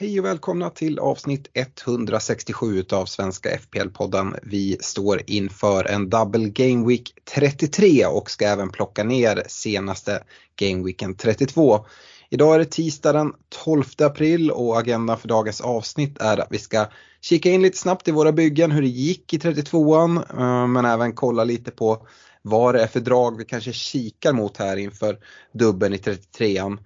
[0.00, 4.38] Hej och välkomna till avsnitt 167 av Svenska FPL-podden.
[4.42, 10.22] Vi står inför en double game week 33 och ska även plocka ner senaste
[10.56, 11.86] game weeken 32.
[12.30, 13.32] Idag är det tisdag den
[13.64, 16.86] 12 april och agendan för dagens avsnitt är att vi ska
[17.20, 21.12] kika in lite snabbt i våra byggen, hur det gick i 32an, eh, men även
[21.12, 22.06] kolla lite på
[22.42, 25.18] vad det är för drag vi kanske kikar mot här inför
[25.52, 26.78] dubben i 33an.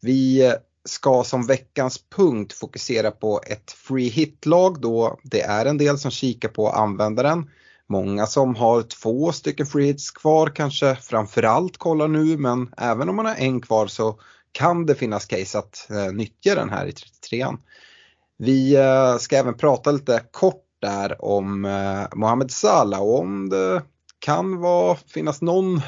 [0.00, 0.52] Vi eh,
[0.88, 6.10] ska som veckans punkt fokusera på ett free hit-lag då det är en del som
[6.10, 7.50] kikar på användaren.
[7.86, 13.16] Många som har två stycken free hits kvar kanske framförallt kollar nu men även om
[13.16, 14.18] man har en kvar så
[14.52, 17.58] kan det finnas case att eh, nyttja den här i 33an.
[18.38, 23.82] Vi eh, ska även prata lite kort där om eh, Mohamed Salah och om det
[24.18, 25.82] kan vara, finnas någon, eh,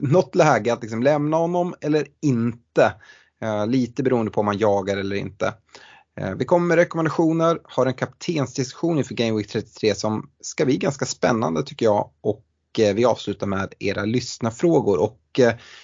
[0.00, 2.94] något läge att liksom lämna honom eller inte.
[3.42, 5.54] Eh, lite beroende på om man jagar eller inte.
[6.20, 10.76] Eh, vi kommer med rekommendationer, har en kaptensdiskussion inför Game Week 33 som ska bli
[10.76, 12.44] ganska spännande tycker jag och
[12.78, 15.20] eh, vi avslutar med era lyssnafrågor och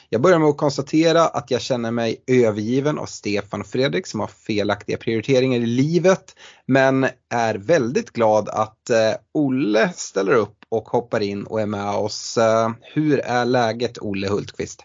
[0.08, 4.20] jag börjar med att konstatera att jag känner mig övergiven av Stefan och Fredrik som
[4.20, 6.34] har felaktiga prioriteringar i livet
[6.66, 8.90] men är väldigt glad att
[9.32, 12.38] Olle ställer upp och hoppar in och är med oss.
[12.80, 14.84] Hur är läget Olle Hultqvist?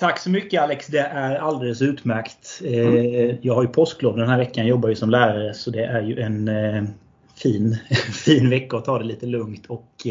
[0.00, 0.86] Tack så mycket Alex.
[0.86, 2.60] Det är alldeles utmärkt.
[2.64, 3.36] Mm.
[3.42, 4.66] Jag har ju påsklov den här veckan.
[4.66, 6.50] Jobbar ju som lärare så det är ju en
[7.34, 7.78] fin,
[8.12, 10.06] fin vecka att ta det lite lugnt och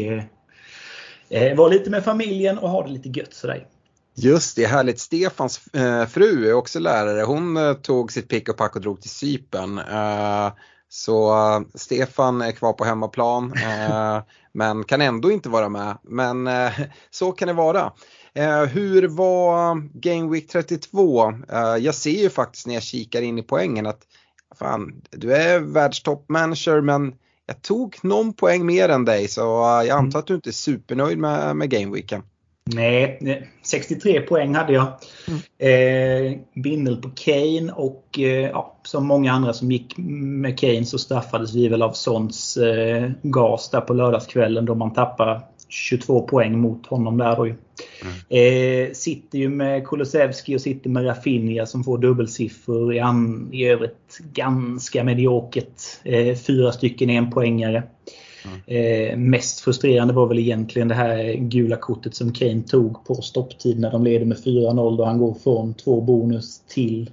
[1.30, 3.66] eh, vara lite med familjen och ha det lite gött sådär.
[4.14, 5.00] Just det, härligt.
[5.00, 5.60] Stefans
[6.08, 7.22] fru är också lärare.
[7.22, 9.80] Hon tog sitt pick och pack och drog till Cypern.
[10.88, 11.34] Så
[11.74, 13.54] Stefan är kvar på hemmaplan
[14.52, 15.98] men kan ändå inte vara med.
[16.02, 16.48] Men
[17.10, 17.92] så kan det vara.
[18.68, 21.32] Hur var Game Week 32?
[21.52, 24.02] Eh, jag ser ju faktiskt när jag kikar in i poängen att
[24.58, 27.14] fan, du är världstoppmanager men
[27.46, 30.18] jag tog någon poäng mer än dig så jag antar mm.
[30.18, 32.22] att du inte är supernöjd med, med Game Weeken.
[32.74, 34.86] Nej, 63 poäng hade jag.
[35.28, 35.40] Mm.
[35.58, 40.98] Eh, bindel på Kane och eh, ja, som många andra som gick med Kane så
[40.98, 46.58] straffades vi väl av Sons eh, gas där på lördagskvällen då man tappar 22 poäng
[46.58, 47.36] mot honom där.
[47.36, 47.44] Då.
[47.44, 47.56] Mm.
[48.28, 52.94] Eh, sitter ju med Kulusevski och sitter med Rafinha som får dubbelsiffror.
[52.94, 55.82] I, an, i övrigt ganska mediokert.
[56.04, 57.82] Eh, fyra stycken enpoängare.
[58.66, 59.10] Mm.
[59.10, 63.80] Eh, mest frustrerande var väl egentligen det här gula kortet som Kane tog på stopptid
[63.80, 67.10] när de leder med 4-0 då han går från två bonus till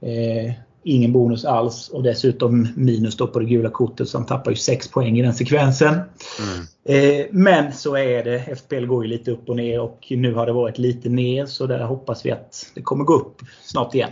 [0.00, 0.52] eh,
[0.84, 4.56] ingen bonus alls och dessutom minus då på det gula kortet så han tappar ju
[4.56, 5.94] 6 poäng i den sekvensen.
[5.94, 6.66] Mm.
[6.84, 8.56] Eh, men så är det.
[8.56, 11.66] FPL går ju lite upp och ner och nu har det varit lite ner så
[11.66, 14.10] där hoppas vi att det kommer gå upp snart igen.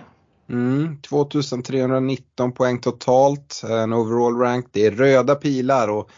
[0.48, 4.66] Mm, 2319 poäng totalt, en overall rank.
[4.72, 6.10] Det är röda pilar och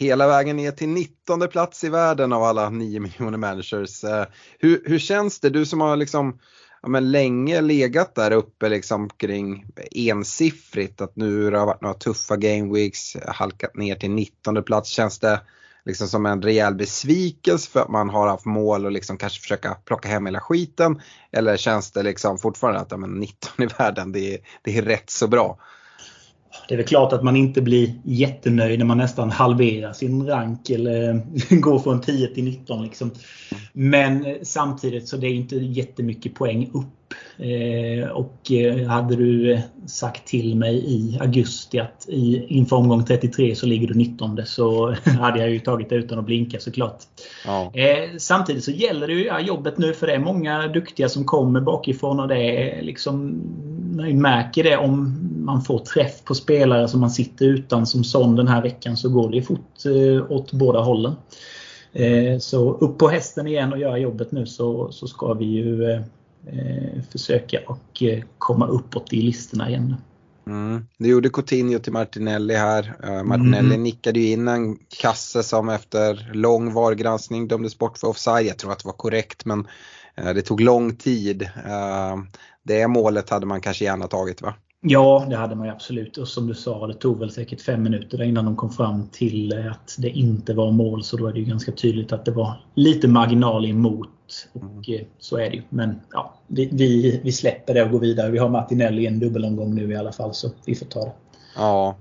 [0.00, 4.04] hela vägen ner till 19 plats i världen av alla 9 miljoner managers.
[4.04, 4.24] Eh,
[4.58, 5.50] hur, hur känns det?
[5.50, 6.38] Du som har liksom
[6.82, 11.94] ja, men länge legat där uppe liksom kring ensiffrigt att nu har det varit några
[11.94, 14.90] tuffa game weeks, halkat ner till 19 plats.
[14.90, 15.40] Känns det
[15.84, 19.74] liksom som en rejäl besvikelse för att man har haft mål och liksom kanske försöka
[19.84, 21.00] plocka hem hela skiten?
[21.32, 24.82] Eller känns det liksom fortfarande att ja, men 19 i världen det är, det är
[24.82, 25.58] rätt så bra?
[26.68, 30.70] Det är väl klart att man inte blir jättenöjd när man nästan halverar sin rank
[30.70, 31.22] eller
[31.60, 32.82] går från 10 till 19.
[32.82, 33.10] Liksom.
[33.72, 36.86] Men samtidigt så det är inte jättemycket poäng upp.
[37.36, 43.66] Eh, och eh, hade du sagt till mig i augusti att inför omgång 33 så
[43.66, 46.98] ligger du 19 så hade jag ju tagit det utan att blinka såklart.
[47.46, 47.72] Ja.
[47.74, 51.60] Eh, samtidigt så gäller det ju jobbet nu för det är många duktiga som kommer
[51.60, 53.40] bakifrån och det är liksom
[53.96, 58.36] man märker det om man får träff på spelare som man sitter utan som sån
[58.36, 59.76] den här veckan så går det fort
[60.28, 61.14] åt båda hållen.
[62.40, 65.92] Så upp på hästen igen och göra jobbet nu så, så ska vi ju
[66.46, 69.94] eh, försöka och eh, komma uppåt i listorna igen.
[70.46, 70.86] Mm.
[70.98, 72.94] Det gjorde Coutinho till Martinelli här.
[73.24, 73.82] Martinelli mm.
[73.82, 78.46] nickade ju in en kasse som efter lång VAR-granskning dömdes bort för offside.
[78.46, 79.66] Jag tror att det var korrekt men
[80.16, 81.42] det tog lång tid.
[81.42, 82.22] Uh,
[82.62, 84.54] det målet hade man kanske gärna tagit va?
[84.82, 86.16] Ja, det hade man ju absolut.
[86.16, 89.68] Och som du sa, det tog väl säkert fem minuter innan de kom fram till
[89.70, 91.04] att det inte var mål.
[91.04, 94.08] Så då är det ju ganska tydligt att det var lite marginal emot.
[94.52, 95.06] Och mm.
[95.18, 95.62] så är det ju.
[95.68, 98.30] Men ja, vi, vi, vi, släpper det och går vidare.
[98.30, 101.12] Vi har Martinelli i en dubbelomgång nu i alla fall så vi får ta det.
[101.56, 101.96] Ja,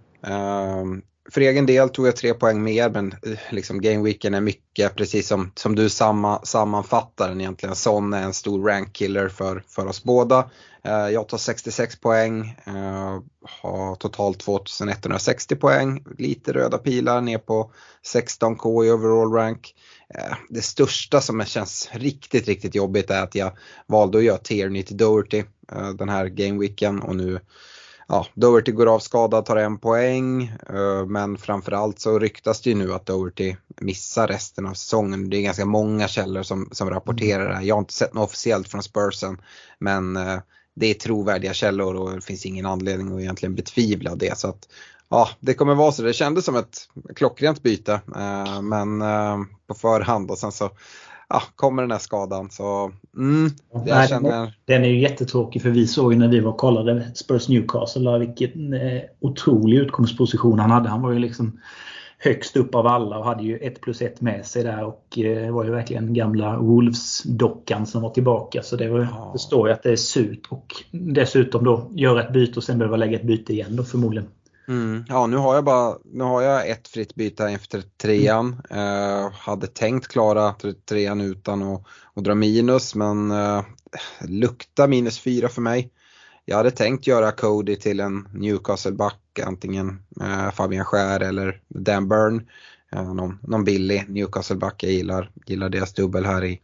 [0.82, 4.96] um, för egen del tog jag tre poäng mer men eh, liksom gameweeken är mycket
[4.96, 7.76] precis som, som du samma, sammanfattar den egentligen.
[7.76, 10.50] Son är en stor rankkiller för, för oss båda.
[10.84, 13.20] Eh, jag tar 66 poäng, eh,
[13.62, 17.72] har totalt 2160 poäng, lite röda pilar ner på
[18.14, 19.76] 16k i overall rank.
[20.50, 24.98] Det största som känns riktigt, riktigt jobbigt är att jag valde att göra Tierney till
[24.98, 25.44] Doherty
[25.96, 27.40] den här gameweeken och nu
[28.10, 30.44] ja, Doherty går av skadad, tar en poäng.
[30.70, 35.30] Eh, men framförallt så ryktas det ju nu att Doherty missar resten av säsongen.
[35.30, 37.62] Det är ganska många källor som, som rapporterar det här.
[37.62, 39.42] Jag har inte sett något officiellt från Spursen.
[39.80, 40.40] Men eh,
[40.76, 44.38] det är trovärdiga källor och det finns ingen anledning att egentligen betvivla det.
[44.38, 44.68] Så att,
[45.10, 46.02] ja, det kommer vara så.
[46.02, 46.78] Det kändes som ett
[47.16, 48.02] klockrent byte.
[48.16, 49.00] Eh, men
[49.68, 50.72] på förhand och sen så
[51.30, 52.50] ja, kommer den här skadan.
[52.50, 53.50] Så, mm,
[53.86, 54.54] Nej, känner...
[54.66, 58.18] Den är ju jättetråkig för vi såg ju när vi var och kollade Spurs Newcastle
[58.18, 60.90] vilken eh, otrolig utgångsposition han hade.
[60.90, 61.60] Han var ju liksom
[62.18, 65.54] högst upp av alla och hade ju 1 plus 1 med sig där och eh,
[65.54, 68.64] var ju verkligen gamla Wolves-dockan som var tillbaka.
[68.64, 69.30] Så det var, ja.
[69.32, 72.98] förstår jag att det är surt och dessutom då göra ett byte och sen behöva
[72.98, 74.30] lägga ett byte igen då förmodligen.
[74.70, 75.06] Mm.
[75.08, 78.62] Ja, nu har jag bara nu har jag ett fritt byte inför trean.
[78.70, 79.24] Mm.
[79.26, 80.56] Uh, hade tänkt klara
[80.90, 81.84] trean utan att,
[82.16, 83.64] att dra minus men uh,
[84.28, 85.92] luktar minus fyra för mig.
[86.46, 89.90] Jag hade tänkt göra Cody till en Newcastle-back, antingen
[90.22, 92.48] uh, Fabian Skär eller Dan Burn.
[92.96, 96.62] Uh, någon, någon billig Newcastle-back, jag gillar, gillar deras dubbel här i,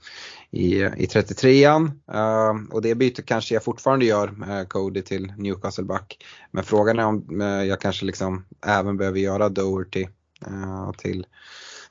[0.56, 1.92] i, i 33an.
[2.12, 6.18] Uh, ehm, och det bytet kanske jag fortfarande gör, uh, Cody till Newcastle back.
[6.52, 10.08] Men frågan är om uh, jag kanske liksom även behöver göra Doherty
[10.48, 11.26] uh, till,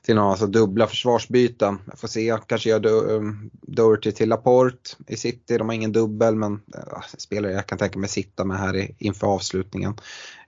[0.01, 1.79] till någon, alltså dubbla försvarsbyten.
[1.85, 5.57] Jag får se, kanske gör Do um, Doherty till Laporte i City.
[5.57, 8.95] De har ingen dubbel men uh, spelare jag kan tänka mig sitta med här i,
[8.99, 9.93] inför avslutningen.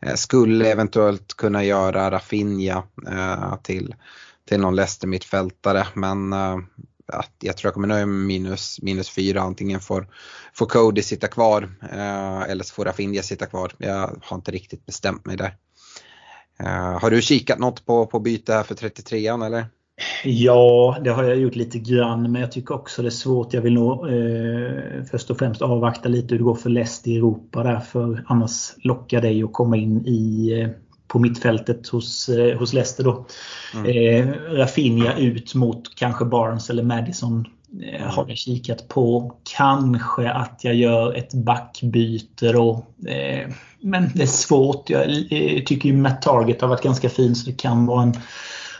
[0.05, 2.83] Uh, skulle eventuellt kunna göra Rafinha
[3.63, 3.95] till,
[4.49, 6.33] till någon Leicester mittfältare men
[7.07, 9.41] att jag tror jag kommer nöja mig med minus, minus fyra.
[9.41, 10.07] Antingen får,
[10.53, 13.71] får Cody sitta kvar eh, eller så får Rafinha sitta kvar.
[13.77, 15.55] Jag har inte riktigt bestämt mig där.
[16.59, 19.65] Eh, har du kikat något på, på byte här för 33an eller?
[20.23, 23.53] Ja, det har jag gjort lite grann men jag tycker också det är svårt.
[23.53, 27.17] Jag vill nog eh, först och främst avvakta lite hur det går för Leicester i
[27.17, 30.69] Europa där, för annars lockar det ju att komma in i eh,
[31.07, 33.25] på mittfältet hos, eh, hos Leicester då.
[33.73, 33.85] Mm.
[33.85, 37.45] Eh, Rafinha ut mot kanske Barnes eller Madison
[37.83, 39.35] eh, har jag kikat på.
[39.57, 42.85] Kanske att jag gör ett backbyte då.
[43.07, 43.49] Eh,
[43.81, 44.89] men det är svårt.
[44.89, 48.13] Jag eh, tycker ju Matt Target har varit ganska fin så det kan vara en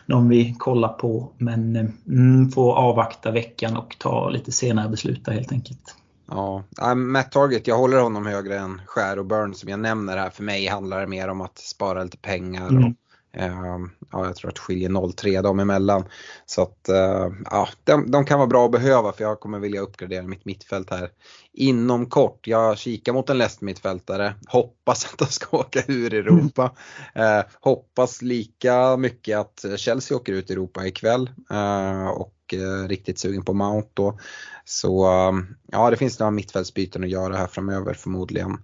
[0.05, 1.31] någon vi kollar på.
[1.37, 5.95] Men eh, mm, får avvakta veckan och ta lite senare beslut där helt enkelt.
[6.27, 6.63] Ja,
[6.95, 10.29] Matt Target, jag håller honom högre än Skär och Burn som jag nämner här.
[10.29, 12.67] För mig handlar det mer om att spara lite pengar.
[12.67, 12.83] Mm.
[12.83, 12.93] Och,
[13.41, 13.79] eh,
[14.11, 16.05] ja, jag tror att det skiljer 0-3 dem emellan.
[16.45, 19.81] Så att eh, ja, de, de, kan vara bra att behöva för jag kommer vilja
[19.81, 21.09] uppgradera mitt mittfält här
[21.53, 22.47] inom kort.
[22.47, 26.75] Jag kikar mot en läst mittfältare, hoppas att de ska åka ur Europa.
[27.13, 27.39] Mm.
[27.39, 31.29] Eh, hoppas lika mycket att Chelsea åker ut i Europa ikväll.
[31.51, 32.07] Eh,
[32.47, 34.19] och eh, riktigt sugen på Mount då.
[34.65, 38.57] Så um, ja, det finns några mittfältsbyten att göra här framöver förmodligen.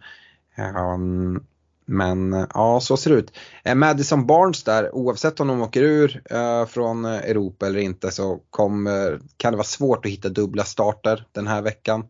[0.76, 1.46] Um,
[1.86, 3.32] men eh, ja, så ser det ut.
[3.64, 8.40] Eh, Madison Barnes där, oavsett om de åker ur eh, från Europa eller inte så
[8.50, 12.06] kommer, kan det vara svårt att hitta dubbla starter den här veckan.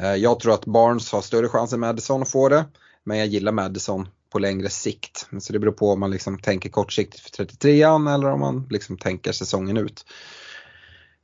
[0.00, 2.64] Eh, jag tror att Barnes har större chans än Madison att få det.
[3.04, 5.28] Men jag gillar Madison på längre sikt.
[5.40, 8.98] Så det beror på om man liksom tänker kortsiktigt för 33an eller om man liksom
[8.98, 10.04] tänker säsongen ut.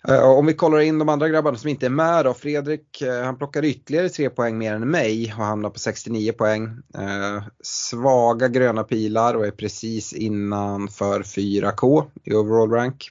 [0.09, 2.35] Eh, om vi kollar in de andra grabbarna som inte är med då.
[2.35, 6.65] Fredrik, eh, han plockar ytterligare tre poäng mer än mig och hamnar på 69 poäng.
[6.95, 13.11] Eh, svaga gröna pilar och är precis innanför 4K i overall rank.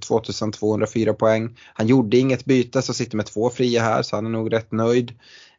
[0.00, 1.58] 2204 poäng.
[1.74, 4.72] Han gjorde inget byte så sitter med två fria här så han är nog rätt
[4.72, 5.12] nöjd.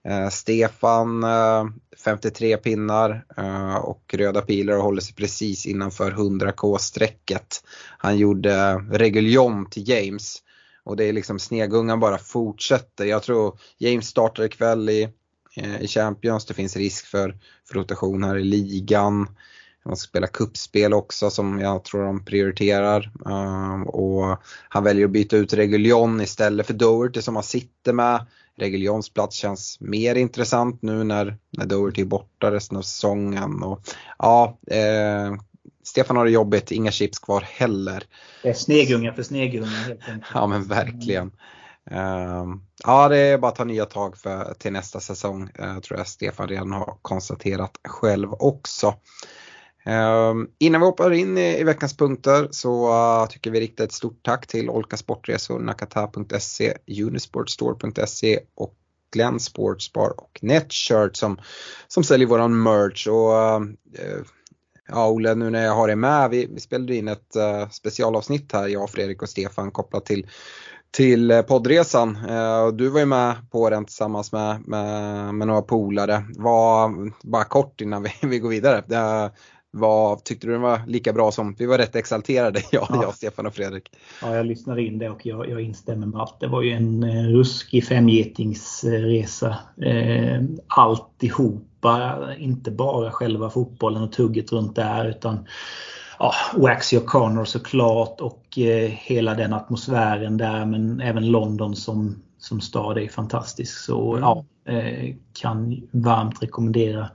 [0.07, 1.65] Eh, Stefan eh,
[2.03, 7.63] 53 pinnar eh, och röda pilar och håller sig precis innanför 100k-strecket.
[7.97, 10.37] Han gjorde Reguljon till James
[10.83, 13.05] och det är liksom snegungan bara fortsätter.
[13.05, 15.09] Jag tror James startar ikväll i,
[15.79, 16.45] i Champions.
[16.45, 19.27] Det finns risk för, för rotation här i ligan.
[19.83, 23.11] Han ska spela kuppspel också som jag tror de prioriterar.
[23.87, 24.37] och
[24.69, 28.25] han väljer att byta ut Reguljon istället för Doherty som han sitter med.
[28.57, 33.63] Reguljons plats känns mer intressant nu när, när Doherty är borta resten av säsongen.
[33.63, 33.81] Och,
[34.17, 35.35] ja, eh,
[35.83, 38.03] Stefan har det jobbigt, inga chips kvar heller.
[38.43, 40.25] Det är snegungar för snegungar helt enkelt.
[40.33, 41.31] Ja men verkligen.
[41.91, 42.45] Uh,
[42.83, 45.49] ja det är bara att ta nya tag för, till nästa säsong.
[45.59, 48.95] Uh, tror jag Stefan redan har konstaterat själv också.
[49.85, 53.91] Ehm, innan vi hoppar in i, i veckans punkter så uh, tycker vi rikta ett
[53.91, 58.73] stort tack till Olka Sportresor, Nakata.se, Unisportstore.se och
[59.13, 61.39] Glenn Sportsbar och Netshirt som,
[61.87, 63.07] som säljer våran merch.
[63.07, 64.25] Och, uh,
[64.87, 68.51] Ja Olle, nu när jag har dig med, vi, vi spelade in ett uh, specialavsnitt
[68.51, 70.27] här, jag, Fredrik och Stefan kopplat till
[70.93, 72.17] till poddresan.
[72.73, 76.25] Du var ju med på den tillsammans med, med, med några polare.
[76.37, 76.91] Var,
[77.27, 78.83] bara kort innan vi, vi går vidare.
[79.73, 83.03] Vad, tyckte du den var lika bra som, vi var rätt exalterade jag, ja.
[83.03, 83.89] jag Stefan och Fredrik.
[84.21, 86.39] Ja, jag lyssnade in det och jag, jag instämmer med allt.
[86.39, 89.57] Det var ju en eh, ruskig femgetingsresa.
[89.81, 95.47] Eh, alltihopa, inte bara själva fotbollen och tugget runt där utan
[96.19, 102.21] ja, Waxy och Connor såklart och eh, hela den atmosfären där men även London som,
[102.37, 103.77] som stad är fantastisk.
[103.77, 104.21] Så mm.
[104.21, 107.09] ja, eh, kan varmt rekommendera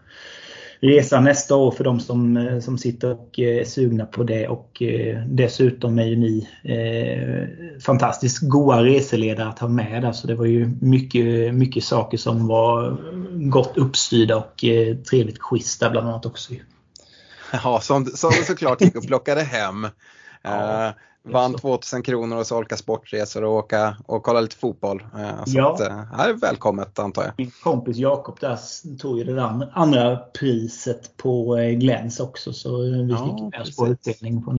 [0.86, 4.48] resa nästa år för de som, eh, som sitter och eh, är sugna på det.
[4.48, 10.12] Och eh, dessutom är ju ni eh, fantastiskt goda reseledare att ha med där.
[10.12, 12.96] Så det var ju mycket, mycket saker som var
[13.50, 16.54] gott uppstyrda och eh, trevligt schyssta bland annat också.
[17.52, 19.86] Ja, som, som såklart gick och plockade hem.
[20.42, 20.94] Ja.
[21.32, 25.02] Vann 2000 kronor hos Olka Sportresor och åka och kolla lite fotboll.
[25.14, 25.74] Eh, så ja.
[25.74, 27.32] att, eh, är välkommet antar jag.
[27.36, 28.58] Min kompis Jakob där
[28.98, 33.60] tog ju det där andra priset på eh, Glens också så vi ja, fick med
[33.60, 34.42] oss på utdelning.
[34.42, 34.56] På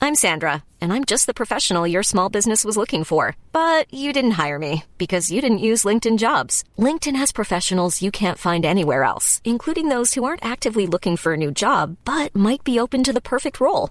[0.00, 3.36] I'm Sandra and I'm just the professional your small business was looking for.
[3.52, 6.64] But you didn't hire me because you didn't use LinkedIn jobs.
[6.78, 11.32] LinkedIn has professionals you can't find anywhere else, including those who aren't actively looking for
[11.32, 13.90] a new job but might be open to the perfect role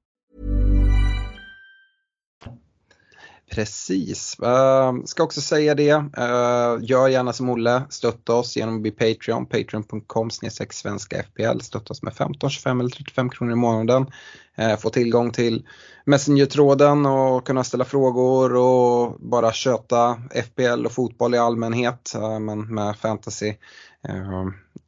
[3.51, 4.37] Precis.
[4.43, 5.93] Uh, ska också säga det.
[5.93, 7.83] Uh, gör gärna som Olle.
[7.89, 9.45] Stötta oss genom att bli Patreon.
[9.45, 10.29] Patreon.com
[10.69, 11.59] svenska FPL.
[11.59, 14.05] Stötta oss med 15, 25 eller 35 kronor i månaden.
[14.59, 15.67] Uh, få tillgång till
[16.05, 22.13] Messenger-tråden och kunna ställa frågor och bara köta FPL och fotboll i allmänhet.
[22.39, 23.53] men med fantasy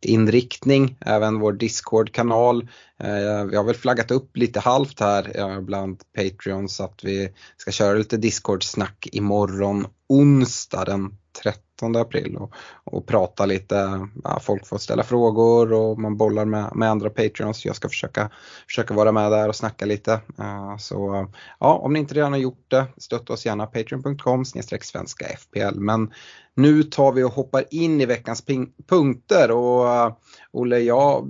[0.06, 2.62] Inriktning, även vår Discord-kanal.
[3.00, 7.72] Eh, vi har väl flaggat upp lite halvt här eh, bland Patreons att vi ska
[7.72, 12.54] köra lite Discord-snack imorgon onsdag den 13 april och,
[12.84, 17.66] och prata lite, ja, folk får ställa frågor och man bollar med, med andra Patreons.
[17.66, 18.30] Jag ska försöka,
[18.68, 20.12] försöka vara med där och snacka lite.
[20.40, 21.28] Uh, så
[21.60, 25.80] ja, om ni inte redan har gjort det, stötta oss gärna patreon.com svenska FPL.
[25.80, 26.12] Men
[26.56, 28.44] nu tar vi och hoppar in i veckans
[28.90, 30.16] punkter och uh,
[30.52, 31.30] Olle, jag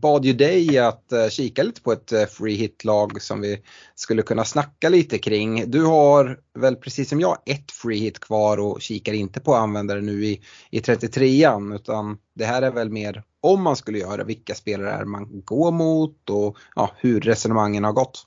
[0.00, 3.62] bad ju dig att uh, kika lite på ett uh, free hit-lag som vi
[3.94, 5.70] skulle kunna snacka lite kring.
[5.70, 10.00] Du har väl precis som jag ett free hit kvar och kikar inte på användare
[10.00, 14.54] nu i, i 33an utan det här är väl mer om man skulle göra, vilka
[14.54, 18.26] spelare är man går mot och ja, hur resonemangen har gått.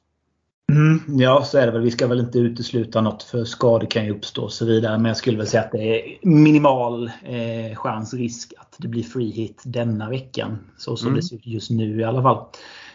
[0.71, 1.81] Mm, ja, så är det väl.
[1.81, 4.97] Vi ska väl inte utesluta något för skador kan ju uppstå och så vidare.
[4.97, 9.03] Men jag skulle väl säga att det är minimal eh, chans, risk att det blir
[9.03, 10.59] free hit denna veckan.
[10.77, 11.15] Så som mm.
[11.15, 12.45] det ser ut just nu i alla fall.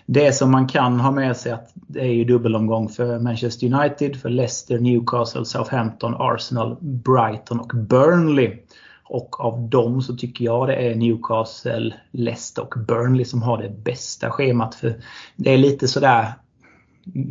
[0.06, 4.16] Det som man kan ha med sig att det är ju dubbelomgång för Manchester United,
[4.20, 8.58] för Leicester, Newcastle, Southampton, Arsenal, Brighton och Burnley.
[9.04, 13.70] Och av dem så tycker jag det är Newcastle, Leicester och Burnley som har det
[13.84, 14.74] bästa schemat.
[14.74, 14.94] För
[15.36, 16.32] Det är lite sådär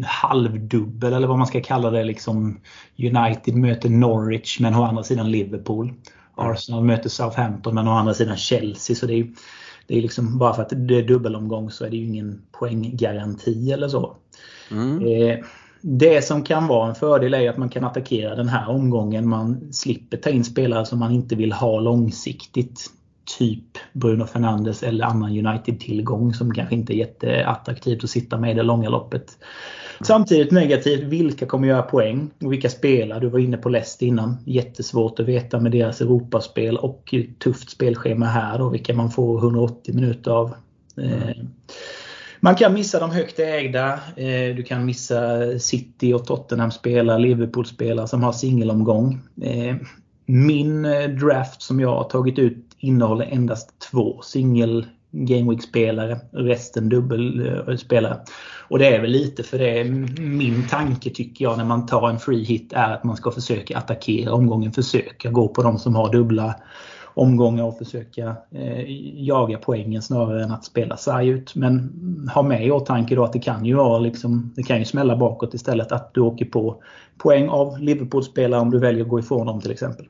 [0.05, 2.03] halvdubbel eller vad man ska kalla det.
[2.03, 2.59] Liksom
[2.97, 5.93] United möter Norwich men å andra sidan Liverpool.
[6.35, 8.95] Arsenal möter Southampton men å andra sidan Chelsea.
[8.95, 9.27] Så det är,
[9.87, 13.71] det är liksom bara för att det är dubbelomgång så är det ju ingen poänggaranti
[13.71, 14.15] eller så.
[14.71, 15.05] Mm.
[15.05, 15.45] Eh,
[15.81, 19.29] det som kan vara en fördel är att man kan attackera den här omgången.
[19.29, 22.89] Man slipper ta in spelare som man inte vill ha långsiktigt
[23.37, 28.53] typ Bruno Fernandes eller annan United-tillgång som kanske inte är jätteattraktivt att sitta med i
[28.53, 29.37] det långa loppet.
[30.03, 33.19] Samtidigt negativt, vilka kommer göra poäng och vilka spelar?
[33.19, 34.37] Du var inne på Leicester innan.
[34.45, 39.95] Jättesvårt att veta med deras Europaspel och tufft spelschema här och vilka man får 180
[39.95, 40.53] minuter av.
[40.97, 41.47] Mm.
[42.39, 43.93] Man kan missa de högt ägda.
[44.15, 49.19] Eh, du kan missa City och Tottenham spelare, Liverpool spelare som har singelomgång.
[49.41, 49.75] Eh,
[50.25, 50.83] min
[51.19, 58.17] draft som jag har tagit ut innehåller endast två singel Game Week-spelare, resten dubbelspelare.
[58.67, 59.83] Och det är väl lite för det
[60.21, 63.77] min tanke tycker jag när man tar en free hit är att man ska försöka
[63.77, 66.55] attackera omgången, försöka gå på de som har dubbla
[67.13, 68.85] omgångar och försöka eh,
[69.25, 71.55] jaga poängen snarare än att spela sarg ut.
[71.55, 71.91] Men
[72.33, 75.15] ha med i åtanke då att det kan ju vara liksom, det kan ju smälla
[75.15, 76.83] bakåt istället att du åker på
[77.17, 80.05] poäng av Liverpool-spelare om du väljer att gå ifrån dem till exempel.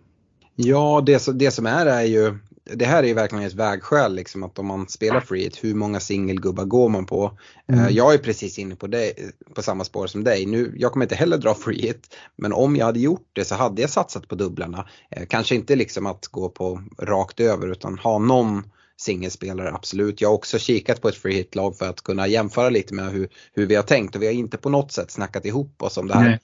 [0.55, 4.43] Ja, det, det som är är ju det här är ju verkligen ett vägskäl liksom
[4.43, 7.37] att om man spelar free hit, hur många singelgubbar går man på?
[7.67, 7.93] Eh, mm.
[7.93, 9.13] Jag är precis inne på, det,
[9.55, 10.45] på samma spår som dig.
[10.45, 13.55] Nu, jag kommer inte heller dra free hit, men om jag hade gjort det så
[13.55, 14.87] hade jag satsat på dubblarna.
[15.11, 18.63] Eh, kanske inte liksom att gå på rakt över utan ha någon
[18.97, 20.21] singelspelare, absolut.
[20.21, 23.29] Jag har också kikat på ett free hit-lag för att kunna jämföra lite med hur,
[23.53, 26.07] hur vi har tänkt och vi har inte på något sätt snackat ihop oss om
[26.07, 26.39] det här.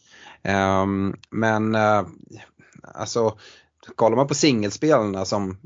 [0.84, 2.08] Um, men uh,
[2.84, 3.38] alltså
[3.96, 5.58] kollar man på singelspelarna som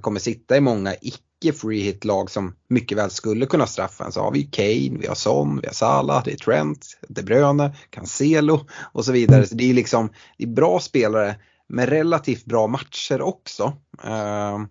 [0.00, 4.12] kommer sitta i många icke free hit lag som mycket väl skulle kunna straffa en
[4.12, 7.76] så har vi Kane, vi har Son, vi har Salah, det är Trent, De Bruyne,
[7.90, 9.46] Cancelo och så vidare.
[9.46, 11.36] Så det är liksom det är bra spelare
[11.68, 13.72] med relativt bra matcher också.
[14.04, 14.64] Uh,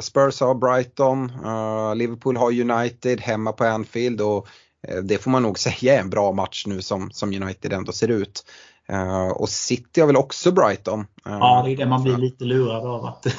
[0.00, 4.46] Spurs har Brighton, uh, Liverpool har United hemma på Anfield och
[4.88, 7.92] eh, det får man nog säga är en bra match nu som, som United ändå
[7.92, 8.44] ser ut.
[8.92, 11.00] Uh, och City har väl också Brighton.
[11.00, 13.04] Uh, ja, det är det man blir lite lurad av.
[13.04, 13.26] att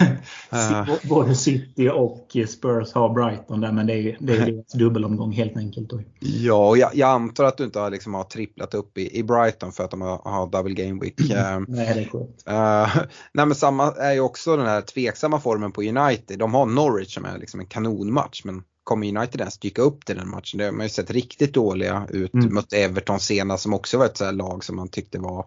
[0.53, 5.31] uh, Både City och Spurs har Brighton där, men det är, det är deras dubbelomgång
[5.31, 5.91] helt enkelt.
[6.19, 9.23] Ja, och jag, jag, antar att du inte har, liksom, har tripplat upp i, i
[9.23, 11.15] Brighton för att de har, har double game week.
[11.67, 12.43] nej, det är sjukt.
[13.33, 16.39] nej, men samma är ju också den här tveksamma formen på United.
[16.39, 20.15] De har Norwich som är liksom en kanonmatch, men kommer United ens dyka upp till
[20.15, 20.57] den matchen?
[20.57, 22.53] Det har man ju sett riktigt dåliga ut mm.
[22.53, 25.45] mot Everton senast som också var ett så lag som man tyckte var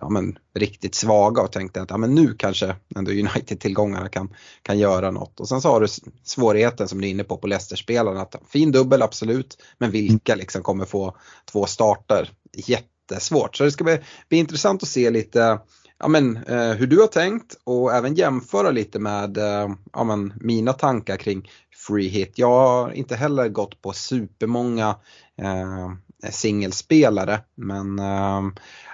[0.00, 4.78] ja, men, riktigt svaga och tänkte att ja, men nu kanske ändå United-tillgångarna kan, kan
[4.78, 5.40] göra något.
[5.40, 5.86] Och sen så har du
[6.24, 8.20] svårigheten som du är inne på på Leicester-spelarna.
[8.20, 11.16] Att, fin dubbel absolut, men vilka liksom kommer få
[11.52, 12.30] två starter?
[12.52, 13.56] Jättesvårt.
[13.56, 13.98] Så det ska bli,
[14.28, 15.58] bli intressant att se lite
[15.98, 20.32] ja, men, eh, hur du har tänkt och även jämföra lite med eh, ja, men,
[20.40, 21.50] mina tankar kring
[21.86, 22.32] free hit.
[22.34, 24.96] Jag har inte heller gått på supermånga
[25.42, 25.90] eh,
[26.30, 28.42] singelspelare men eh,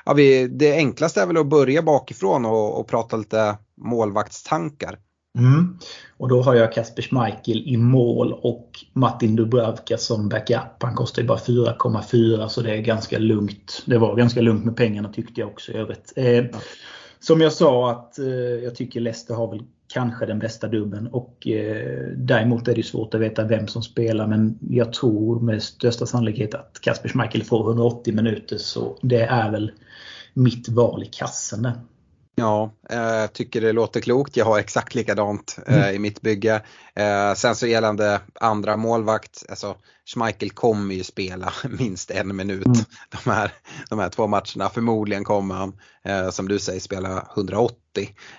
[0.04, 4.98] ja, vi, det enklaste är väl att börja bakifrån och, och prata lite målvaktstankar.
[5.38, 5.78] Mm.
[6.16, 10.82] Och då har jag Kasper Schmeichel i mål och Martin Dubravka som backup.
[10.82, 13.82] Han kostar ju bara 4,4 så det är ganska lugnt.
[13.86, 16.12] Det var ganska lugnt med pengarna tyckte jag också i övrigt.
[16.16, 16.44] Eh.
[17.20, 18.26] Som jag sa att eh,
[18.64, 21.06] jag tycker Leicester har väl kanske den bästa dubben.
[21.06, 25.62] Och eh, däremot är det svårt att veta vem som spelar men jag tror med
[25.62, 29.72] största sannolikhet att Kasper Schmeichel får 180 minuter så det är väl
[30.34, 31.80] mitt val i kassen där.
[32.34, 34.36] Ja, jag eh, tycker det låter klokt.
[34.36, 35.94] Jag har exakt likadant eh, mm.
[35.94, 36.62] i mitt bygge.
[36.94, 39.76] Eh, sen så gällande andra målvakt, alltså
[40.14, 42.78] Schmeichel kommer ju spela minst en minut mm.
[43.24, 43.52] de, här,
[43.90, 44.70] de här två matcherna.
[44.74, 45.72] Förmodligen kommer han,
[46.04, 47.74] eh, som du säger, spela 180.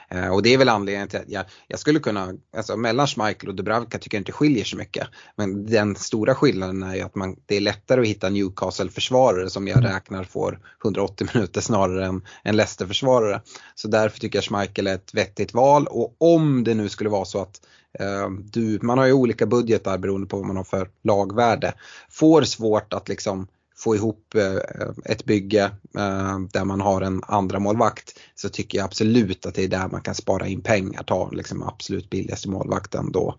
[0.10, 3.50] Eh, och det är väl anledningen till att jag, jag skulle kunna, alltså mellan Schmeichel
[3.50, 5.08] och Dubravka tycker jag inte skiljer så mycket.
[5.36, 9.68] Men den stora skillnaden är ju att man, det är lättare att hitta Newcastle-försvarare som
[9.68, 9.92] jag mm.
[9.92, 13.42] räknar får 180 minuter snarare än, än Leicester-försvarare.
[13.76, 17.26] Så därför tycker jag Schmeichel är ett vettigt val och om det nu skulle vara
[17.26, 17.62] så att
[18.00, 21.74] Eh, du, man har ju olika budgetar beroende på vad man har för lagvärde.
[22.10, 23.48] Får svårt att liksom
[23.84, 25.64] få ihop eh, ett bygge
[25.98, 29.88] eh, där man har en andra målvakt så tycker jag absolut att det är där
[29.88, 31.04] man kan spara in pengar.
[31.04, 33.36] Ta liksom absolut billigaste målvakten då.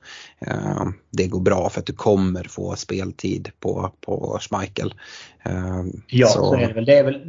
[1.11, 4.95] Det går bra för att du kommer få speltid på, på Schmeichel.
[6.07, 6.39] Ja, så.
[6.39, 6.85] så är det väl.
[6.85, 7.21] Det, är väl.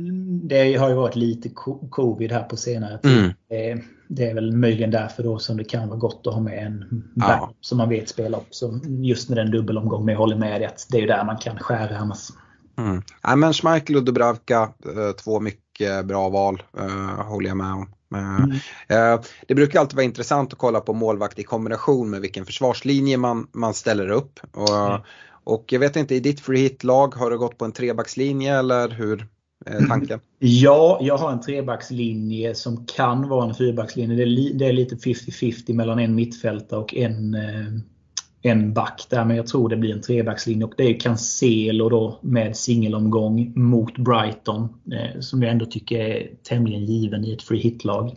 [0.47, 1.49] det har ju varit lite
[1.89, 3.33] covid här på senare tid.
[3.49, 3.79] Mm
[4.15, 7.03] det är väl möjligen därför då som det kan vara gott att ha med en
[7.15, 7.53] back ja.
[7.61, 8.79] som man vet spelar också.
[8.83, 10.05] Just med den dubbelomgång.
[10.05, 12.29] Men jag håller med dig att det är där man kan skära annars.
[12.77, 13.01] Mm.
[13.21, 17.89] Ja, men Schmeichel och Dubravka, eh, två mycket bra val, uh, håller jag med om.
[18.15, 19.21] Uh, mm.
[19.47, 23.47] det brukar alltid vara intressant att kolla på målvakt i kombination med vilken försvarslinje man,
[23.51, 24.39] man ställer upp.
[24.51, 25.01] Och, mm.
[25.43, 28.89] och jag vet inte, i ditt free hit-lag, har du gått på en trebackslinje eller
[28.89, 29.27] hur?
[29.65, 30.19] Eh, tanken?
[30.39, 34.15] Ja, jag har en trebackslinje som kan vara en fyrbackslinje.
[34.15, 37.79] Det är, li, det är lite 50-50 mellan en mittfältare och en, eh,
[38.45, 39.25] en back där.
[39.25, 40.65] Men jag tror det blir en trebackslinje.
[40.65, 44.69] Och det är Cancelo då med singelomgång mot Brighton.
[44.91, 48.15] Eh, som jag ändå tycker är tämligen given i ett free hit-lag.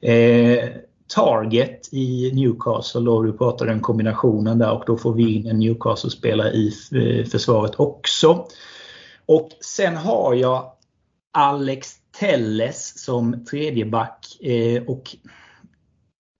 [0.00, 0.68] Eh,
[1.14, 3.00] Target i Newcastle.
[3.00, 7.26] Då du pratade om kombinationen där och då får vi in en Newcastle-spelare i eh,
[7.26, 8.46] försvaret också.
[9.26, 10.72] Och sen har jag
[11.32, 11.88] Alex
[12.20, 14.40] Telles som tredjeback.
[14.42, 15.16] Eh, och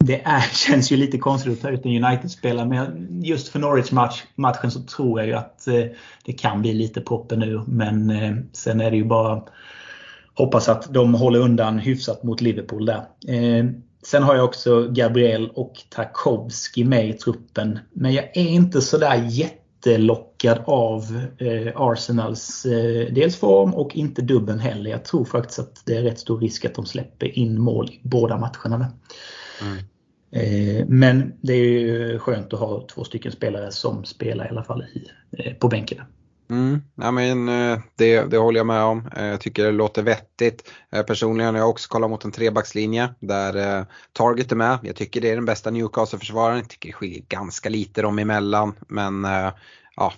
[0.07, 4.71] det är, känns ju lite konstigt att ta ut en United-spelare men just för Norwich-matchen
[4.71, 5.85] så tror jag ju att eh,
[6.25, 7.61] det kan bli lite proppen nu.
[7.67, 9.43] Men eh, sen är det ju bara
[10.35, 13.05] hoppas att de håller undan hyfsat mot Liverpool där.
[13.29, 13.65] Eh,
[14.07, 17.79] sen har jag också Gabriel och Tarkovski med i truppen.
[17.93, 21.21] Men jag är inte sådär jättelockad av
[21.75, 22.63] Arsenals
[23.11, 24.91] dels form och inte dubben heller.
[24.91, 28.01] Jag tror faktiskt att det är rätt stor risk att de släpper in mål i
[28.03, 28.93] båda matcherna.
[29.63, 29.85] Mm.
[30.35, 34.65] Eh, men det är ju skönt att ha två stycken spelare som spelar i alla
[34.65, 36.01] fall i, eh, på bänken.
[36.51, 39.11] Mm, ja, men, eh, det, det håller jag med om.
[39.17, 40.71] Jag tycker det låter vettigt.
[41.07, 44.79] Personligen har jag också kollat mot en trebackslinje där Target är med.
[44.83, 46.59] Jag tycker det är den bästa Newcastle-försvararen.
[46.59, 48.75] Jag tycker det skiljer ganska lite dem emellan.
[48.89, 49.27] Men
[49.97, 50.13] ja,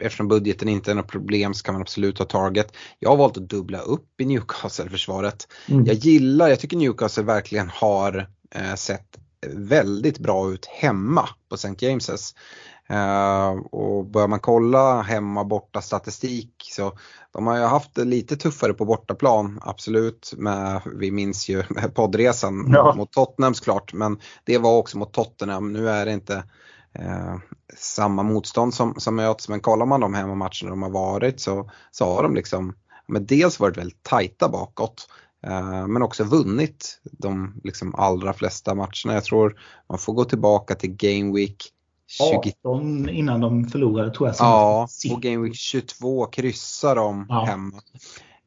[0.00, 2.72] eftersom budgeten inte är något problem så kan man absolut ha Target.
[2.98, 5.48] Jag har valt att dubbla upp i Newcastle-försvaret.
[5.68, 5.84] Mm.
[5.84, 8.26] Jag gillar, jag tycker Newcastle verkligen har
[8.76, 9.18] sett
[9.54, 11.68] väldigt bra ut hemma på St.
[11.68, 12.34] James's.
[12.90, 16.98] Uh, och börjar man kolla hemma borta statistik så
[17.32, 20.32] de har ju haft det lite tuffare på bortaplan, absolut.
[20.36, 21.62] Med, vi minns ju
[21.94, 22.94] poddresan ja.
[22.96, 25.72] mot Tottenham såklart, men det var också mot Tottenham.
[25.72, 26.34] Nu är det inte
[26.98, 27.36] uh,
[27.76, 32.14] samma motstånd som, som möts, men kollar man de hemmamatcherna de har varit så, så
[32.14, 32.74] har de liksom
[33.08, 35.25] men dels varit väldigt tajta bakåt Eh,
[35.88, 39.14] men också vunnit de liksom allra flesta matcherna.
[39.14, 41.72] Jag tror man får gå tillbaka till Game Week
[42.08, 42.52] 20...
[42.64, 44.36] 18 innan de förlorade tror jag.
[44.38, 47.44] Ja, och Game Week 22 kryssar de ja.
[47.44, 47.82] hemma.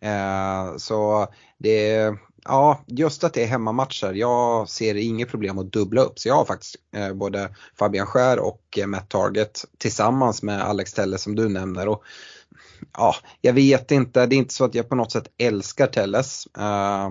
[0.01, 4.13] Eh, så det är, ja, just att det är hemmamatcher.
[4.13, 6.19] Jag ser inget problem att dubbla upp.
[6.19, 11.17] Så jag har faktiskt eh, både Fabian Skär och Matt Target tillsammans med Alex Telle
[11.17, 11.87] som du nämner.
[11.87, 12.03] Och
[12.97, 16.47] ja, jag vet inte, det är inte så att jag på något sätt älskar Telles.
[16.57, 17.09] Uh,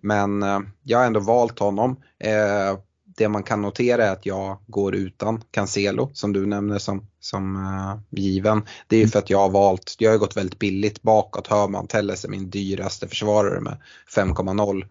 [0.00, 1.90] men uh, jag har ändå valt honom.
[2.24, 2.80] Uh,
[3.16, 7.56] det man kan notera är att jag går utan Cancelo som du nämner som, som
[7.56, 8.62] uh, given.
[8.86, 11.46] Det är ju för att jag har valt, jag har gått väldigt billigt bakåt.
[11.46, 13.76] Hörman Telles är min dyraste försvarare med
[14.16, 14.84] 5,0.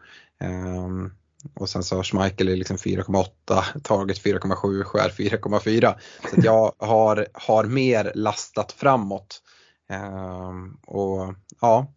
[0.44, 1.14] Um,
[1.56, 5.96] och sen så har Schmeichel liksom 4,8, Target 4,7, Skär 4,4.
[6.30, 9.57] Så jag har, har mer lastat framåt Ehm,
[9.90, 11.88] Ehm, och ja,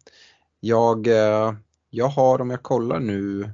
[0.59, 1.53] jag, eh,
[1.89, 3.51] jag har om jag kollar nu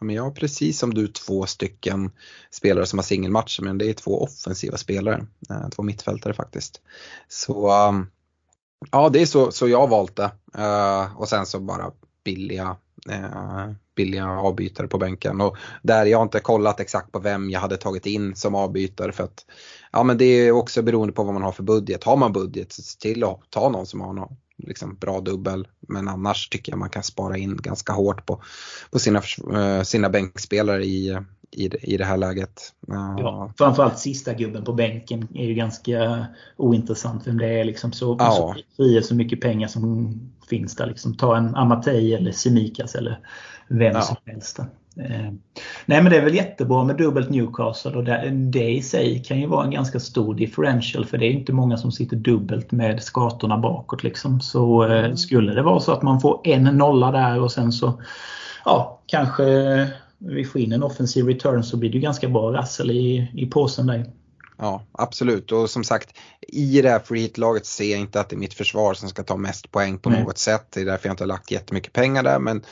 [0.00, 2.10] men jag har precis som du två stycken
[2.50, 5.26] spelare som har singelmatcher men det är två offensiva spelare.
[5.50, 6.80] Eh, två mittfältare faktiskt.
[7.28, 8.06] Så ehm,
[8.90, 10.30] ja, det är så, så jag har valt det.
[10.54, 11.92] Eh, och sen så bara
[12.24, 12.76] billiga,
[13.08, 15.40] Eh, billiga avbytare på bänken.
[15.40, 19.12] Och där jag har inte kollat exakt på vem jag hade tagit in som avbytare
[19.12, 19.46] för att
[19.92, 22.04] ja men det är också beroende på vad man har för budget.
[22.04, 25.68] Har man budget så se till att ta någon som har någon liksom bra dubbel.
[25.80, 28.42] Men annars tycker jag man kan spara in ganska hårt på,
[28.90, 29.22] på sina,
[29.54, 31.18] eh, sina bänkspelare i,
[31.50, 32.72] i, i det här läget.
[32.86, 37.64] Ja, framförallt sista gubben på bänken är ju ganska ointressant vem det är.
[37.64, 38.30] Liksom så, ja.
[38.30, 40.14] så fria så mycket pengar som
[40.48, 40.86] finns där.
[40.86, 41.14] Liksom.
[41.14, 43.18] Ta en Amatei eller Simikas eller
[43.70, 44.02] vem ja.
[44.02, 44.58] som helst.
[44.96, 45.32] Eh,
[45.86, 49.40] nej men det är väl jättebra med dubbelt Newcastle och det, det i sig kan
[49.40, 53.02] ju vara en ganska stor differential för det är inte många som sitter dubbelt med
[53.02, 54.02] skatorna bakåt.
[54.02, 54.40] Liksom.
[54.40, 55.16] Så eh, mm.
[55.16, 58.02] skulle det vara så att man får en nolla där och sen så
[58.64, 59.44] ja, kanske
[60.18, 63.86] vi får in en offensiv return så blir det ganska bra rassel i, i påsen
[63.86, 64.06] där.
[64.58, 65.52] Ja, absolut.
[65.52, 66.16] Och som sagt,
[66.48, 69.22] i det här free hit-laget ser jag inte att det är mitt försvar som ska
[69.22, 70.22] ta mest poäng på mm.
[70.22, 70.66] något sätt.
[70.70, 72.38] Det är därför jag inte har lagt jättemycket pengar där.
[72.38, 72.62] Men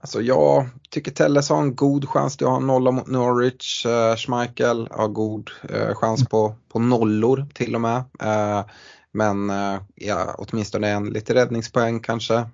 [0.00, 3.86] Alltså jag tycker Telles har en god chans till att ha nolla mot Norwich.
[3.86, 7.96] Uh, Schmeichel har god uh, chans på, på nollor till och med.
[8.22, 8.64] Uh,
[9.12, 12.46] men uh, ja, åtminstone en lite räddningspoäng kanske.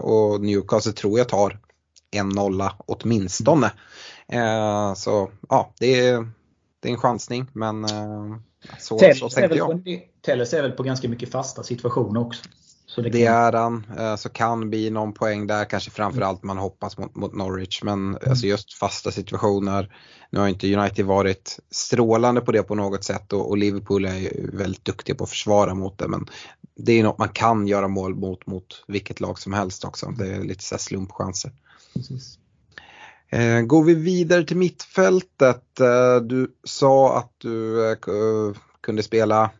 [0.00, 1.60] och Newcastle tror jag tar
[2.10, 3.70] en nolla åtminstone.
[4.96, 6.28] så ja, det är,
[6.80, 7.88] det är en chansning men
[8.78, 10.00] så, så tänkte jag.
[10.26, 12.42] Telles är väl på ganska mycket fasta situationer också.
[12.94, 13.86] Så det, det är han.
[13.98, 17.82] Eh, så kan bli någon poäng där, kanske framförallt man hoppas mot, mot Norwich.
[17.82, 18.18] Men mm.
[18.28, 19.96] alltså just fasta situationer.
[20.30, 24.16] Nu har inte United varit strålande på det på något sätt och, och Liverpool är
[24.16, 26.08] ju väldigt duktiga på att försvara mot det.
[26.08, 26.26] Men
[26.76, 30.06] det är något man kan göra mål mot, mot vilket lag som helst också.
[30.18, 31.52] Det är lite så slumpchanser.
[31.94, 32.38] Precis.
[33.28, 35.80] Eh, går vi vidare till mittfältet.
[35.80, 37.96] Eh, du sa att du
[38.80, 39.50] kunde spela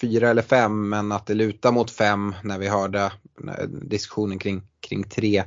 [0.00, 3.12] fyra eller fem men att det lutar mot fem när vi hörde
[3.68, 5.44] diskussionen kring, kring tre,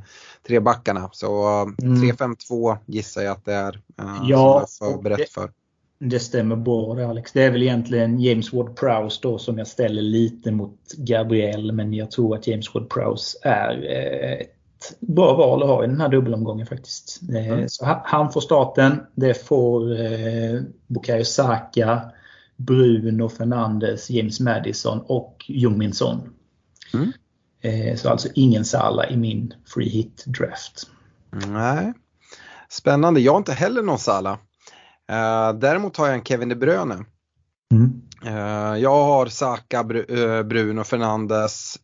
[0.48, 1.10] tre backarna.
[1.14, 1.46] Så
[1.82, 1.96] mm.
[1.96, 5.52] 3-5-2 gissar jag att det är uh, ja, som jag förberett för.
[6.00, 7.32] Det stämmer bra det Alex.
[7.32, 12.12] Det är väl egentligen James Ward-Prowse då som jag ställer lite mot Gabriel men jag
[12.12, 13.84] tror att James Ward-Prowse är
[14.42, 17.22] ett ett bra val att ha i den här dubbelomgången faktiskt.
[17.30, 17.70] Mm.
[17.70, 19.02] Så han får starten.
[19.16, 22.02] Det får eh, Bukayo Saka,
[22.66, 26.30] Bruno Fernandes, James Madison och Jungmin Son.
[26.94, 27.12] Mm.
[27.62, 30.90] Eh, så alltså ingen Sala i min free hit draft.
[31.32, 31.94] Nej.
[32.70, 33.20] Spännande.
[33.20, 34.32] Jag har inte heller någon Sala.
[35.12, 37.06] Uh, däremot har jag en Kevin De Bruyne.
[37.72, 38.02] Mm.
[38.26, 41.80] Uh, jag har Saka, Br Bruno Fernandes,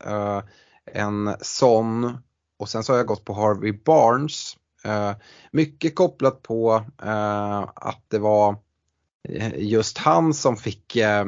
[0.93, 2.17] en Son
[2.59, 4.53] och sen så har jag gått på Harvey Barnes.
[5.51, 6.83] mycket kopplat på
[7.75, 8.55] att det var
[9.29, 11.25] Eh, just han som fick eh,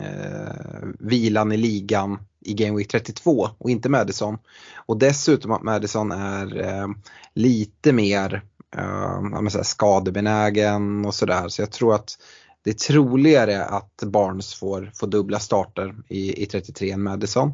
[0.00, 4.38] eh, vilan i ligan i Game Week 32 och inte Madison.
[4.86, 6.88] Och dessutom att Madison är eh,
[7.34, 8.42] lite mer
[8.76, 11.48] eh, säga, skadebenägen och sådär.
[11.48, 12.18] Så jag tror att
[12.62, 17.52] det är troligare att Barnes får, får dubbla starter i, i 33 än Madison.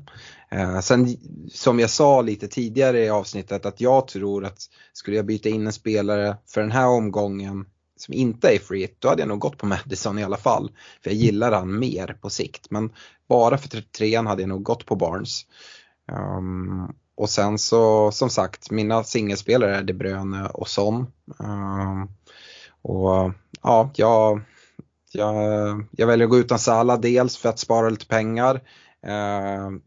[0.50, 1.16] Eh, sen
[1.52, 4.58] som jag sa lite tidigare i avsnittet att jag tror att
[4.92, 9.08] skulle jag byta in en spelare för den här omgången som inte är free då
[9.08, 10.70] hade jag nog gått på Madison i alla fall.
[11.02, 12.70] För jag gillar han mer på sikt.
[12.70, 12.92] Men
[13.28, 15.46] bara för 33 hade jag nog gått på Barnes.
[16.12, 21.06] Um, och sen så som sagt, mina singelspelare är De Bruyne och Son.
[21.38, 22.08] Um,
[22.82, 23.32] och
[23.62, 24.40] ja, jag,
[25.12, 28.54] jag, jag väljer att gå utan Salah dels för att spara lite pengar.
[29.06, 29.78] Uh,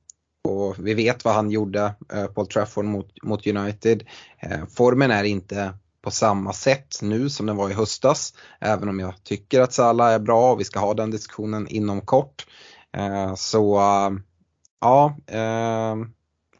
[0.43, 4.03] och vi vet vad han gjorde eh, uh, Paul Trafford mot, mot United.
[4.45, 8.33] Uh, formen är inte på samma sätt nu som den var i höstas.
[8.59, 12.01] Även om jag tycker att Salah är bra och vi ska ha den diskussionen inom
[12.01, 12.45] kort.
[12.97, 14.11] Eh, så eh,
[14.81, 15.95] ja, eh,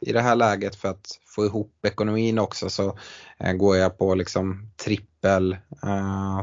[0.00, 2.98] i det här läget för att få ihop ekonomin också så
[3.54, 5.56] går jag på liksom trippel,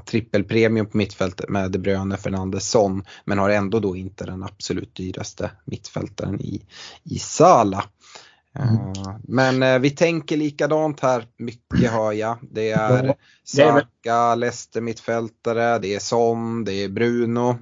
[0.06, 5.52] trippelpremium på mittfältet med De Bruyne Fernandesson men har ändå då inte den absolut dyraste
[5.66, 6.62] mittfältaren i,
[7.04, 7.84] i Sala.
[8.60, 8.94] Mm.
[9.24, 12.38] Men vi tänker likadant här, mycket hör jag.
[12.42, 17.56] Det är Saka, Leicester mittfältare, det är Son, det är Bruno.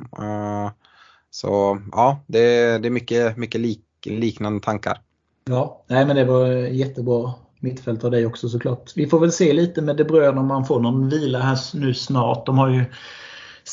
[1.29, 5.01] Så ja, det, det är mycket, mycket lik, liknande tankar.
[5.49, 8.91] Ja, nej men det var jättebra mittfält av dig också såklart.
[8.95, 11.93] Vi får väl se lite med De Bruyne om man får någon vila här nu
[11.93, 12.45] snart.
[12.45, 12.85] De har ju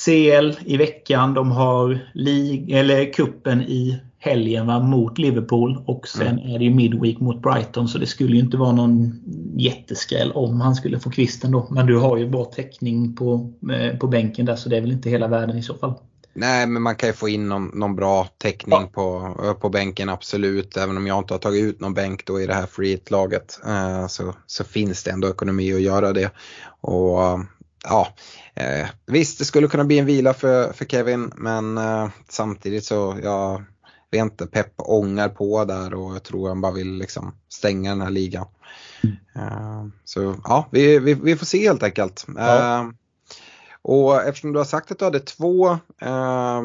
[0.05, 6.39] CL i veckan, de har League, eller kuppen i helgen va, mot Liverpool och sen
[6.39, 6.55] mm.
[6.55, 9.21] är det ju Midweek mot Brighton så det skulle ju inte vara någon
[9.57, 11.69] jätteskräll om han skulle få kvisten då.
[11.71, 14.93] Men du har ju bra täckning på, eh, på bänken där så det är väl
[14.93, 15.95] inte hela världen i så fall.
[16.35, 18.91] Nej, men man kan ju få in någon, någon bra täckning ja.
[18.93, 20.77] på, på bänken absolut.
[20.77, 23.61] Även om jag inte har tagit ut någon bänk då i det här free laget
[23.67, 26.31] eh, så, så finns det ändå ekonomi att göra det.
[26.81, 27.19] Och
[27.85, 28.09] ja,
[28.55, 33.19] eh, visst det skulle kunna bli en vila för, för Kevin men eh, samtidigt så
[33.23, 33.65] jag
[34.13, 38.01] vet inte, Pep ångar på där och jag tror han bara vill liksom stänga den
[38.01, 38.47] här ligan.
[39.05, 39.17] Mm.
[39.37, 42.27] Eh, så ja, vi, vi, vi, får se helt enkelt.
[42.37, 42.81] Ja.
[42.81, 42.89] Eh,
[43.83, 45.71] och eftersom du har sagt att du hade två,
[46.03, 46.63] eh,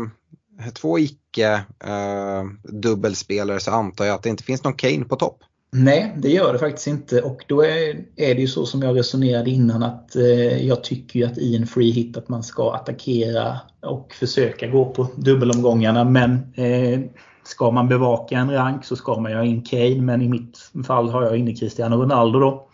[0.73, 5.43] två icke eh, dubbelspelare så antar jag att det inte finns någon Kane på topp.
[5.71, 8.97] Nej, det gör det faktiskt inte och då är, är det ju så som jag
[8.97, 12.73] resonerade innan att eh, jag tycker ju att i en free hit att man ska
[12.73, 16.99] attackera och försöka gå på dubbelomgångarna men eh,
[17.47, 20.71] ska man bevaka en rank så ska man ju ha in Kane men i mitt
[20.87, 22.67] fall har jag inne Cristiano Ronaldo då.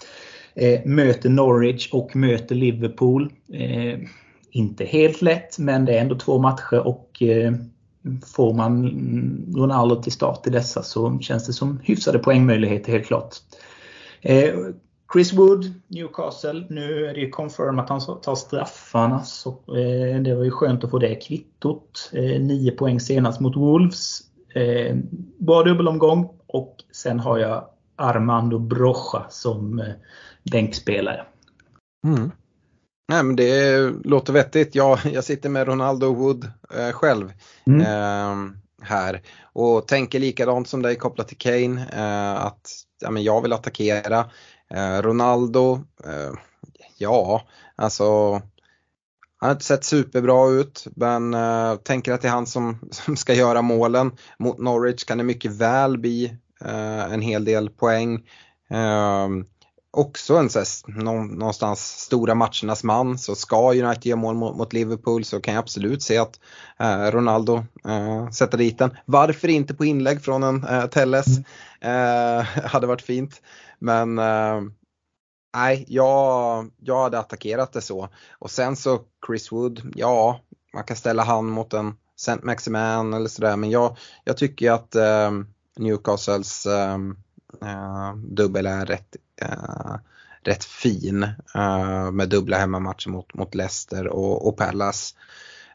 [0.55, 3.33] Eh, möter Norwich och möter Liverpool.
[3.53, 3.99] Eh,
[4.51, 7.53] inte helt lätt men det är ändå två matcher och eh,
[8.35, 8.91] får man
[9.55, 13.35] Ronaldo till start i dessa så känns det som hyfsade poängmöjligheter helt klart.
[14.21, 14.53] Eh,
[15.13, 16.65] Chris Wood, Newcastle.
[16.69, 19.23] Nu är det ju confirm att han tar straffarna.
[19.23, 22.11] Så, eh, det var ju skönt att få det kvittot.
[22.13, 24.21] Eh, 9 poäng senast mot Wolves.
[24.53, 24.95] Eh,
[25.39, 29.93] bra dubbelomgång och sen har jag Armando Brocha som eh,
[30.51, 31.25] bänkspelare.
[32.07, 32.31] Mm.
[33.07, 34.75] Nej men det låter vettigt.
[34.75, 37.33] Jag, jag sitter med Ronaldo Wood eh, själv
[37.67, 37.81] mm.
[37.81, 39.21] eh, här
[39.53, 41.87] och tänker likadant som dig kopplat till Kane.
[41.93, 44.25] Eh, att ja, men jag vill attackera.
[44.69, 46.33] Eh, Ronaldo, eh,
[46.97, 47.41] ja
[47.75, 48.41] alltså
[49.43, 53.15] han har inte sett superbra ut men uh, tänker att det är han som, som
[53.15, 54.11] ska göra målen.
[54.39, 58.15] Mot Norwich kan det mycket väl bli uh, en hel del poäng.
[58.71, 59.43] Uh,
[59.91, 61.01] också en så här,
[61.35, 65.61] någonstans stora matchernas man så ska United göra mål mot, mot, Liverpool så kan jag
[65.61, 66.39] absolut se att
[66.79, 68.97] eh, Ronaldo eh, sätter dit den.
[69.05, 71.27] Varför inte på inlägg från en eh, Telles?
[71.81, 73.41] Eh, hade varit fint.
[73.79, 74.61] Men eh,
[75.53, 78.09] nej, jag, jag hade attackerat det så.
[78.31, 80.39] Och sen så Chris Wood, ja,
[80.73, 84.95] man kan ställa han mot en Saint Maximan eller sådär men jag, jag tycker att
[84.95, 86.67] ehm, ehm, eh, Newcastles
[88.15, 89.95] dubbel är rätt eh,
[90.43, 91.23] rätt fin
[91.55, 95.15] eh, med dubbla hemmamatcher mot, mot Leicester och, och Palace.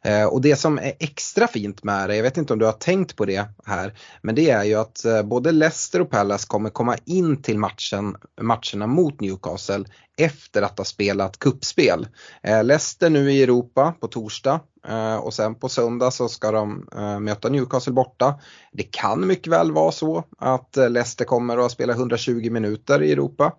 [0.02, 2.72] Eh, och det som är extra fint med det, jag vet inte om du har
[2.72, 6.70] tänkt på det här, men det är ju att eh, både Leicester och Palace kommer
[6.70, 9.84] komma in till matchen, matcherna mot Newcastle
[10.18, 12.08] efter att ha spelat kuppspel.
[12.42, 14.60] Eh, Leicester nu i Europa på torsdag
[15.20, 16.88] och sen på söndag så ska de
[17.20, 18.40] möta Newcastle borta.
[18.72, 23.52] Det kan mycket väl vara så att Leicester kommer att spela 120 minuter i Europa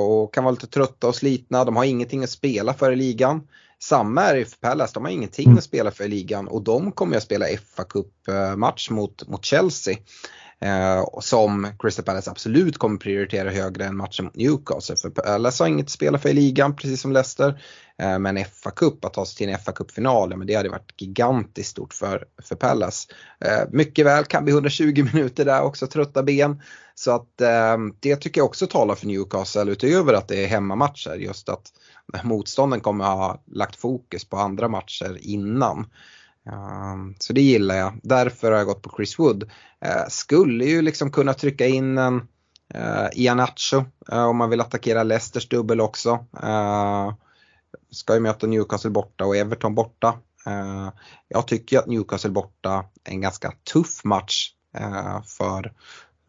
[0.00, 1.64] och kan vara lite trötta och slitna.
[1.64, 3.42] De har ingenting att spela för i ligan.
[3.82, 5.58] Samma är det för Palace, de har ingenting mm.
[5.58, 9.96] att spela för i ligan och de kommer att spela fa Cup-match mot, mot Chelsea.
[10.60, 14.96] Eh, som Crystal Palace absolut kommer prioritera högre än matchen mot Newcastle.
[14.96, 17.62] För Palace har inget att spela för i ligan precis som Leicester.
[17.98, 20.94] Eh, men fa Cup, att ta sig till en fa Cup-final, men det hade varit
[20.96, 23.08] gigantiskt stort för, för Palace.
[23.40, 26.62] Eh, mycket väl kan bli 120 minuter där också, trötta ben.
[26.94, 31.14] Så att eh, det tycker jag också talar för Newcastle utöver att det är hemmamatcher.
[31.14, 31.72] Just att
[32.22, 35.86] motstånden kommer ha lagt fokus på andra matcher innan.
[36.52, 38.00] Um, så det gillar jag.
[38.02, 39.42] Därför har jag gått på Chris Wood.
[39.42, 42.28] Uh, skulle ju liksom kunna trycka in en
[42.74, 46.26] eh, uh, Ianacho uh, eh, om man vill attackera Leicesters dubbel också.
[46.44, 47.14] Uh,
[47.90, 50.18] ska ju möta Newcastle borta och Everton borta.
[51.28, 54.50] jag tycker att Newcastle borta är en ganska tuff match
[55.24, 55.72] för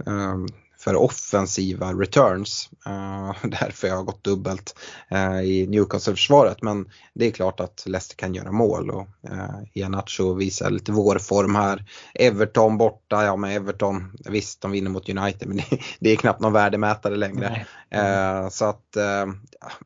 [0.05, 0.47] ehm,
[0.79, 2.69] för offensiva returns.
[2.87, 4.79] Uh, därför jag har gått dubbelt
[5.11, 6.61] uh, i Newcastle-försvaret.
[6.61, 11.55] Men det är klart att Leicester kan göra mål och uh, Ianacho visar lite vårform
[11.55, 11.85] här.
[12.13, 16.41] Everton borta, ja men Everton, visst de vinner mot United men det, det är knappt
[16.41, 17.65] någon värdemätare längre.
[17.95, 18.97] Uh, så att,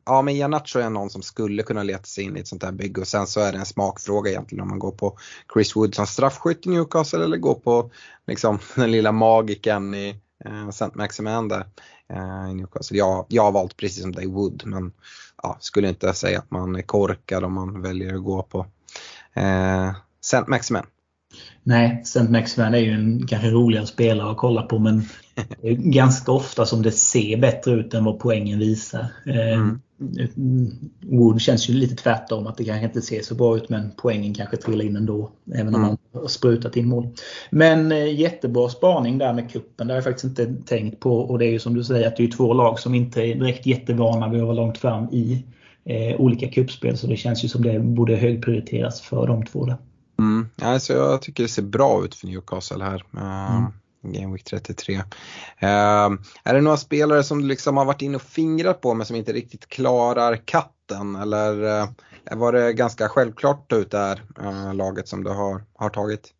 [0.04, 2.72] ja men Ianacho är någon som skulle kunna leta sig in i ett sånt här
[2.72, 5.18] bygge och sen så är det en smakfråga egentligen om man går på
[5.54, 7.90] Chris Wood som straffskytt i Newcastle eller går på
[8.26, 11.66] liksom den lilla magiken i eh, Maximan där
[12.08, 12.98] eh, i Newcastle.
[12.98, 14.92] Jag, jag har valt precis som Dave Wood men
[15.42, 18.66] ja, skulle inte säga att man är korkad om man väljer att gå på
[19.34, 19.94] eh,
[20.46, 20.86] Maximan.
[21.62, 22.22] Nej, St.
[22.22, 25.02] Maximan är ju en kanske roligare spelare att kolla på men
[25.78, 29.06] ganska ofta som det ser bättre ut än vad poängen visar.
[29.26, 29.80] Eh, mm.
[31.00, 34.34] Wood känns ju lite tvärtom, att det kanske inte ser så bra ut men poängen
[34.34, 35.30] kanske trillar in ändå.
[35.54, 35.96] Även om mm.
[36.12, 37.08] man har sprutat in mål.
[37.50, 39.86] Men eh, jättebra spaning där med kuppen.
[39.86, 41.18] Det har jag faktiskt inte tänkt på.
[41.18, 43.34] Och det är ju som du säger att det är två lag som inte är
[43.34, 45.44] direkt jättevana vid att vara långt fram i
[45.84, 46.96] eh, olika kuppspel.
[46.96, 49.76] Så det känns ju som det borde högprioriteras för de två där.
[50.18, 50.48] Mm.
[50.62, 53.04] Alltså jag tycker det ser bra ut för Newcastle här.
[53.14, 53.72] Uh, mm.
[54.12, 54.94] Game Week 33.
[54.96, 55.02] Uh,
[56.44, 59.16] är det några spelare som du liksom har varit inne och fingrat på men som
[59.16, 61.16] inte riktigt klarar katten?
[61.16, 61.88] Eller uh,
[62.30, 66.32] var det ganska självklart ut det här uh, laget som du har, har tagit?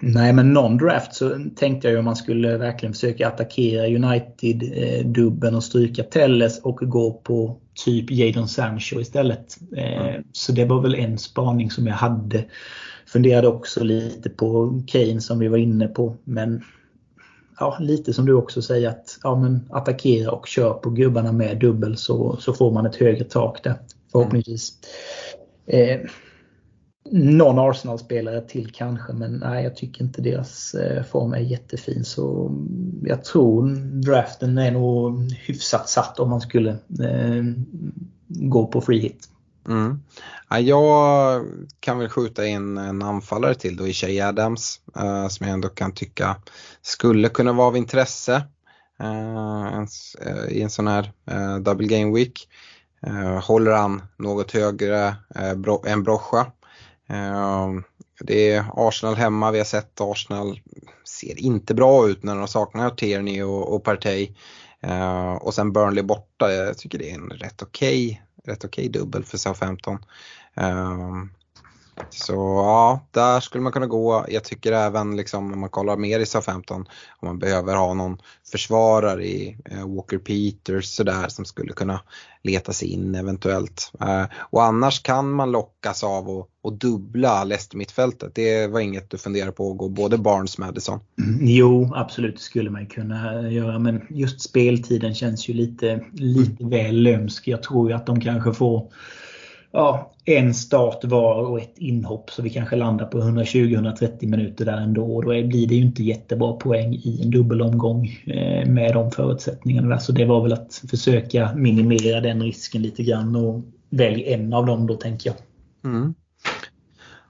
[0.00, 5.64] Nej, men non-draft så tänkte jag ju om man skulle verkligen försöka attackera United-dubben och
[5.64, 9.58] stryka Telles och gå på typ Jadon Sancho istället.
[9.76, 10.22] Mm.
[10.32, 12.44] Så det var väl en spaning som jag hade.
[13.06, 16.16] Funderade också lite på Kane som vi var inne på.
[16.24, 16.64] Men
[17.58, 21.58] ja, lite som du också säger att ja, men attackera och kör på gubbarna med
[21.58, 23.74] dubbel så, så får man ett högre tak där
[24.12, 24.72] förhoppningsvis.
[25.66, 26.00] Mm.
[26.00, 26.10] Eh,
[27.10, 32.46] någon Arsenal-spelare till kanske men nej jag tycker inte deras eh, form är jättefin så
[32.48, 33.68] mm, jag tror
[34.06, 37.44] draften är nog hyfsat satt om man skulle eh,
[38.28, 39.28] gå på free hit.
[39.68, 40.02] Mm.
[40.50, 41.44] Ja, jag
[41.80, 45.68] kan väl skjuta in en anfallare till då i Shay Adams eh, som jag ändå
[45.68, 46.36] kan tycka
[46.82, 48.42] skulle kunna vara av intresse
[49.00, 49.78] eh,
[50.26, 51.12] eh, i en sån här
[51.60, 52.48] double game week.
[53.42, 55.16] håller han något högre
[55.86, 56.46] än Brocha.
[58.20, 60.60] det är Arsenal hemma, vi har sett Arsenal
[61.04, 64.34] ser inte bra ut när de saknar Tierney och, och Partey.
[65.40, 69.00] och sen Burnley borta, jag tycker det är en rätt okej okay rätt okej okay
[69.00, 69.98] dubbel för Southampton.
[70.54, 71.30] Um,
[72.10, 74.26] så ja, där skulle man kunna gå.
[74.28, 76.86] Jag tycker även liksom om man kollar mer i SA-15 om
[77.22, 78.18] man behöver ha någon
[78.50, 82.00] försvarare i eh, Walker Peters sådär som skulle kunna
[82.42, 83.92] leta sig in eventuellt.
[84.00, 88.34] Eh, och annars kan man lockas av att, dubbla Leicester-mittfältet.
[88.34, 91.00] Det var inget du funderar på att gå både Barnes Madison?
[91.18, 97.02] Mm, jo, absolut skulle man kunna göra men just speltiden känns ju lite, lite väl
[97.02, 97.48] lömsk.
[97.48, 98.92] Jag tror ju att de kanske får
[99.74, 104.76] ja, en start var och ett inhopp så vi kanske landar på 120-130 minuter där
[104.76, 105.20] ändå.
[105.22, 109.98] Då blir det ju inte jättebra poäng i en dubbelomgång eh, med de förutsättningarna.
[109.98, 114.66] Så det var väl att försöka minimera den risken lite grann och välj en av
[114.66, 115.36] dem då tänker jag.
[115.92, 116.14] Mm.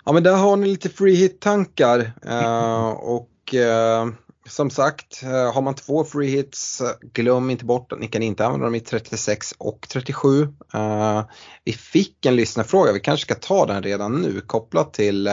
[0.05, 4.15] Ja men där har ni lite free hit tankar uh, eh, och uh,
[4.49, 8.23] som sagt, eh, har man två free hits, eh, glöm inte bort att ni kan
[8.23, 10.43] inte använda dem i 36 och 37.
[10.75, 11.25] Eh,
[11.65, 15.31] vi fick en lyssnarfråga, vi kanske ska ta den redan nu kopplat till,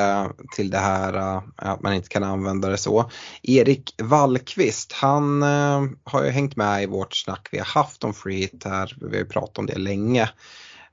[0.55, 3.11] till det här att man inte kan använda det så.
[3.43, 5.41] Erik Wallqvist, han
[6.03, 9.07] har ju hängt med i vårt snack vi har haft om free hit här, vi
[9.07, 10.29] har ju pratat om det länge.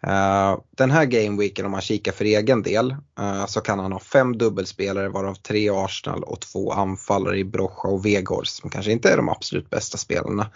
[0.02, 4.00] Eh, den här gameweeken om man kikar för egen del eh, så kan han ha
[4.00, 9.12] fem dubbelspelare varav tre Arsenal och två anfallare i Brocha och Vegors som kanske inte
[9.12, 10.50] är de absolut bästa spelarna.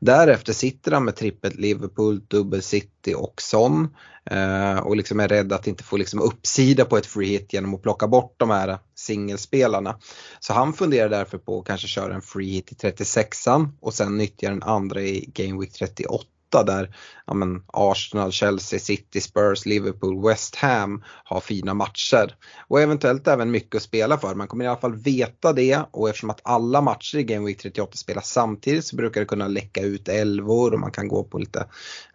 [0.00, 3.88] Därefter sitter han med trippet Liverpool, dubbel City och Son
[4.30, 7.74] eh, och liksom är rädd att inte få liksom uppsida på ett free hit genom
[7.74, 9.98] att plocka bort de här singelspelarna.
[10.40, 14.16] Så han funderar därför på att kanske köra en free hit i 36an och sen
[14.16, 16.24] nyttja den andra i Game Week 38
[16.60, 16.94] där
[17.26, 22.36] ja, men Arsenal, Chelsea, City, Spurs, Liverpool, West Ham har fina matcher.
[22.68, 24.34] Och eventuellt även mycket att spela för.
[24.34, 27.58] Man kommer i alla fall veta det och eftersom att alla matcher i Game Week
[27.58, 31.38] 38 spelas samtidigt så brukar det kunna läcka ut elvor och man kan gå på
[31.38, 31.66] lite,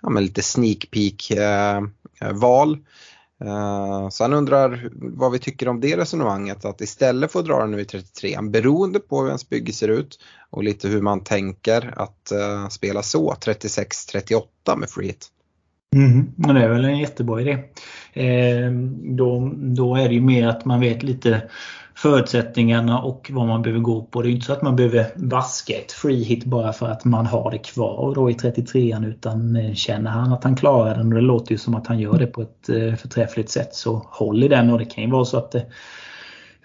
[0.01, 1.77] ja, men lite sneak peek eh,
[2.21, 2.77] eh val.
[3.45, 7.59] Uh, så han undrar vad vi tycker om det resonemanget att istället för att dra
[7.59, 10.19] den nu i 33 beroende på hur ens bygge ser ut
[10.49, 14.41] och lite hur man tänker att uh, spela så 36-38
[14.77, 15.27] med free hit.
[15.95, 17.57] Mm, det är väl en jättebra idé.
[18.13, 18.71] Eh,
[19.03, 21.41] då, då är det ju mer att man vet lite
[21.97, 24.21] förutsättningarna och vad man behöver gå på.
[24.21, 27.25] Det är inte så att man behöver vaska ett free hit bara för att man
[27.25, 31.13] har det kvar då i 33an utan eh, känner han att han klarar den och
[31.13, 34.43] det låter ju som att han gör det på ett eh, förträffligt sätt så håll
[34.43, 35.65] i den och det kan ju vara så att det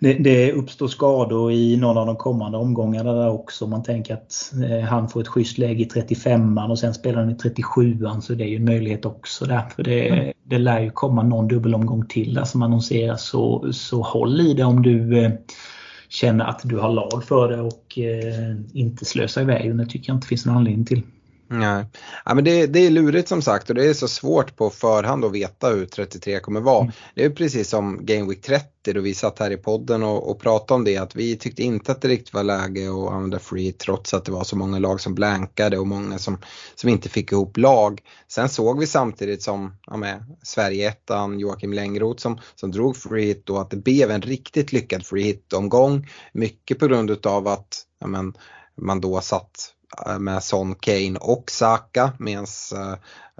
[0.00, 3.66] det, det uppstår skador i någon av de kommande omgångarna där också.
[3.66, 4.52] Man tänker att
[4.88, 8.44] han får ett schysst läge i 35an och sen spelar han i 37an så det
[8.44, 9.62] är ju en möjlighet också där.
[9.76, 14.40] För det det lär ju komma någon dubbelomgång till där som annonseras så, så håll
[14.40, 15.32] i det om du eh,
[16.08, 20.16] känner att du har lag för det och eh, inte slösa iväg Det tycker jag
[20.16, 21.02] inte finns någon anledning till.
[21.54, 21.84] Nej,
[22.24, 25.24] ja, men det, det, är lurigt som sagt och det är så svårt på förhand
[25.24, 26.80] att veta hur 33 kommer vara.
[26.80, 26.92] Mm.
[27.14, 30.40] Det är precis som Game Week 30 då vi satt här i podden och, och
[30.40, 33.72] pratade om det att vi tyckte inte att det riktigt var läge att använda free
[33.72, 36.38] trots att det var så många lag som blankade och många som,
[36.74, 38.00] som inte fick ihop lag.
[38.28, 43.50] Sen såg vi samtidigt som ja, med Sverige-ettan Joakim Längroth som, som drog free hit
[43.50, 46.08] och att det blev en riktigt lyckad free hit-omgång.
[46.32, 48.34] Mycket på grund utav att ja, men,
[48.76, 49.74] man då satt
[50.06, 52.92] Eh, med Son, Kane och Saka medan eh,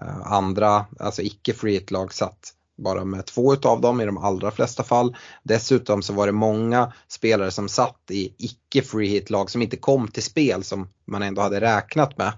[0.02, 4.50] eh, andra, alltså icke free lag satt bara med två utav dem i de allra
[4.50, 5.16] flesta fall.
[5.42, 9.76] Dessutom så var det många spelare som satt i icke free hit lag som inte
[9.76, 12.32] kom till spel som man ändå hade räknat med.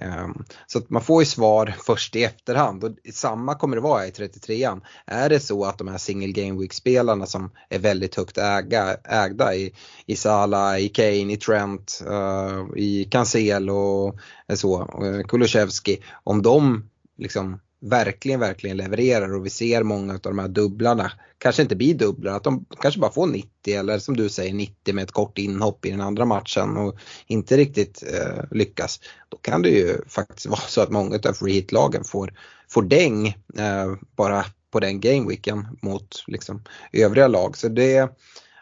[0.00, 4.06] Ehm, så att man får ju svar först i efterhand och samma kommer det vara
[4.06, 4.80] i 33an.
[5.06, 8.94] Är det så att de här single game week spelarna som är väldigt högt äga,
[8.94, 9.74] ägda i,
[10.06, 14.18] i Sala, i Kane, i Trent, uh, i Cancelo och
[14.54, 20.38] så, uh, Kulusevski, om de liksom verkligen, verkligen levererar och vi ser många av de
[20.38, 24.28] här dubblarna kanske inte blir dubblar, att de kanske bara får 90 eller som du
[24.28, 29.00] säger 90 med ett kort inhopp i den andra matchen och inte riktigt eh, lyckas.
[29.28, 32.34] Då kan det ju faktiskt vara så att många av free hit-lagen får,
[32.68, 36.62] får däng eh, bara på den gameweeken mot liksom,
[36.92, 37.56] övriga lag.
[37.56, 38.08] Så det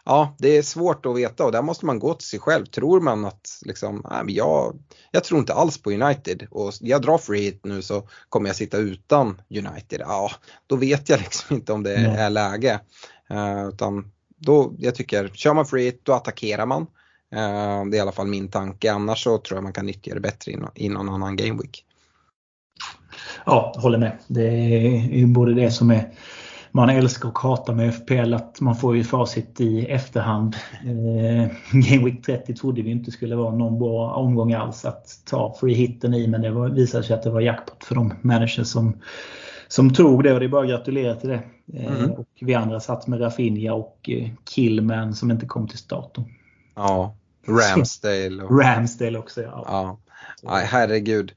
[0.07, 2.65] ja, det är svårt att veta och där måste man gå till sig själv.
[2.65, 4.79] Tror man att liksom, nej, jag,
[5.11, 8.55] jag tror inte alls på United och jag drar free hit nu så kommer jag
[8.55, 9.99] sitta utan United.
[9.99, 10.31] Ja,
[10.67, 12.15] då vet jag liksom inte om det mm.
[12.15, 12.79] är läge.
[13.31, 16.81] Uh, utan då, jag tycker, kör man free hit då attackerar man.
[17.35, 20.13] Uh, det är i alla fall min tanke, annars så tror jag man kan nyttja
[20.13, 21.85] det bättre i, någon annan game week.
[23.45, 24.17] Ja, håller med.
[24.27, 26.11] Det är ju både det som är
[26.77, 30.55] man älskar och hatar med FPL att man får ju facit i efterhand.
[30.85, 35.55] Eh, Game Week 30 trodde vi inte skulle vara någon bra omgång alls att ta
[35.59, 38.67] free hitten i men det var, visade sig att det var jackpot för de managers
[38.67, 38.97] som,
[39.67, 41.41] som tog det och det är bara att gratulera till det.
[41.73, 42.11] Eh, mm.
[42.11, 46.17] Och vi andra satt med Rafinha och eh, Killman som inte kom till start.
[46.75, 47.15] Ja,
[47.47, 48.43] Ramsdale.
[48.43, 48.59] Och...
[48.59, 49.63] Ramsdale också ja.
[49.67, 49.99] ja.
[50.43, 51.31] Nej, herregud.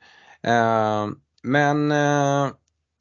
[0.46, 2.52] Uh, men uh,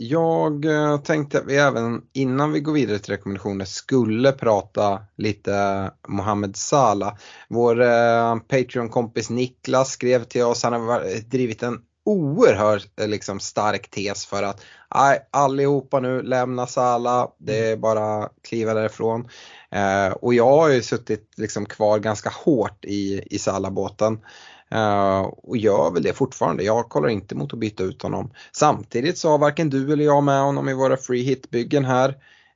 [0.02, 5.92] jag eh, tänkte att vi även innan vi går vidare till rekommendationer skulle prata lite
[6.08, 7.18] Mohamed Salah.
[7.50, 13.90] Vår eh, Patreon-kompis Niklas skrev till oss, han har drivit en oerhört eh, liksom, stark
[13.90, 19.28] tes för att nej, allihopa nu lämna Salah, det är bara att kliva därifrån.
[19.72, 24.20] Eh, och jag har ju suttit liksom, kvar ganska hårt i, i Salah-båten.
[24.76, 26.64] Uh, och gör väl det fortfarande.
[26.64, 28.32] Jag kollar inte mot att byta ut honom.
[28.52, 32.16] Samtidigt så har varken du eller jag med honom i våra free hit-byggen här.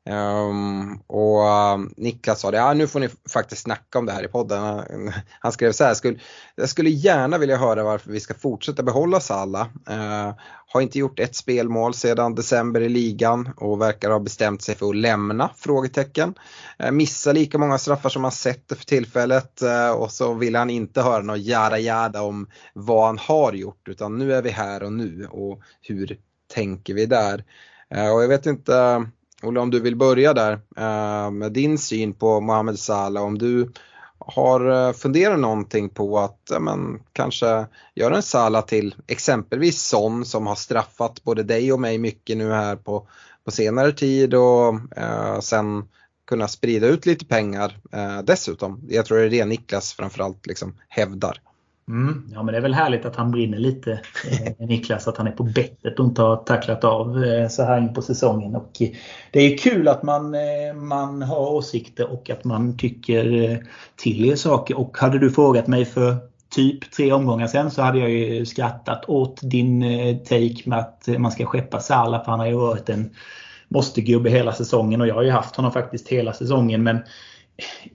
[0.10, 4.24] Um, och uh, Niklas sa det, ja, nu får ni faktiskt snacka om det här
[4.24, 4.84] i podden.
[5.40, 6.20] Han, skrev så här, skulle,
[6.56, 9.62] jag skulle gärna vilja höra varför vi ska fortsätta behålla Salla.
[9.90, 10.34] Uh,
[10.68, 14.90] har inte gjort ett spelmål sedan december i ligan och verkar ha bestämt sig för
[14.90, 15.50] att lämna?
[15.58, 16.34] Frågetecken.
[16.84, 20.70] Uh, missar lika många straffar som han sätter för tillfället uh, och så vill han
[20.70, 24.84] inte höra något jada jada om vad han har gjort utan nu är vi här
[24.84, 26.20] och nu och hur
[26.54, 27.44] tänker vi där?
[27.90, 29.06] och jag vet inte
[29.44, 33.24] Olle, om du vill börja där eh, med din syn på Mohamed Salah.
[33.24, 33.72] Om du
[34.18, 37.66] har eh, funderat någonting på att men, kanske
[37.96, 42.52] göra en Salah till exempelvis Son som har straffat både dig och mig mycket nu
[42.52, 43.08] här på,
[43.46, 45.84] på senare tid och eh, sen
[46.28, 48.82] kunna sprida ut lite pengar eh, dessutom.
[48.90, 51.42] Jag tror det är det Niklas framförallt liksom hävdar.
[51.88, 52.30] Mm.
[52.34, 55.32] Ja men det är väl härligt att han brinner lite, eh, Niklas, att han är
[55.32, 58.56] på bettet och inte har tacklat av eh, så här in på säsongen.
[58.56, 58.90] Och eh,
[59.32, 63.58] det är kul att man, eh, man har åsikter och att man tycker eh,
[63.96, 64.78] till er saker.
[64.78, 66.16] Och hade du frågat mig för
[66.56, 69.82] typ tre omgångar sen så hade jag ju skrattat åt din
[70.26, 73.10] take med att man ska skeppa Salah för han har ju varit en
[73.68, 76.84] måste-gubbe hela säsongen och jag har ju haft honom faktiskt hela säsongen.
[76.84, 77.00] Men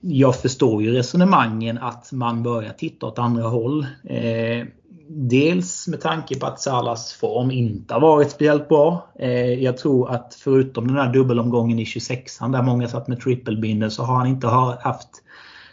[0.01, 3.85] jag förstår ju resonemangen att man börjar titta åt andra håll.
[4.03, 4.65] Eh,
[5.07, 9.07] dels med tanke på att Salas form inte har varit speciellt bra.
[9.19, 13.89] Eh, jag tror att förutom den här dubbelomgången i 26an där många satt med trippelbinder
[13.89, 15.09] så har han inte haft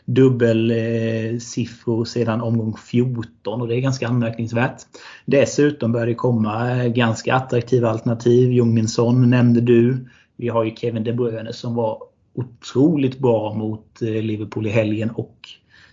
[0.05, 4.77] dubbelsiffror eh, sedan omgång 14 och det är ganska anmärkningsvärt.
[5.25, 8.53] Dessutom börjar det komma eh, ganska attraktiva alternativ.
[8.53, 10.09] Jungminsson nämnde du.
[10.37, 11.99] Vi har ju Kevin De Bruyne som var
[12.37, 15.49] otroligt bra mot eh, Liverpool i helgen och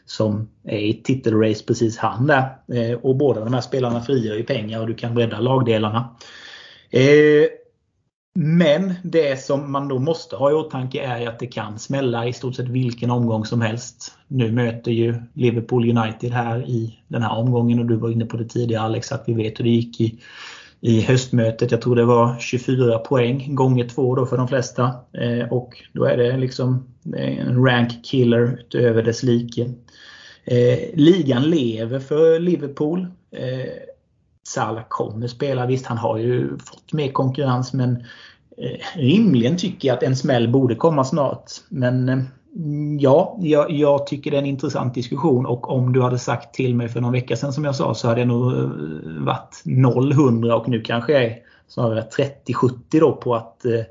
[0.05, 2.57] som är i titelrace precis han där.
[2.73, 6.15] Eh, och båda de här spelarna frigör ju pengar och du kan bredda lagdelarna.
[6.89, 7.47] Eh,
[8.35, 12.33] men det som man då måste ha i åtanke är att det kan smälla i
[12.33, 14.17] stort sett vilken omgång som helst.
[14.27, 18.37] Nu möter ju Liverpool United här i den här omgången och du var inne på
[18.37, 20.19] det tidigare Alex att vi vet hur det gick i
[20.85, 21.71] i höstmötet.
[21.71, 24.83] Jag tror det var 24 poäng gånger två då för de flesta.
[25.13, 29.61] Eh, och då är det liksom eh, en rank killer utöver dess like.
[30.45, 33.07] Eh, ligan lever för Liverpool.
[33.31, 33.71] Eh,
[34.47, 35.65] Salah kommer spela.
[35.65, 37.95] Visst, han har ju fått mer konkurrens men
[38.57, 41.51] eh, rimligen tycker jag att en smäll borde komma snart.
[41.69, 42.19] Men eh,
[42.99, 46.75] Ja, jag, jag, tycker det är en intressant diskussion och om du hade sagt till
[46.75, 48.69] mig för någon vecka sedan som jag sa så hade jag nog eh,
[49.19, 51.37] varit 0-100 och nu kanske jag är
[51.67, 52.07] snarare
[52.45, 53.81] 30-70 då på att eh,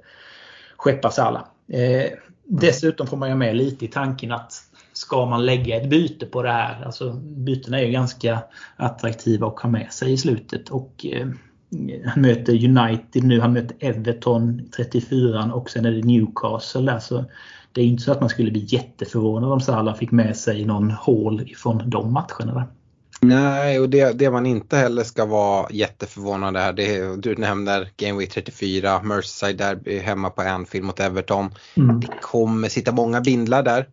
[0.76, 1.46] skeppa Sala.
[1.68, 2.12] Eh,
[2.44, 4.52] dessutom får man ju med lite i tanken att
[4.92, 8.42] ska man lägga ett byte på det här, alltså bytena är ju ganska
[8.76, 11.28] attraktiva att ha med sig i slutet och eh,
[12.04, 16.98] han möter United nu, han möter Everton 34 och sen är det Newcastle där.
[16.98, 17.24] Så
[17.72, 20.90] det är inte så att man skulle bli jätteförvånad om Salah fick med sig någon
[20.90, 22.68] hål från de matcherna.
[23.20, 28.18] Nej, och det, det, man inte heller ska vara jätteförvånad är, det, du nämner Game
[28.18, 31.54] Week 34, Merseyside Derby hemma på Anfield mot Everton.
[31.74, 32.00] Mm.
[32.00, 33.86] Det kommer sitta många bindlar där.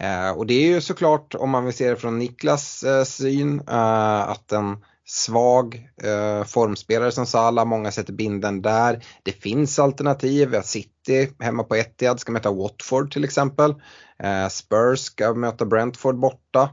[0.00, 3.60] Eh, och det är ju såklart, om man vill se det från Niklas eh, syn,
[3.68, 4.76] eh, att en
[5.10, 9.04] svag eh, formspelare som Salah, många sätter binden där.
[9.22, 13.74] Det finns alternativ, vi har City hemma på Etihad, ska möta Watford till exempel.
[14.22, 16.70] Eh, Spurs ska möta Brentford borta.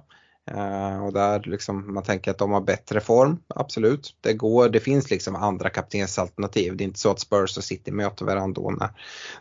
[0.51, 4.17] Eh, och där liksom man tänker att de har bättre form, absolut.
[4.21, 6.77] Det går, det finns liksom andra kaptensalternativ.
[6.77, 8.89] Det är inte så att Spurs och City möter varandra då när,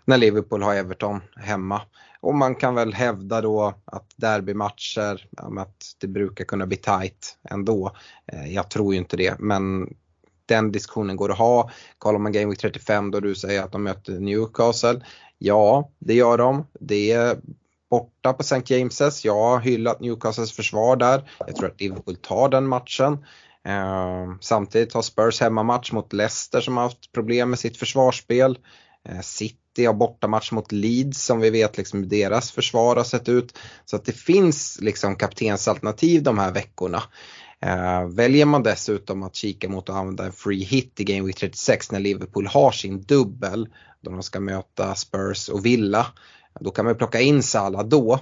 [0.05, 1.83] när Liverpool har Everton hemma.
[2.27, 7.93] Och man kan väl hävda då att derbymatcher, att det brukar kunna bli tight ändå.
[8.33, 9.95] Eh, jag tror ju inte det, men
[10.47, 11.71] den diskussionen går att ha.
[11.99, 15.05] Kollar man Game Week 35 då du säger att de möter Newcastle.
[15.39, 16.67] Ja, det gör de.
[16.81, 17.37] Det är
[17.91, 18.75] borta på St.
[18.75, 19.21] James's.
[19.25, 21.31] Jag har hyllat Newcastles försvar där.
[21.47, 23.13] Jag tror att Liverpool tar den matchen.
[23.65, 28.59] Eh, samtidigt har Spurs hemmamatch mot Leicester som har haft problem med sitt försvarsspel.
[29.09, 33.29] Eh, City City har bortamatch mot Leeds som vi vet liksom deras försvar har sett
[33.29, 33.59] ut.
[33.85, 37.03] Så att det finns liksom kaptensalternativ de här veckorna.
[37.61, 41.37] Eh, väljer man dessutom att kika mot att använda en free hit i Game Week
[41.37, 43.69] 36 när Liverpool har sin dubbel
[44.01, 46.07] då de ska möta Spurs och Villa
[46.61, 48.21] då kan man plocka in Salah då.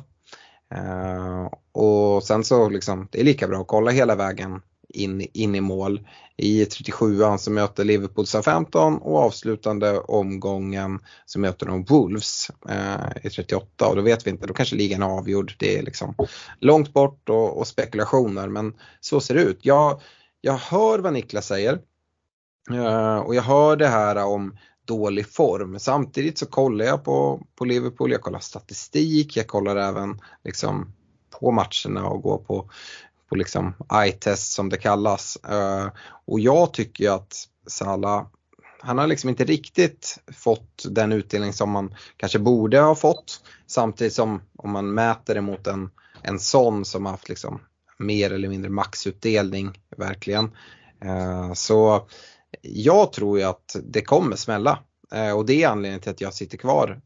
[0.75, 4.61] Uh, och sen så liksom, det är lika bra att kolla hela vägen
[4.97, 6.09] in, in i mål.
[6.37, 13.31] I 37an så möter Liverpool Southampton och avslutande omgången så möter de Wolves eh, i
[13.31, 15.55] 38 och då vet vi inte, då kanske ligan är avgjord.
[15.59, 16.15] Det är liksom
[16.61, 19.59] långt bort och, och spekulationer men så ser det ut.
[19.63, 20.01] Jag,
[20.41, 21.79] jag hör vad Niklas säger
[22.71, 25.79] eh, och jag hör det här om dålig form.
[25.79, 30.93] Samtidigt så kollar jag på, på Liverpool, jag kollar statistik, jag kollar även liksom
[31.41, 32.71] på matcherna och går på,
[33.35, 35.37] och liksom eye-test som det kallas.
[35.37, 35.89] Eh,
[36.27, 38.27] och jag tycker att Salah
[38.81, 43.41] han har liksom inte riktigt fått den utdelning som man kanske borde ha fått.
[43.67, 45.91] Samtidigt som om man mäter det mot en,
[46.23, 47.61] en sån som har haft liksom
[47.99, 50.51] mer eller mindre maxutdelning verkligen.
[51.05, 52.09] Eh, så
[52.63, 54.79] jag tror ju att det kommer smälla
[55.13, 57.01] eh, och det är anledningen till att jag sitter kvar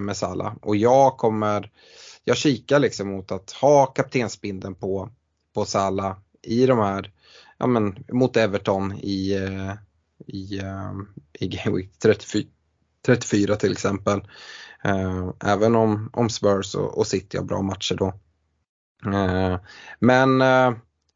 [0.00, 1.70] med Sala och jag kommer,
[2.24, 5.10] jag kikar liksom mot att ha kaptensbindeln på,
[5.54, 7.12] på Sala i de här,
[7.58, 9.74] ja men mot Everton i eh,
[10.26, 10.92] i, eh,
[11.38, 12.48] i Game Week 34,
[13.06, 14.20] 34 till exempel.
[14.84, 18.14] Eh, även om, om Spurs och, och City har bra matcher då.
[19.98, 20.40] Men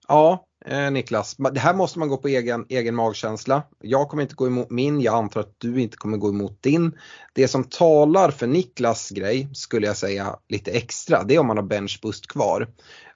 [0.08, 0.46] ja,
[0.90, 3.62] Niklas, det här måste man gå på egen, egen magkänsla.
[3.80, 6.98] Jag kommer inte gå emot min, jag antar att du inte kommer gå emot din.
[7.32, 11.56] Det som talar för Niklas grej skulle jag säga lite extra, det är om man
[11.56, 12.68] har benchboost kvar.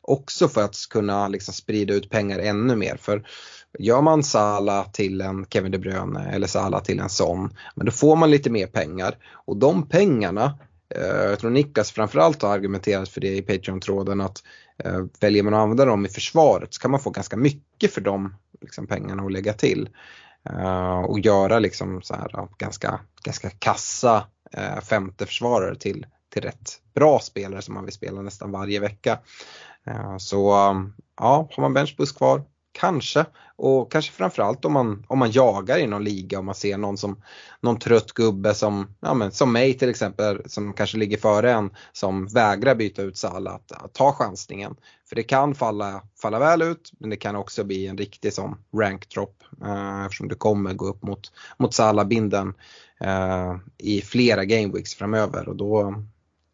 [0.09, 2.97] Också för att kunna liksom sprida ut pengar ännu mer.
[2.97, 3.25] För
[3.79, 7.93] Gör man Sala till en Kevin De Bruyne eller Sala till en sån, men då
[7.93, 9.17] får man lite mer pengar.
[9.33, 10.59] Och de pengarna,
[10.95, 14.43] eh, jag tror Niklas framförallt har argumenterat för det i Patreon-tråden att
[14.85, 18.01] eh, väljer man att använda dem i försvaret så kan man få ganska mycket för
[18.01, 19.89] de liksom, pengarna att lägga till.
[20.51, 24.27] Eh, och göra liksom så här, ganska, ganska kassa
[24.83, 29.19] femte försvarare till, till rätt bra spelare som man vill spela nästan varje vecka.
[29.89, 33.27] Eh, så um, ja, har man benchboost kvar, Kanske,
[33.57, 36.97] och kanske framförallt om man, om man jagar i någon liga och man ser någon
[36.97, 37.23] som
[37.61, 41.71] någon trött gubbe som, ja men, som mig till exempel som kanske ligger före en
[41.93, 44.77] som vägrar byta ut Salah att, att ta chansningen.
[45.09, 48.59] För det kan falla, falla väl ut men det kan också bli en riktig som
[48.75, 52.55] rank drop eh, eftersom det kommer gå upp mot, mot Salah-binden
[53.01, 56.05] eh, i flera gameweeks framöver och då,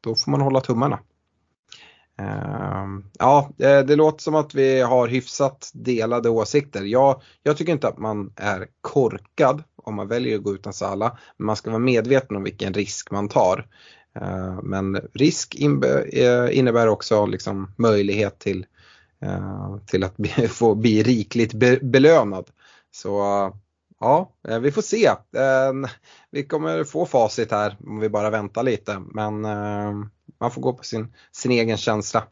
[0.00, 0.98] då får man hålla tummarna.
[2.18, 6.82] Ehm, ja, eh, det låter som att vi har hyfsat delade åsikter.
[6.82, 11.18] Jag, jag tycker inte att man är korkad om man väljer att gå utan Sala,
[11.36, 13.66] men man ska vara medveten om vilken risk man tar.
[14.20, 15.56] Ehm, men risk
[16.12, 18.66] eh, innebär också liksom möjlighet till,
[19.22, 20.14] eh, till att
[20.48, 21.52] få bli rikligt
[21.82, 22.50] belönad.
[22.90, 23.18] Så
[24.00, 25.10] ja, vi får se.
[25.36, 25.86] Ehm,
[26.30, 29.02] vi kommer få facit här om vi bara väntar lite.
[29.12, 29.44] Men
[30.40, 32.24] man får gå på sin, sin egen känsla.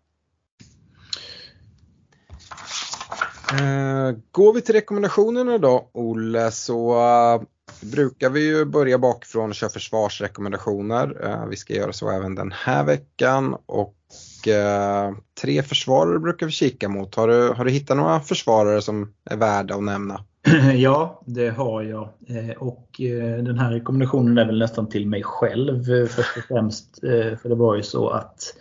[3.53, 7.43] Eh, går vi till rekommendationerna då Olle så eh,
[7.83, 11.25] brukar vi ju börja bakifrån och köra försvarsrekommendationer.
[11.25, 16.53] Eh, vi ska göra så även den här veckan och eh, tre försvarare brukar vi
[16.53, 17.15] kika mot.
[17.15, 20.25] Har du, har du hittat några försvarare som är värda att nämna?
[20.77, 22.09] Ja, det har jag.
[22.27, 26.45] Eh, och eh, den här rekommendationen är väl nästan till mig själv eh, först och
[26.49, 27.01] främst.
[27.43, 28.55] För det var ju så att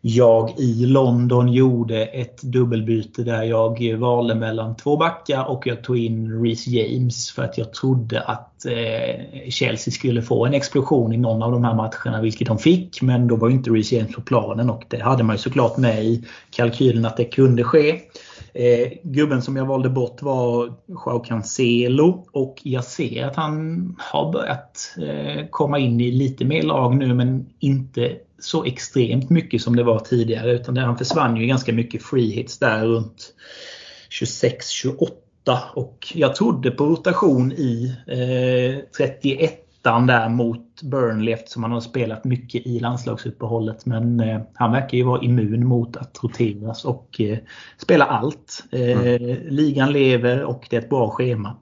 [0.00, 5.98] jag i London gjorde ett dubbelbyte där jag valde mellan två backar och jag tog
[5.98, 8.66] in Reece James för att jag trodde att
[9.48, 13.02] Chelsea skulle få en explosion i någon av de här matcherna, vilket de fick.
[13.02, 16.04] Men då var inte Reece James på planen och det hade man ju såklart med
[16.04, 18.00] i kalkylen att det kunde ske.
[18.54, 24.32] Eh, gubben som jag valde bort var Joao Cancelo och jag ser att han har
[24.32, 29.76] börjat eh, komma in i lite mer lag nu men inte så extremt mycket som
[29.76, 33.34] det var tidigare utan han försvann ju ganska mycket free hits där runt
[34.10, 35.08] 26-28
[35.74, 41.80] och jag trodde på rotation i eh, 31 ettan där mot Burnley eftersom han har
[41.80, 43.86] spelat mycket i landslagsuppehållet.
[43.86, 47.38] Men eh, han verkar ju vara immun mot att roteras och eh,
[47.78, 48.64] spela allt.
[48.72, 49.38] Eh, mm.
[49.48, 51.56] Ligan lever och det är ett bra schema.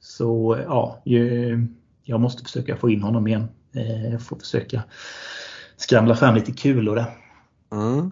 [0.00, 1.66] Så ja, ju,
[2.02, 3.48] jag måste försöka få in honom igen.
[3.74, 4.82] Eh, får försöka
[5.76, 7.06] skramla fram lite kulor där.
[7.72, 8.10] Mm.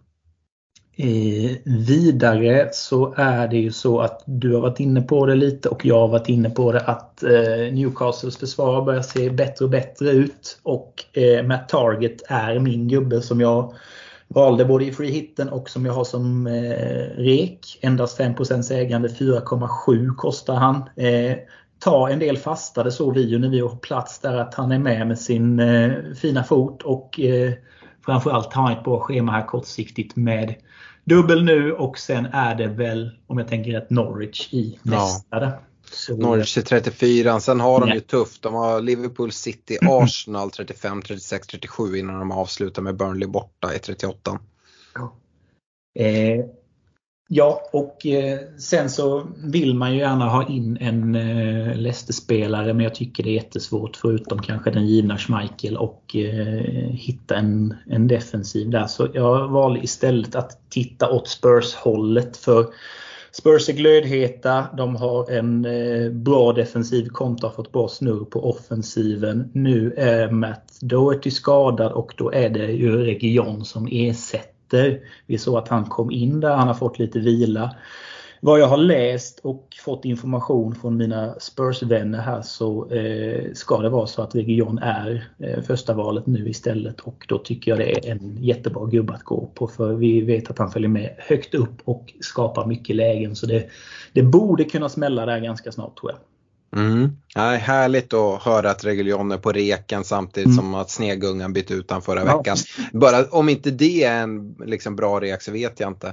[1.03, 5.69] Eh, vidare så är det ju så att du har varit inne på det lite
[5.69, 9.71] och jag har varit inne på det att eh, Newcastles försvar börjar se bättre och
[9.71, 10.61] bättre ut.
[10.63, 13.75] Och eh, Matt Target är min gubbe som jag
[14.29, 17.79] valde både i free hitten och som jag har som eh, rek.
[17.81, 20.77] Endast 5% ägande, 4,7 kostar han.
[20.97, 21.37] Eh,
[21.79, 24.55] ta en del fasta, det såg vi ju när vi var på plats där att
[24.55, 27.53] han är med med sin eh, fina fot och eh,
[28.05, 30.55] framförallt har han ett bra schema här kortsiktigt med
[31.05, 35.41] dubbel nu och sen är det väl, om jag tänker rätt, Norwich i nästa.
[35.41, 35.61] Ja.
[35.91, 36.17] Så...
[36.17, 38.43] Norwich i 34, sen har de ju tufft.
[38.43, 43.79] De har Liverpool City, Arsenal 35, 36, 37 innan de avslutar med Burnley borta i
[43.79, 44.39] 38.
[45.99, 46.45] Eh,
[47.35, 52.85] Ja, och eh, sen så vill man ju gärna ha in en eh, Leicester-spelare men
[52.85, 58.09] jag tycker det är jättesvårt förutom kanske den givna Schmeichel och eh, hitta en, en
[58.09, 58.87] defensiv där.
[58.87, 62.67] Så jag valde istället att titta åt Spurs-hållet för
[63.33, 64.67] Spurs är glödheta.
[64.77, 65.63] De har en
[66.25, 69.51] bra defensiv kontra fått bra snurr på offensiven.
[69.53, 74.62] Nu är Matt Doherty skadad och då är det ju Region som ersätter.
[75.27, 77.77] Vi såg att han kom in där, han har fått lite vila.
[78.45, 83.89] Vad jag har läst och fått information från mina Spurs-vänner här så eh, ska det
[83.89, 88.09] vara så att Region är eh, första valet nu istället och då tycker jag det
[88.09, 91.55] är en jättebra gubbe att gå på för vi vet att han följer med högt
[91.55, 93.69] upp och skapar mycket lägen så det,
[94.13, 96.19] det borde kunna smälla där ganska snart tror jag.
[96.77, 97.17] Mm.
[97.35, 100.57] Ja, härligt att höra att Reguljon är på reken samtidigt mm.
[100.57, 102.57] som att Snegungan bytte ut han förra veckan.
[102.93, 106.07] Bara om inte det är en liksom, bra rek så vet jag inte.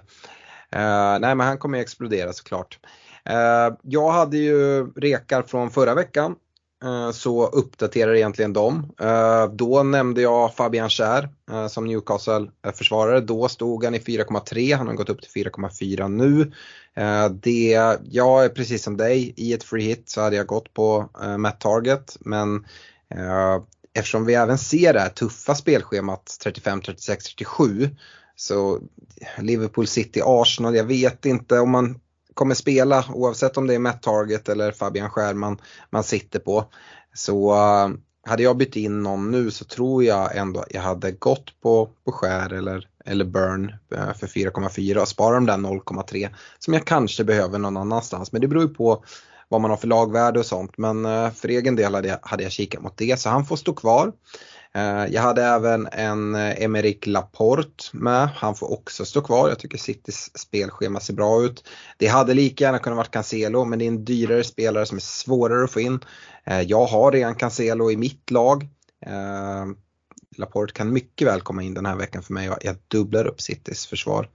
[0.75, 2.79] Uh, nej men han kommer ju explodera såklart.
[3.29, 6.35] Uh, jag hade ju rekar från förra veckan
[6.83, 8.91] Eh, så uppdaterar egentligen dem.
[8.99, 13.21] Eh, då nämnde jag Fabian Schär eh, som Newcastle-försvarare.
[13.21, 16.51] Då stod han i 4,3, han har gått upp till 4,4 nu.
[17.31, 21.09] Det, jag är precis som dig, i ett free hit så hade jag gått på
[21.37, 22.65] Matt Target men
[23.93, 27.89] eftersom vi även ser det här tuffa spelschemat 35, 36, 37
[28.35, 28.79] så
[29.37, 31.99] Liverpool City, Arsenal, jag vet inte om man
[32.39, 35.57] kommer spela oavsett om det är Matt Target eller Fabian Skärman
[35.89, 36.65] man sitter på.
[37.13, 37.89] Så uh,
[38.27, 42.11] hade jag bytt in någon nu så tror jag ändå jag hade gått på, på
[42.11, 46.29] Skär eller, eller Burn eh, för 4,4 och sparat de där 0,3
[46.59, 48.31] som jag kanske behöver någon annanstans.
[48.31, 49.03] Men det beror ju på
[49.49, 50.77] vad man har för lagvärde och sånt.
[50.77, 53.55] Men uh, för egen del hade jag, hade jag kikat mot det så han får
[53.55, 54.11] stå kvar.
[54.75, 58.29] Eh, jag hade även en eh, Emerick Laporte med.
[58.35, 59.49] Han får också stå kvar.
[59.49, 61.63] Jag tycker Citys spelschema ser bra ut.
[61.97, 65.01] Det hade lika gärna kunnat vara Cancelo men det är en dyrare spelare som är
[65.01, 65.99] svårare att få in.
[66.43, 68.67] Eh, jag har redan Cancelo i mitt lag.
[70.37, 73.41] Laporte kan mycket väl komma in den här veckan för mig och jag dubblar upp
[73.41, 74.29] Citys försvar.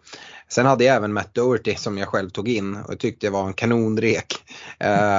[0.49, 3.53] Sen hade jag även Matt Doherty som jag själv tog in och tyckte var en
[3.53, 4.35] kanonrek.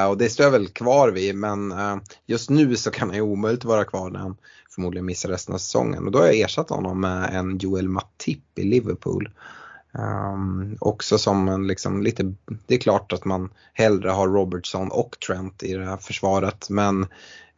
[0.09, 1.73] Och det står jag väl kvar vid men
[2.25, 4.37] just nu så kan han ju omöjligt vara kvar när han
[4.75, 6.05] förmodligen missar resten av säsongen.
[6.05, 9.29] Och då har jag ersatt honom med en Joel Matip i Liverpool.
[9.91, 12.33] Um, också som en liksom lite,
[12.67, 17.03] det är klart att man hellre har Robertson och Trent i det här försvaret men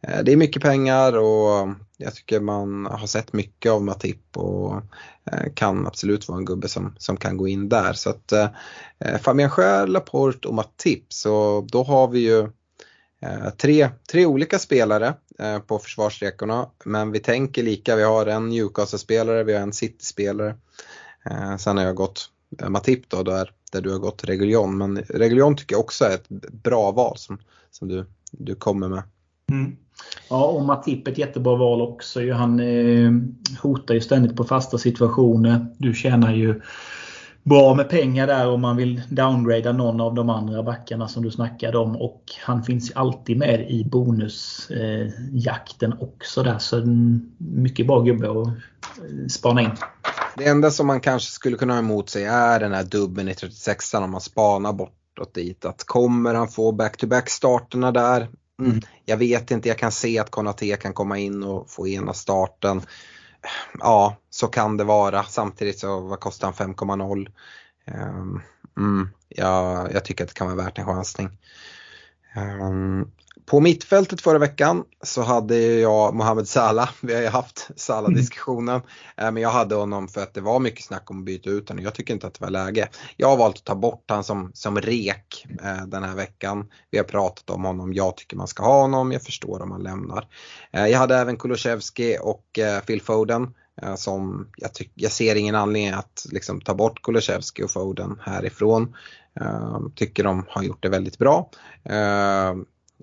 [0.00, 4.74] eh, det är mycket pengar och jag tycker man har sett mycket av Matip och
[5.32, 7.92] eh, kan absolut vara en gubbe som, som kan gå in där.
[7.92, 8.48] Så att eh,
[8.98, 12.48] eh Fabian Sjö, Laporte och Matip så då har vi ju
[13.20, 17.96] Eh, tre, tre olika spelare eh, på försvarsrekorna men vi tänker lika.
[17.96, 20.54] Vi har en Newcastle-spelare, vi har en City-spelare.
[21.30, 22.30] Eh, sen har jag gått
[22.68, 24.78] Matip då, där, där du har gått Reguljon.
[24.78, 27.38] Men Reguljon tycker jag också är ett bra val som,
[27.70, 29.02] som du, du kommer med.
[29.50, 29.76] Mm.
[30.30, 32.32] Ja, och Matip är ett jättebra val också.
[32.32, 33.12] Han eh,
[33.62, 35.66] hotar ju ständigt på fasta situationer.
[35.78, 36.60] Du tjänar ju
[37.48, 41.30] bra med pengar där om man vill downgrada någon av de andra backarna som du
[41.30, 41.96] snackade om.
[41.96, 46.58] Och han finns alltid med i bonusjakten också där.
[46.58, 46.82] Så
[47.38, 48.52] mycket bra gubbe att eh,
[49.28, 49.70] spana in.
[50.36, 53.34] Det enda som man kanske skulle kunna ha emot sig är den här dubben i
[53.34, 55.64] 36 om man spanar bortåt dit.
[55.64, 58.28] Att kommer han få back-to-back starterna där?
[58.62, 62.14] Mm, jag vet inte, jag kan se att Konate kan komma in och få ena
[62.14, 62.82] starten
[63.78, 65.24] ja, så kan det vara.
[65.24, 67.28] Samtidigt så vad kostar han 5,0?
[67.86, 68.42] Um,
[68.76, 71.28] mm, ja, jag tycker att det kan vara värt en chansning.
[72.36, 73.10] Um,
[73.46, 76.90] på mittfältet förra veckan så hade jag Mohamed Salah.
[77.00, 78.80] Vi har ju haft Salah-diskussionen.
[79.16, 79.34] Mm.
[79.34, 81.84] Men jag hade honom för att det var mycket snack om att byta ut honom.
[81.84, 82.88] Jag tycker inte att det var läge.
[83.16, 86.68] Jag har valt att ta bort honom som, som rek eh, den här veckan.
[86.90, 87.94] Vi har pratat om honom.
[87.94, 89.12] Jag tycker man ska ha honom.
[89.12, 90.28] Jag förstår om han lämnar.
[90.72, 93.54] Eh, jag hade även Kulusevski och eh, Phil Foden.
[93.96, 98.96] Som jag, tyck, jag ser ingen anledning att liksom, ta bort Kulusevski och Foden härifrån.
[99.94, 101.50] Tycker de har gjort det väldigt bra.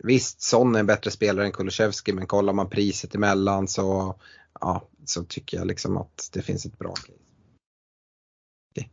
[0.03, 4.15] Visst, Son är en bättre spelare än Kulusevski men kollar man priset emellan så,
[4.59, 7.11] ja, så tycker jag liksom att det finns ett bra case.
[8.71, 8.89] Okay.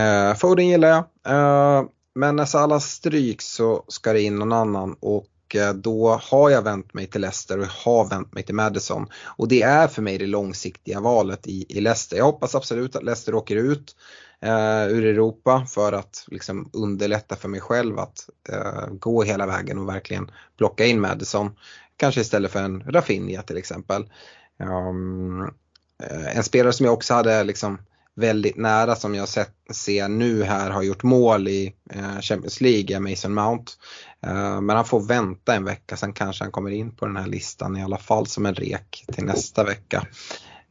[0.00, 1.04] Uh, Foden gillar jag.
[1.34, 6.50] Uh, men när Salah stryks så ska det in någon annan och uh, då har
[6.50, 9.06] jag vänt mig till Leicester och har vänt mig till Madison.
[9.24, 12.16] Och det är för mig det långsiktiga valet i, i Leicester.
[12.16, 13.96] Jag hoppas absolut att Leicester åker ut
[14.42, 19.78] eh, ur Europa för att liksom underlätta för mig själv att eh, gå hela vägen
[19.78, 21.50] och verkligen plocka in Madison.
[21.96, 24.10] Kanske istället för en Rafinha till exempel.
[24.58, 25.50] Um,
[26.34, 27.78] en spelare som jag också hade liksom
[28.14, 33.00] väldigt nära som jag sett, ser nu här har gjort mål i eh, Champions League,
[33.00, 33.72] Mason Mount.
[34.26, 37.26] Eh, men han får vänta en vecka, sen kanske han kommer in på den här
[37.26, 40.06] listan i alla fall som en rek till nästa vecka.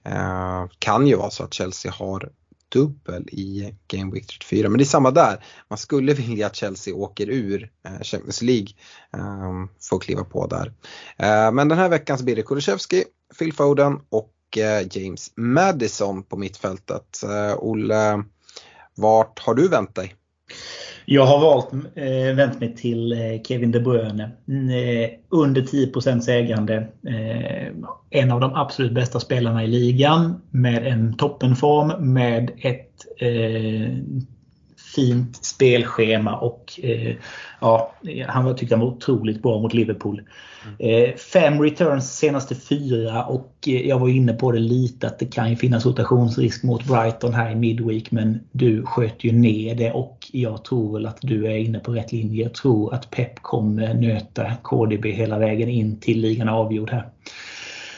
[0.06, 2.30] Eh, kan ju vara så att Chelsea har
[2.70, 4.70] dubbel i Game Week 34.
[4.70, 5.46] Men det är samma där.
[5.68, 8.68] Man skulle vilja att Chelsea åker ur eh, Champions League.
[9.14, 10.74] Ehm, för får kliva på där.
[11.18, 13.04] Eh, men den här veckan så blir det Kulusevski,
[13.40, 17.24] Phil Foden och eh, James Madison på mittfältet.
[17.24, 18.24] Eh, Olle,
[18.96, 20.16] vart har du vänt dig?
[21.12, 24.32] Jag har valt, eh, vänt mig till eh, Kevin De Bruyne.
[24.48, 26.76] Mm, eh, under 10 ägande.
[27.08, 27.68] Eh,
[28.10, 30.42] en av de absolut bästa spelarna i ligan.
[30.52, 33.98] Med en toppenform, med ett eh,
[34.96, 37.16] fint spelschema och eh,
[37.62, 37.94] ja,
[38.28, 40.22] han tyckte han var otroligt bra mot Liverpool.
[40.80, 45.26] Eh, fem returns senaste fyra och eh, jag var inne på det lite att det
[45.26, 49.92] kan ju finnas rotationsrisk mot Brighton här i Midweek men du sköt ju ner det
[49.92, 52.44] och jag tror väl att du är inne på rätt linje.
[52.44, 57.10] Jag tror att Pep kommer nöta KDB hela vägen in till ligan avgjord här.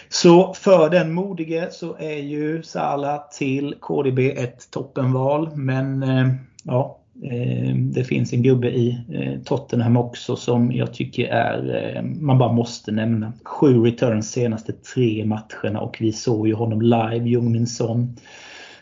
[0.10, 6.28] Så för den modige så är ju Salah till KDB ett toppenval men eh,
[6.64, 12.03] ja, eh, det finns en gubbe i eh, Tottenham också som jag tycker är, eh,
[12.03, 13.34] man bara måste nämna.
[13.43, 18.18] Sju returns senaste tre matcherna och vi såg ju honom live, Jungmin Son.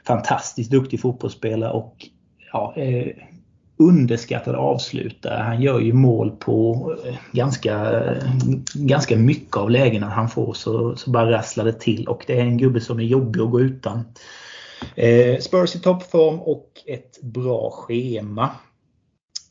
[0.07, 2.07] Fantastiskt duktig fotbollsspelare och
[2.51, 2.75] ja,
[3.77, 5.43] underskattad avslutare.
[5.43, 6.95] Han gör ju mål på
[7.31, 8.03] ganska,
[8.73, 12.43] ganska mycket av lägena han får så, så bara rasslar det till och det är
[12.43, 14.03] en gubbe som är jobbig att gå utan.
[14.95, 18.49] Eh, Spurs i toppform och ett bra schema.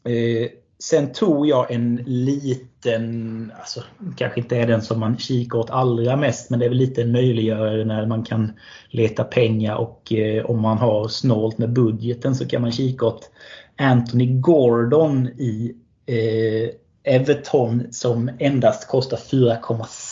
[0.05, 0.49] Eh,
[0.79, 3.83] sen tog jag en liten, alltså
[4.17, 7.03] kanske inte är den som man kikar åt allra mest men det är väl lite
[7.03, 8.53] en möjliggörare när man kan
[8.91, 13.31] leta pengar och eh, om man har snålt med budgeten så kan man kika åt
[13.77, 15.75] Anthony Gordon i
[16.07, 16.71] eh,
[17.15, 20.08] Everton som endast kostar 4,6.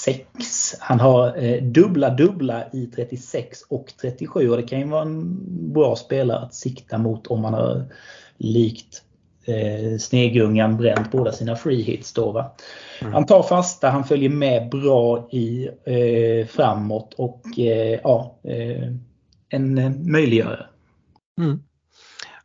[0.80, 5.38] Han har eh, dubbla dubbla i 36 och 37 och det kan ju vara en
[5.72, 7.84] bra spelare att sikta mot om man har
[8.36, 9.02] likt
[9.44, 12.32] eh, Snegungan bränt båda sina free hits då.
[12.32, 12.52] Va?
[13.00, 13.12] Mm.
[13.12, 18.92] Han tar fasta, han följer med bra i eh, framåt och eh, ja, eh,
[19.48, 20.66] en eh, möjliggörare.
[21.40, 21.62] Mm.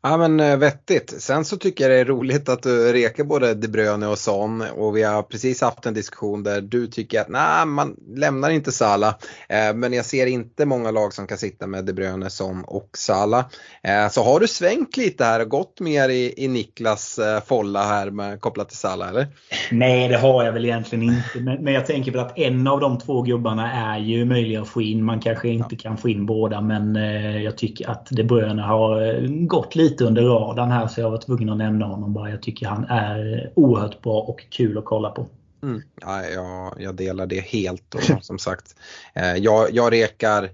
[0.04, 1.14] Ja men eh, vettigt.
[1.22, 4.62] Sen så tycker jag det är roligt att du rekar både De Bruyne och Son
[4.62, 8.72] och vi har precis haft en diskussion där du tycker att nej man lämnar inte
[8.72, 9.08] Sala.
[9.50, 12.90] Eh, men jag ser inte många lag som kan sitta med De Bruyne, Son och
[12.98, 13.46] Sala.
[13.84, 17.84] Eh, så har du svängt lite här och gått mer i, i Niklas eh, folla
[17.84, 19.28] här med, kopplat till Sala eller?
[19.72, 21.40] Nej det har jag väl egentligen inte.
[21.40, 24.70] Men, men jag tänker väl att en av de två gubbarna är ju möjlig att
[24.70, 25.04] få in.
[25.04, 25.82] Man kanske inte ja.
[25.82, 29.91] kan få in båda men eh, jag tycker att De Bruyne har eh, gått lite
[29.92, 32.30] lite under radarn här så jag var tvungen att nämna honom bara.
[32.30, 35.28] Jag tycker han är oerhört bra och kul att kolla på.
[35.64, 35.82] Mm.
[36.02, 38.76] Ja, jag, jag delar det helt och som sagt
[39.16, 40.50] eh, jag, jag rekar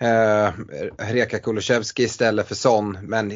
[0.00, 0.52] eh,
[0.98, 2.98] Reka Kulusevski istället för Son.
[3.02, 3.28] Men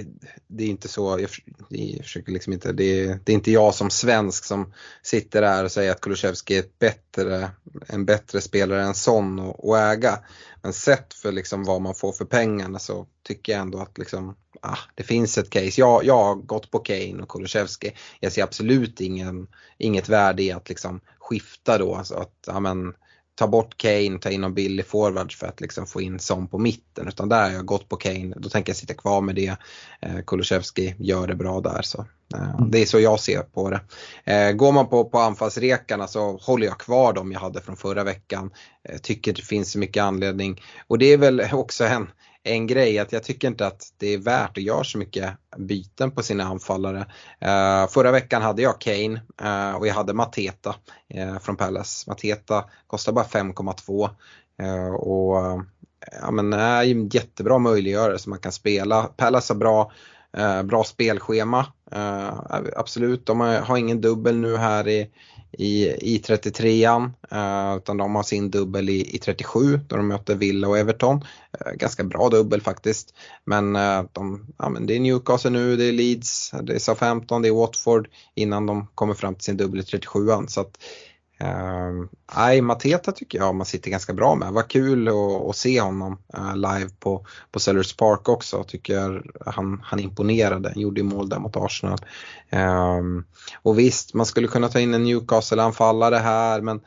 [0.48, 1.30] det är inte så, jag,
[1.68, 5.64] jag försöker liksom inte, det är, det är, inte jag som svensk som sitter där
[5.64, 7.50] och säger att Kulusevski är ett bättre,
[7.86, 10.18] en bättre spelare än Son att äga.
[10.62, 14.36] Men sett för liksom vad man får för pengarna så tycker jag ändå att liksom,
[14.60, 15.80] ah, det finns ett case.
[15.80, 17.92] Jag, jag har gått på Kane och Kulusevski.
[18.20, 19.46] Jag ser absolut ingen,
[19.78, 21.94] inget värde i att liksom skifta då.
[21.94, 22.94] Alltså att, ja, men,
[23.34, 26.58] ta bort Kane, ta in någon billig forward för att liksom få in Son på
[26.58, 27.08] mitten.
[27.08, 29.56] Utan där har jag gått på Kane, då tänker jag sitta kvar med det.
[30.00, 31.82] Eh, Kulusevski gör det bra där.
[31.82, 32.70] Så, eh, mm.
[32.70, 33.80] Det är så jag ser på det.
[34.24, 38.04] Eh, går man på, på anfallsrekarna så håller jag kvar dem jag hade från förra
[38.04, 38.50] veckan.
[38.88, 40.62] Eh, tycker det finns mycket anledning.
[40.86, 42.10] Och det är väl också en,
[42.42, 46.10] en grej att jag tycker inte att det är värt att göra så mycket byten
[46.10, 46.98] på sina anfallare.
[47.44, 50.74] Uh, förra veckan hade jag Kane uh, och jag hade Mateta
[51.14, 52.10] uh, från Palace.
[52.10, 54.10] Mateta kostar bara 5,2
[54.94, 55.62] och
[56.20, 59.02] ja, men är en jättebra möjliggörare som man kan spela.
[59.02, 59.92] Palace har bra,
[60.36, 61.66] Eh, bra spelschema.
[61.92, 62.34] Eh,
[62.76, 65.10] absolut, de har, ingen dubbel nu här i,
[65.52, 67.10] i, i 33an.
[67.30, 71.24] Eh, utan de har sin dubbel i, i 37 då de möter Villa och Everton.
[71.74, 73.14] Ganska bra dubbel faktiskt.
[73.44, 73.72] Men,
[74.12, 77.52] de, ja, men det är Newcastle nu, det är Leeds, det är Southampton, det är
[77.52, 80.46] Watford innan de kommer fram till sin dubbel i 37an.
[80.46, 80.78] Så att,
[81.44, 84.52] Uh, nej, Mateta tycker jag man sitter ganska bra med.
[84.52, 85.08] Vad kul
[85.48, 88.64] att, se honom uh, live på, på Sellers Park också.
[88.64, 90.68] Tycker han, han imponerade.
[90.68, 91.98] Han gjorde mål där mot Arsenal.
[92.52, 93.24] Um,
[93.62, 96.80] och visst, man skulle kunna ta in en Newcastle-anfallare här men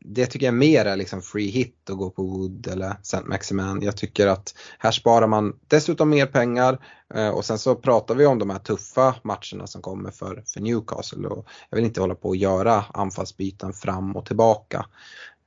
[0.00, 3.20] det tycker jag mer är liksom free hit att gå på Wood eller St.
[3.24, 3.82] Maximan.
[3.82, 6.78] Jag tycker att här sparar man dessutom mer pengar
[7.14, 10.60] eh, och sen så pratar vi om de här tuffa matcherna som kommer för, för
[10.60, 14.86] Newcastle och jag vill inte hålla på att göra anfallsbyten fram och tillbaka.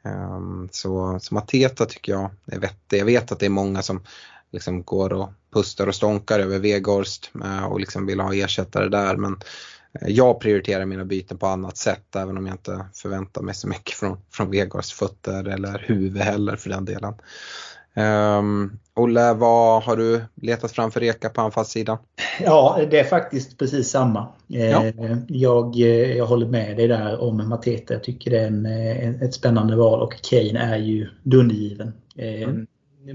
[0.03, 2.99] Ehm, så, så Mateta tycker jag är vettig.
[2.99, 4.03] Jag vet att det är många som
[4.51, 9.15] liksom går och pustar och stånkar över Vegorst eh, och liksom vill ha ersättare där
[9.15, 9.37] men
[10.01, 13.95] jag prioriterar mina byten på annat sätt även om jag inte förväntar mig så mycket
[13.95, 17.13] från, från Vegars fötter eller huvud heller för den delen.
[17.95, 21.97] Um, Olle, vad har du letat fram för reka på anfallssidan?
[22.41, 24.27] Ja, det är faktiskt precis samma.
[24.49, 24.83] Eh, ja.
[25.27, 27.93] Jag, eh, jag håller med dig där om Mateta.
[27.93, 31.93] Jag tycker det är en, ett spännande val och Kane är ju dundergiven.
[32.17, 32.67] Mm.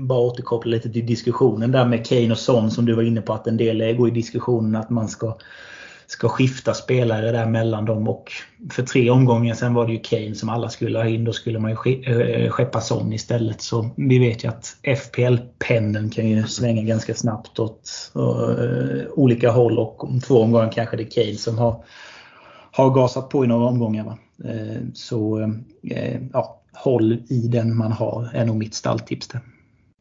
[0.06, 3.32] Bara återkoppla lite till diskussionen där med Kane och Son som du var inne på
[3.32, 5.36] att en del går i diskussionen att man ska
[6.08, 8.32] ska skifta spelare där mellan dem och
[8.70, 11.24] för tre omgångar sen var det ju Kane som alla skulle ha in.
[11.24, 13.60] Då skulle man ju eh, eh, skeppa Son istället.
[13.60, 19.78] Så vi vet ju att FPL-pendeln kan ju svänga ganska snabbt åt eh, olika håll
[19.78, 21.84] och om två omgångar kanske det är Kane som har,
[22.72, 24.04] har gasat på i några omgångar.
[24.04, 24.18] Va?
[24.94, 25.52] Så
[26.32, 29.40] ja, håll i den man har är nog mitt stalltips där.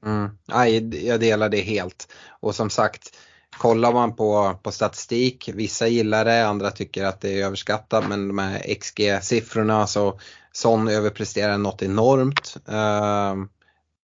[0.06, 0.30] Mm.
[0.46, 2.08] Nej, jag delar det helt.
[2.40, 3.18] Och som sagt,
[3.58, 8.28] kollar man på, på statistik, vissa gillar det, andra tycker att det är överskattat men
[8.28, 10.20] de här XG-siffrorna så
[10.52, 12.58] Son överpresterar något enormt.
[12.70, 13.46] Uh,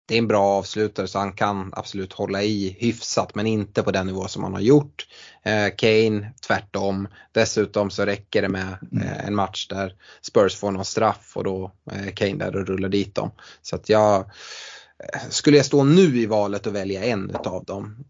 [0.08, 3.92] det är en bra avslutare så han kan absolut hålla i hyfsat men inte på
[3.92, 5.08] den nivå som han har gjort.
[5.48, 7.08] Uh, Kane tvärtom.
[7.32, 11.72] Dessutom så räcker det med uh, en match där Spurs får någon straff och då
[11.92, 13.32] är Kane där och rullar dit dem.
[13.62, 14.32] Så att jag
[15.30, 18.06] skulle jag stå nu i valet och välja en utav dem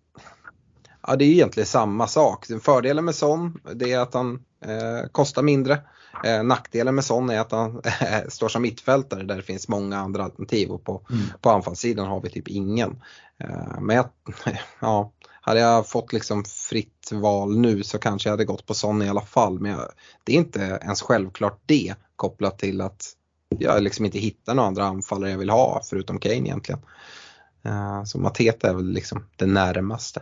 [1.09, 2.45] Ja, det är egentligen samma sak.
[2.61, 5.79] Fördelen med Son det är att han eh, kostar mindre.
[6.25, 9.97] Eh, nackdelen med Son är att han eh, står som mittfältare där det finns många
[9.97, 11.23] andra alternativ och på, mm.
[11.41, 13.01] på anfallssidan har vi typ ingen.
[13.37, 14.09] Eh, men jag,
[14.79, 19.01] ja, hade jag fått liksom fritt val nu så kanske jag hade gått på Son
[19.01, 19.59] i alla fall.
[19.59, 19.89] Men jag,
[20.23, 23.05] det är inte ens självklart det kopplat till att
[23.59, 26.81] jag liksom inte hittar några andra anfallare jag vill ha förutom Kane egentligen.
[27.63, 30.21] Eh, så Mateta är väl liksom det närmaste.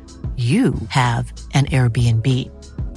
[0.41, 2.27] you have an Airbnb.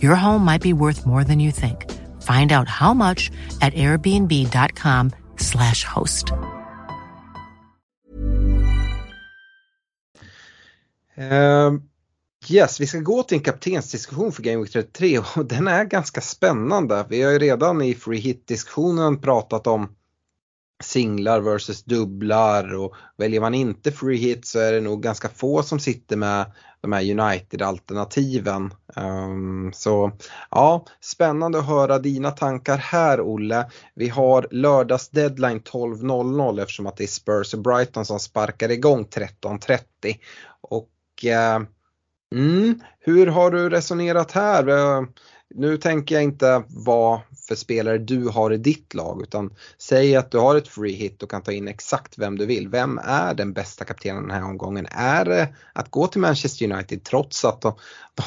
[0.03, 1.91] Your home might be worth more than you think.
[2.23, 3.31] Find out how much
[3.61, 6.33] at airbnb.com slash host.
[11.17, 11.83] Um,
[12.49, 16.21] yes, vi ska gå till en kaptensdiskussion för Game Week 33 och den är ganska
[16.21, 17.07] spännande.
[17.09, 19.89] Vi har ju redan i free hit-diskussionen pratat om
[20.83, 25.63] singlar versus dubblar och väljer man inte free hit så är det nog ganska få
[25.63, 26.53] som sitter med
[26.85, 28.75] de här United-alternativen.
[28.97, 30.13] Um, så
[30.51, 33.71] ja, spännande att höra dina tankar här Olle.
[33.95, 39.05] Vi har lördags deadline 12.00 eftersom att det är Spurs och Brighton som sparkar igång
[39.05, 39.81] 13.30.
[40.61, 40.91] Och
[41.25, 41.67] uh,
[42.35, 44.69] mm, hur har du resonerat här?
[44.69, 45.03] Uh,
[45.55, 50.31] nu tänker jag inte vad för spelare du har i ditt lag utan säg att
[50.31, 52.69] du har ett free hit och kan ta in exakt vem du vill.
[52.69, 54.87] Vem är den bästa kaptenen den här omgången?
[54.91, 57.75] Är det att gå till Manchester United trots att de,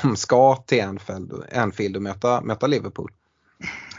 [0.02, 3.12] de ska till Anfield, Anfield och möta, möta Liverpool?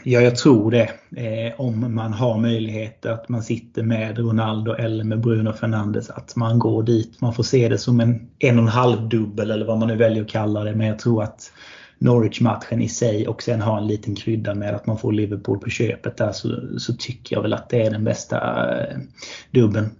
[0.03, 0.91] Ja, jag tror det.
[1.15, 6.09] Eh, om man har möjlighet att man sitter med Ronaldo eller med Bruno Fernandes.
[6.09, 7.21] Att man går dit.
[7.21, 9.95] Man får se det som en en och en halv dubbel eller vad man nu
[9.95, 10.75] väljer att kalla det.
[10.75, 11.51] Men jag tror att
[11.99, 15.69] Norwich-matchen i sig och sen ha en liten krydda med att man får Liverpool på
[15.69, 18.37] köpet där så, så tycker jag väl att det är den bästa
[18.81, 18.97] eh,
[19.51, 19.91] dubben.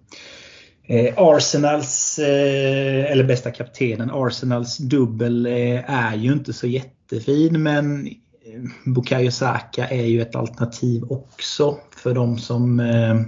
[0.84, 8.08] Eh, Arsenals, eh, eller bästa kaptenen, Arsenals dubbel eh, är ju inte så jättefin men
[8.08, 13.22] eh, Bukayo Saka är ju ett alternativ också för de som, eh,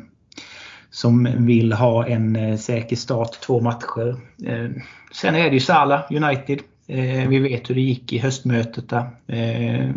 [0.90, 4.16] som vill ha en eh, säker start två matcher.
[4.46, 4.70] Eh,
[5.14, 6.60] sen är det ju Salah United.
[6.88, 9.10] Eh, vi vet hur det gick i höstmötet där.
[9.28, 9.90] Eh,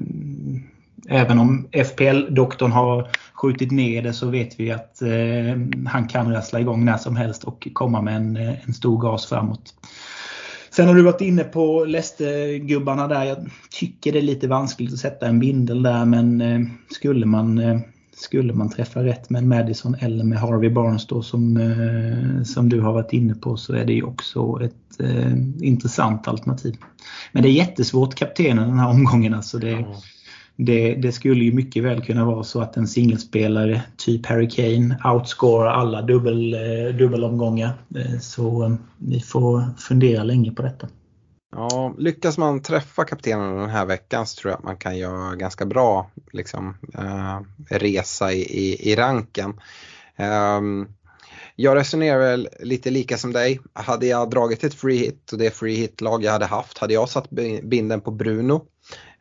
[1.09, 6.61] även om FPL-doktorn har skjutit ner det så vet vi att eh, han kan rassla
[6.61, 9.75] igång när som helst och komma med en, en stor gas framåt.
[10.71, 13.25] Sen har du varit inne på Leicester-gubbarna där.
[13.25, 16.43] Jag tycker det är lite vanskligt att sätta en bindel där men
[16.91, 17.83] skulle man
[18.17, 22.81] skulle man träffa rätt med Madison eller med Harvey Barnes då som, eh, som du
[22.81, 26.77] har varit inne på så är det ju också ett eh, intressant alternativ.
[27.33, 29.35] Men det är jättesvårt kaptenen den här omgången.
[29.35, 29.87] Alltså det, mm
[30.57, 34.99] det, det, skulle ju mycket väl kunna vara så att en singelspelare, typ Harry Kane,
[35.05, 37.73] outscorar alla dubbel, eh, dubbelomgångar.
[37.97, 40.89] Eh, så vi får fundera länge på detta.
[41.57, 45.35] Ja, lyckas man träffa kaptenen den här veckan så tror jag att man kan göra
[45.35, 47.41] ganska bra liksom, eh,
[47.79, 49.61] resa i, i, i ranken.
[50.17, 50.61] Eh,
[51.57, 53.61] jag resonerar väl lite lika som dig.
[53.73, 57.09] Hade jag dragit ett free hit och det free hit-lag jag hade haft, hade jag
[57.09, 57.31] satt
[57.63, 58.67] binden på Bruno.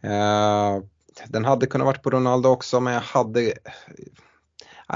[0.02, 0.84] Eh,
[1.28, 3.54] den hade kunnat varit på Ronaldo också men jag hade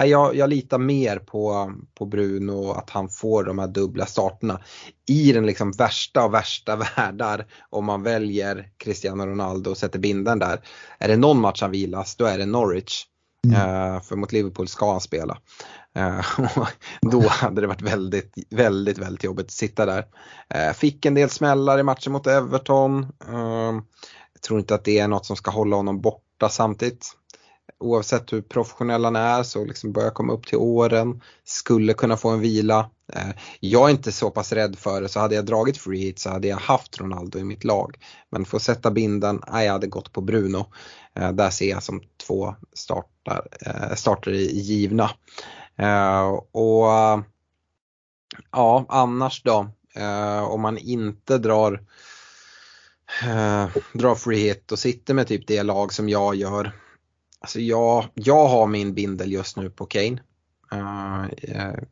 [0.05, 4.61] jag, jag litar mer på, på Bruno att han får de här dubbla starterna.
[5.07, 10.39] I den liksom värsta av värsta världar om man väljer Cristiano Ronaldo och sätter binden
[10.39, 10.61] där.
[10.99, 13.05] Är det någon match han vilas då är det Norwich.
[13.47, 13.69] Mm.
[13.69, 15.37] Uh, för mot Liverpool ska han spela.
[15.97, 16.21] Uh,
[17.01, 20.05] då hade det varit väldigt, väldigt, väldigt jobbigt att sitta där.
[20.55, 23.07] Uh, fick en del smällar i matchen mot Everton.
[24.33, 27.11] Jag tror inte att det är något som ska hålla honom borta samtidigt.
[27.80, 32.30] Oavsett hur professionell han är så liksom börjar komma upp till åren, skulle kunna få
[32.30, 32.89] en vila.
[33.13, 36.20] Eh, jag är inte så pass rädd för det så hade jag dragit free hit
[36.20, 37.97] så hade jag haft Ronaldo i mitt lag.
[38.30, 40.65] Men för att sätta binden, nej, jag hade gått på Bruno.
[41.15, 45.09] Eh, där ser jag som två startar, eh, starter givna.
[46.51, 46.86] Och
[48.51, 49.70] ja, annars då,
[50.49, 51.84] om man inte drar
[53.93, 56.74] drar free hit och sitter med typ det lag som jag gör.
[57.47, 60.19] Alltså jag, jag har min bindel just nu på Kane.
[60.73, 61.25] Uh,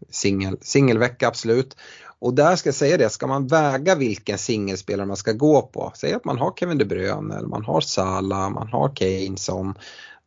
[0.09, 1.77] singel, singelvecka absolut.
[2.19, 5.91] Och där ska jag säga det, ska man väga vilken singelspelare man ska gå på,
[5.95, 9.75] säg att man har Kevin De Bruyne eller man har Salah, man har Kane som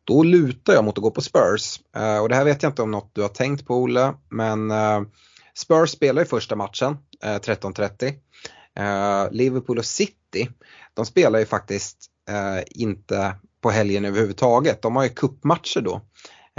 [0.03, 1.79] då lutar jag mot att gå på Spurs.
[1.97, 4.71] Uh, och det här vet jag inte om något du har tänkt på Olle, men
[4.71, 5.01] uh,
[5.55, 9.29] Spurs spelar i första matchen 13.30.
[9.31, 10.49] Liverpool och City
[10.93, 11.97] de spelar ju faktiskt
[12.67, 14.81] inte på helgen överhuvudtaget.
[14.81, 16.01] De har ju kuppmatcher då.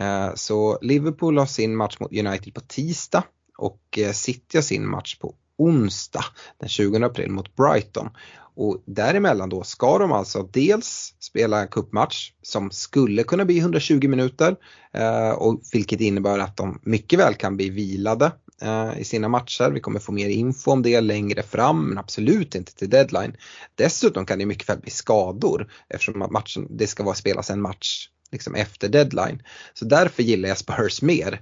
[0.01, 3.25] Eh, så Liverpool har sin match mot United på tisdag
[3.59, 6.25] och eh, City har sin match på onsdag
[6.61, 8.09] den 20 april mot Brighton.
[8.57, 14.09] Och däremellan då ska de alltså dels spela en cupmatch som skulle kunna bli 120
[14.09, 14.57] minuter
[14.95, 18.33] eh, och vilket innebär att de mycket väl kan bli vilade
[18.63, 19.71] Eh, i sina matcher.
[19.71, 23.37] Vi kommer få mer info om det längre fram men absolut inte till deadline.
[23.75, 28.09] Dessutom kan det mycket väl bli skador eftersom matchen, det ska vara spelas en match
[28.33, 29.43] liksom efter deadline.
[29.75, 31.41] Så därför gillar jag Spurs mer.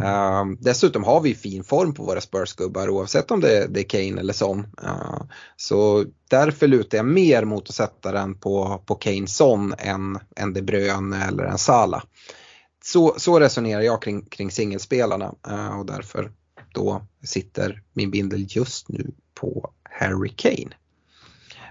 [0.00, 4.20] Uh, dessutom har vi fin form på våra Spurs-gubbar oavsett om det, det är Kane
[4.20, 4.66] eller Son.
[4.82, 5.22] Uh,
[5.56, 10.52] så därför lutar jag mer mot att sätta den på, på Kane Son än, än
[10.52, 12.02] De Bruyne eller en Sala.
[12.84, 16.30] Så, så resonerar jag kring, kring singelspelarna uh, och därför
[16.78, 20.74] då sitter min bindel just nu på Harry Kane.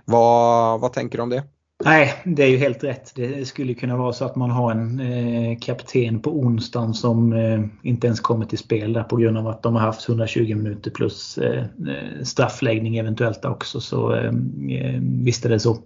[0.06, 1.44] Vad, vad tänker du om det?
[1.86, 3.12] Nej, det är ju helt rätt.
[3.16, 7.64] Det skulle kunna vara så att man har en eh, kapten på onsdagen som eh,
[7.82, 10.92] inte ens kommer till spel där på grund av att de har haft 120 minuter
[10.92, 13.82] plus eh, eh, straffläggning eventuellt också.
[13.82, 14.32] Så eh,
[14.70, 15.78] eh, visst är det så.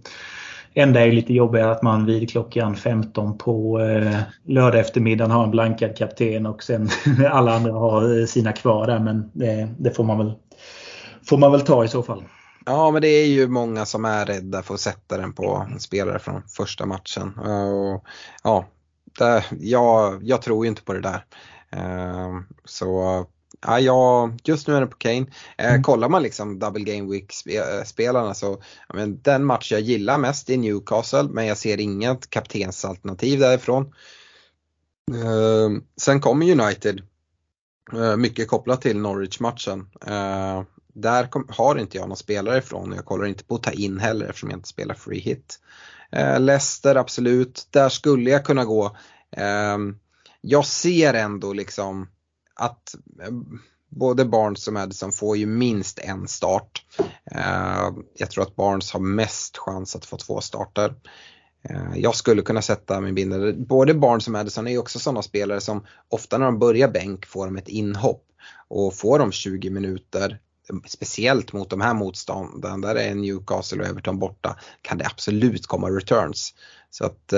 [0.74, 5.52] Enda är lite jobbigt att man vid klockan 15 på eh, lördag eftermiddagen har en
[5.52, 6.90] blankad kapten och sen
[7.32, 9.00] alla andra har eh, sina kvar där.
[9.00, 10.34] Men det, det får, man väl,
[11.30, 12.24] får man väl ta i så fall.
[12.66, 15.80] Ja, men det är ju många som är rädda för att sätta den på en
[15.80, 17.40] spelare från första matchen.
[17.40, 18.04] Och,
[18.44, 18.66] ja,
[19.20, 21.26] det, jag, jag tror ju inte på det där.
[21.76, 23.26] Uh, så
[23.62, 25.26] ja, jag, just nu är det på Kane.
[25.58, 25.84] Eh, mm.
[25.84, 27.34] Kollar man liksom double game week
[27.86, 32.30] spelarna så, ja, men den match jag gillar mest är Newcastle men jag ser inget
[32.30, 33.94] kaptensalternativ därifrån.
[35.12, 37.02] Eh, sen kommer United,
[37.94, 39.90] eh, mycket kopplat till Norwich-matchen.
[40.08, 40.64] Eh,
[40.94, 43.72] där kom, har inte jag någon spelare ifrån och jag kollar inte på att ta
[43.72, 45.60] in heller eftersom jag inte spelar free hit.
[46.12, 48.98] Eh, Leicester absolut, där skulle jag kunna gå.
[49.38, 49.78] Eh,
[50.42, 52.08] jag ser ändå liksom
[52.62, 53.32] att eh,
[53.90, 56.86] både Barnes och Madison får ju minst en start.
[57.32, 60.96] Eh, jag tror att Barnes har mest chans att få två starter.
[61.70, 63.66] Eh, jag skulle kunna sätta min bindel.
[63.68, 67.46] Både Barnes och Madison är också sådana spelare som ofta när de börjar bänk får
[67.46, 68.26] de ett inhopp.
[68.68, 70.40] Och får de 20 minuter,
[70.88, 75.90] speciellt mot de här motstånden, där är Newcastle och Everton borta, kan det absolut komma
[75.90, 76.54] returns.
[76.90, 77.34] Så att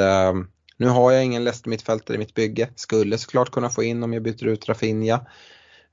[0.77, 2.69] nu har jag ingen Leicester mittfältare i mitt bygge.
[2.75, 5.25] Skulle såklart kunna få in om jag byter ut Rafinha.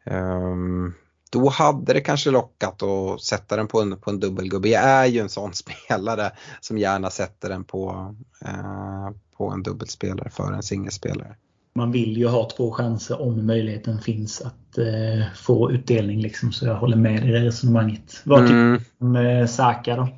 [0.04, 0.94] Um,
[1.30, 4.68] då hade det kanske lockat att sätta den på en, på en dubbelgubbe.
[4.68, 5.54] Jag är ju en sån
[5.88, 6.30] spelare
[6.60, 11.36] som gärna sätter den på, eh, på en dubbelspelare för en singelspelare.
[11.74, 16.66] Man vill ju ha två chanser om möjligheten finns att eh, få utdelning liksom, så
[16.66, 18.20] jag håller med i det resonemanget.
[18.24, 18.82] Vad tycker mm.
[18.98, 20.08] du om eh, Saka då?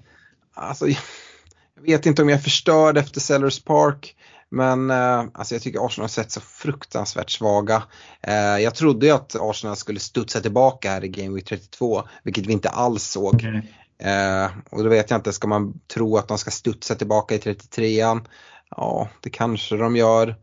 [0.55, 0.87] Alltså,
[1.75, 4.17] jag vet inte om jag är förstörd efter Sellers Park.
[4.55, 7.83] Men eh, alltså jag tycker Arsenal har sett så fruktansvärt svaga.
[8.20, 12.47] Eh, jag trodde ju att Arsenal skulle studsa tillbaka här i Game Week 32, vilket
[12.47, 13.35] vi inte alls såg.
[13.35, 13.62] Okay.
[13.99, 17.39] Eh, och då vet jag inte, ska man tro att de ska studsa tillbaka i
[17.39, 18.27] 33an?
[18.70, 20.37] Ja, det kanske de gör.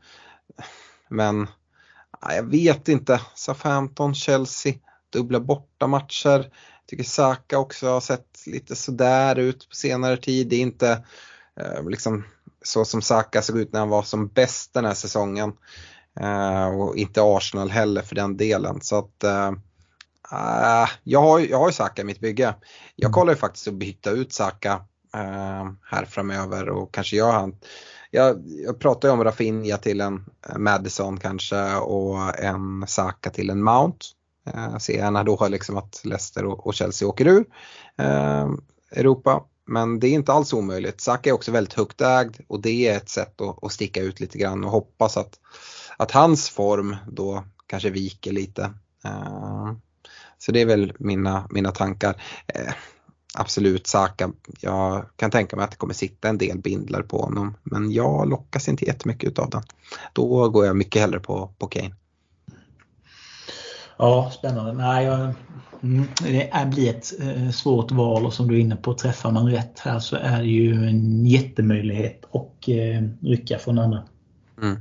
[1.10, 1.48] Men
[2.36, 3.22] jag vet inte.
[3.36, 4.74] Southampton, Chelsea,
[5.14, 6.40] dubbla bortamatcher.
[6.40, 10.48] Jag tycker Saka också har sett lite sådär ut på senare tid.
[10.48, 11.04] Det är inte
[11.60, 12.24] eh, liksom
[12.62, 15.54] så som Saka såg ut när han var som bäst den här säsongen.
[16.20, 18.82] Eh, och inte Arsenal heller för den delen.
[18.82, 19.48] Så att eh,
[20.32, 22.56] eh, jag, har, jag har ju Saka i mitt bygge.
[22.96, 24.82] Jag kollar ju faktiskt att byta ut Saka
[25.84, 27.56] här framöver och kanske gör han
[28.12, 30.26] jag, jag pratar ju om Rafinha till en
[30.58, 34.06] Madison kanske och en Saka till en Mount.
[34.54, 37.46] Eh, ser gärna då liksom att Leicester och Chelsea åker ur
[38.92, 39.44] Europa.
[39.70, 41.02] Men det är inte alls omöjligt.
[41.02, 44.20] Saka är också väldigt högt ägd och det är ett sätt att, att sticka ut
[44.20, 45.40] lite grann och hoppas att,
[45.98, 48.74] att hans form då kanske viker lite.
[49.06, 49.72] Eh,
[50.38, 52.22] så det är väl mina, mina tankar.
[52.48, 52.74] Eh,
[53.34, 57.58] absolut Saka, jag kan tänka mig att det kommer sitta en del bindlar på honom
[57.64, 59.64] men jag lockas inte jättemycket av den.
[60.14, 61.96] Då går jag mycket hellre på, på Kane.
[64.02, 64.74] Ja, spännande.
[64.74, 65.34] Nej, jag,
[65.84, 69.52] mm, det blir ett eh, svårt val och som du är inne på, träffar man
[69.52, 74.04] rätt här så är det ju en jättemöjlighet att eh, rycka från andra.
[74.62, 74.78] Mm.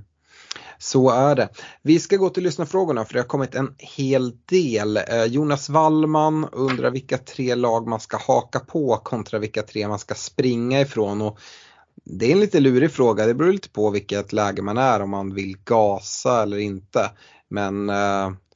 [0.79, 1.49] Så är det.
[1.83, 4.97] Vi ska gå till lyssnarfrågorna för det har kommit en hel del.
[4.97, 9.99] Eh, Jonas Wallman undrar vilka tre lag man ska haka på kontra vilka tre man
[9.99, 11.23] ska springa ifrån.
[11.23, 11.39] Och
[12.05, 15.11] det är en lite lurig fråga, det beror lite på vilket läge man är om
[15.11, 17.11] man vill gasa eller inte.
[17.49, 17.91] Men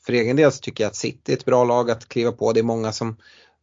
[0.06, 2.52] för egen del så tycker jag att City är ett bra lag att kliva på.
[2.52, 3.16] Det är många som,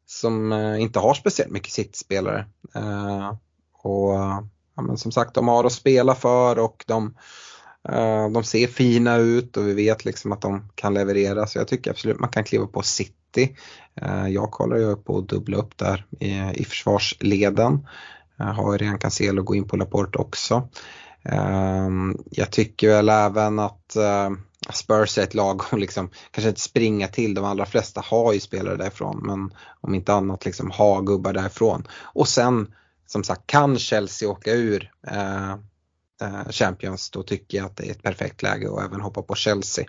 [0.06, 2.46] som eh, inte har speciellt mycket City-spelare.
[2.76, 3.34] Uh,
[3.84, 4.40] och eh,
[4.76, 7.06] ja, men som sagt, de har att spela för och de,
[7.92, 11.48] uh, de ser fina ut och vi vet liksom att de kan leverera.
[11.48, 13.58] Så jag tycker absolut man kan kliva på City.
[14.02, 17.88] Uh, jag kollar ju på att dubbla upp där i, i försvarsleden.
[18.38, 20.70] Jag har redan Cancelo gå in på Laporte också.
[22.32, 23.98] Jag tycker väl även att
[24.74, 27.34] Spurs är ett lag att liksom, kanske inte springa till.
[27.34, 31.88] De allra flesta har ju spelare därifrån men om inte annat liksom ha gubbar därifrån.
[32.02, 32.74] Och sen
[33.08, 35.52] som sagt kan Chelsea åka ur eh,
[36.22, 39.36] eh, Champions då tycker jag att det är ett perfekt läge att även hoppa på
[39.36, 39.86] Chelsea.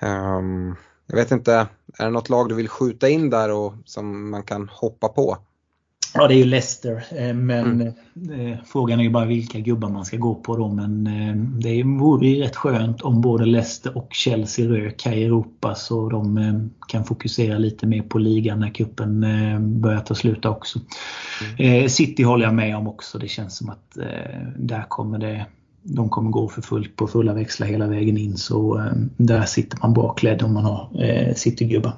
[0.00, 0.76] Um,
[1.06, 1.68] jag vet inte,
[1.98, 5.38] är det något lag du vill skjuta in där och som man kan hoppa på?
[6.14, 7.04] Ja, det är ju Leicester.
[7.10, 7.94] Eh, men mm.
[8.30, 10.68] Eh, frågan är ju bara vilka gubbar man ska gå på då.
[10.68, 15.24] Men eh, det vore ju rätt skönt om både Leicester och Chelsea rök här i
[15.24, 19.20] Europa så de kan fokusera lite mer på ligan när kuppen
[19.80, 20.78] börjar ta slut också.
[21.58, 21.88] Mm.
[21.88, 23.18] City håller jag med om också.
[23.18, 23.98] Det känns som att
[24.56, 25.46] där kommer det
[25.82, 28.36] de kommer gå för fullt på fulla växlar hela vägen in.
[28.36, 30.88] Så där sitter man bra klädd om man har
[31.34, 31.92] City-gubbar.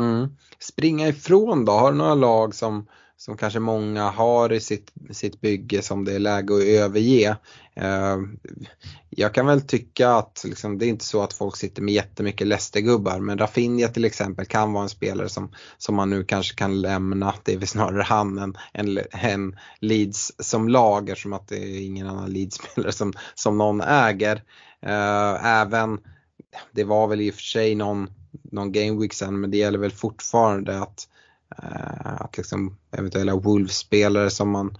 [0.00, 0.28] Mm.
[0.58, 1.72] Springa ifrån då?
[1.72, 2.86] Har du några lag som
[3.20, 7.36] som kanske många har i sitt, sitt bygge som det är läge att överge.
[7.74, 8.18] Eh,
[9.10, 12.46] jag kan väl tycka att liksom, det är inte så att folk sitter med jättemycket
[12.46, 16.80] lästergubbar men Rafinha till exempel kan vara en spelare som, som man nu kanske kan
[16.80, 17.34] lämna.
[17.44, 21.86] Det är väl snarare han än, än, än Leeds som lag eftersom att det är
[21.86, 24.42] ingen annan Leeds-spelare som, som någon äger.
[24.82, 25.98] Eh, även,
[26.72, 28.10] det var väl i och för sig någon,
[28.52, 31.29] någon game week sen men det gäller väl fortfarande att Eh,
[32.04, 34.76] att liksom eventuella Wolves-spelare som man,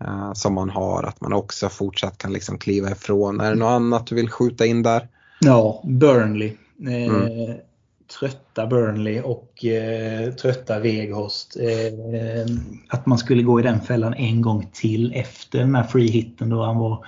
[0.00, 3.40] eh, som man har, att man också fortsatt kan liksom kliva ifrån.
[3.40, 5.08] Är det något annat du vill skjuta in där?
[5.40, 6.52] Ja, Burnley.
[6.86, 7.56] Eh, mm.
[8.20, 11.56] Trötta Burnley och eh, trötta Veghorst.
[11.56, 12.56] Eh,
[12.88, 16.48] att man skulle gå i den fällan en gång till efter den här free hitten
[16.48, 17.06] då han var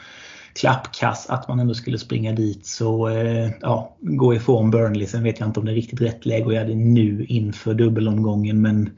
[0.61, 2.66] klappkass att man ändå skulle springa dit.
[2.66, 5.07] Så eh, ja, gå ifrån Burnley.
[5.07, 7.74] Sen vet jag inte om det är riktigt rätt läge att göra det nu inför
[7.74, 8.62] dubbelomgången.
[8.62, 8.91] Men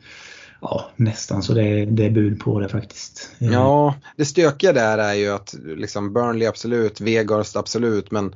[0.60, 3.30] ja, nästan så det, det är bud på det faktiskt.
[3.38, 8.34] Ja, det stökiga där är ju att liksom Burnley absolut, Vegarst absolut, men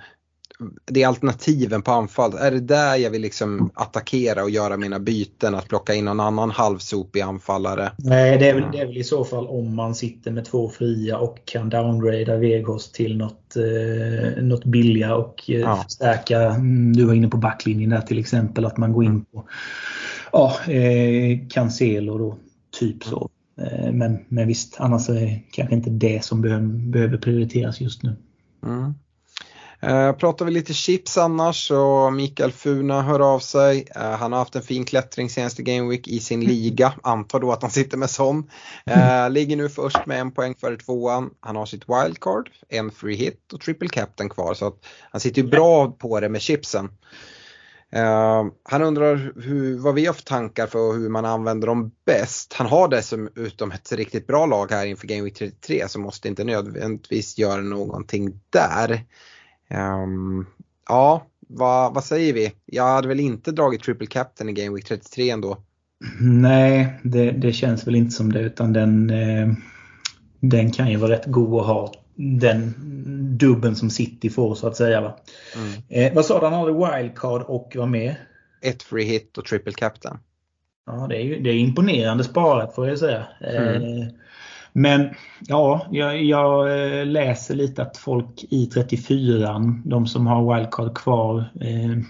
[0.85, 2.35] det är alternativen på anfall.
[2.35, 5.55] Är det där jag vill liksom attackera och göra mina byten?
[5.55, 7.93] Att plocka in någon annan halvsopig anfallare?
[7.99, 10.69] Nej, det är, väl, det är väl i så fall om man sitter med två
[10.69, 15.77] fria och kan downgrada Veghorst till något, eh, något billigare och eh, ja.
[15.77, 16.41] förstärka.
[16.41, 18.65] Mm, du var inne på backlinjen där till exempel.
[18.65, 19.45] Att man går in på
[20.33, 22.37] ja, eh, Cancelo då.
[22.79, 23.31] Typ så.
[23.61, 28.03] Eh, men, men visst, annars är det kanske inte det som behöver, behöver prioriteras just
[28.03, 28.17] nu.
[28.67, 28.95] Mm.
[29.81, 33.89] Eh, pratar vi lite chips annars så Mikael Funa hör av sig.
[33.97, 36.93] Eh, han har haft en fin klättring senaste Game Week i sin liga.
[37.03, 38.51] Antar då att han sitter med sån.
[38.87, 41.31] Eh, ligger nu först med en poäng före tvåan.
[41.41, 44.55] Han har sitt wildcard, en free hit och triple captain kvar.
[44.55, 44.79] Så att
[45.11, 46.89] han sitter ju bra på det med chipsen.
[47.97, 52.53] Uh, han undrar hur, vad vi har för tankar för hur man använder dem bäst.
[52.53, 56.45] Han har dessutom ett riktigt bra lag här inför Game Week 33 så måste inte
[56.45, 59.05] nödvändigtvis göra någonting där.
[59.71, 60.47] Um,
[60.89, 62.53] ja, vad, vad säger vi?
[62.67, 65.59] Jag hade väl inte dragit triple captain i Game Week 33 ändå?
[66.21, 69.49] Nej, det, det känns väl inte som det utan den, eh,
[70.41, 71.93] den kan ju vara rätt god att ha.
[72.15, 72.75] Den
[73.39, 75.01] dubben som City får så att säga.
[75.01, 75.17] Va?
[75.57, 75.83] Mm.
[75.89, 76.47] Eh, vad sa du?
[76.47, 78.15] Han hade wildcard och vad med?
[78.63, 80.19] Ett free hit och triple captain.
[80.87, 83.27] Ja, det är, ju, det är imponerande sparat får jag säga.
[83.41, 83.83] Mm.
[83.83, 84.09] Eh,
[84.79, 85.11] men
[85.47, 91.39] ja, jag, jag, eh, läser lite att folk i 34 de som har wildcard kvar
[91.61, 92.03] eh,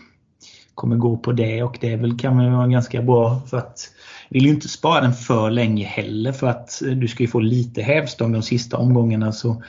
[0.74, 3.90] kommer gå på det och det väl, kan väl vara ganska bra för att
[4.28, 7.40] vill ju inte spara den för länge heller för att eh, du ska ju få
[7.40, 9.32] lite hävstång de sista omgångarna.
[9.32, 9.62] Så,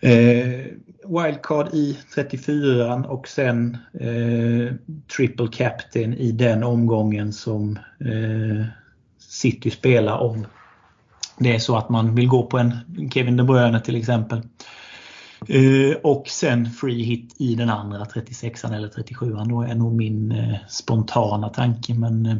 [0.00, 0.66] eh,
[1.06, 4.74] wildcard i 34 och sen eh,
[5.16, 8.66] triple captain i den omgången som eh,
[9.18, 10.46] City spelar om
[11.38, 12.76] det är så att man vill gå på en
[13.10, 14.42] Kevin De Bruyne till exempel.
[15.50, 20.32] Uh, och sen free hit i den andra 36 eller 37 då är nog min
[20.32, 21.94] uh, spontana tanke.
[21.94, 22.36] Men uh,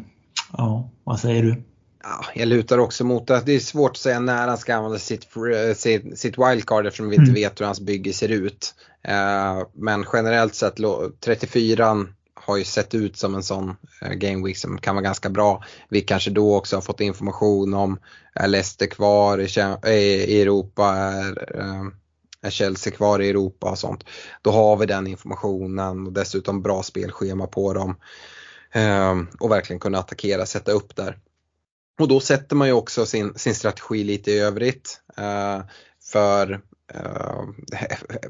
[0.52, 1.62] ja, vad säger du?
[2.02, 3.42] Ja, jag lutar också mot det.
[3.46, 5.28] Det är svårt att säga när han ska använda sitt,
[5.76, 7.34] sitt, sitt wildcard eftersom vi inte mm.
[7.34, 8.74] vet hur hans bygge ser ut.
[9.72, 10.76] men generellt sett
[11.24, 12.06] 34
[12.44, 15.64] har ju sett ut som en sån eh, game week som kan vara ganska bra.
[15.88, 17.98] Vi kanske då också har fått information om
[18.34, 21.84] är Leicester kvar i, eh, Europa, är, eh,
[22.42, 24.04] är Chelsea kvar i Europa och sånt.
[24.42, 27.96] Då har vi den informationen och dessutom bra spelschema på dem.
[28.72, 31.18] Ehm, och verkligen kunna attackera, sätta upp där.
[32.00, 35.00] Och då sätter man ju också sin, sin strategi lite i övrigt.
[36.12, 36.60] För
[36.94, 37.42] Eh,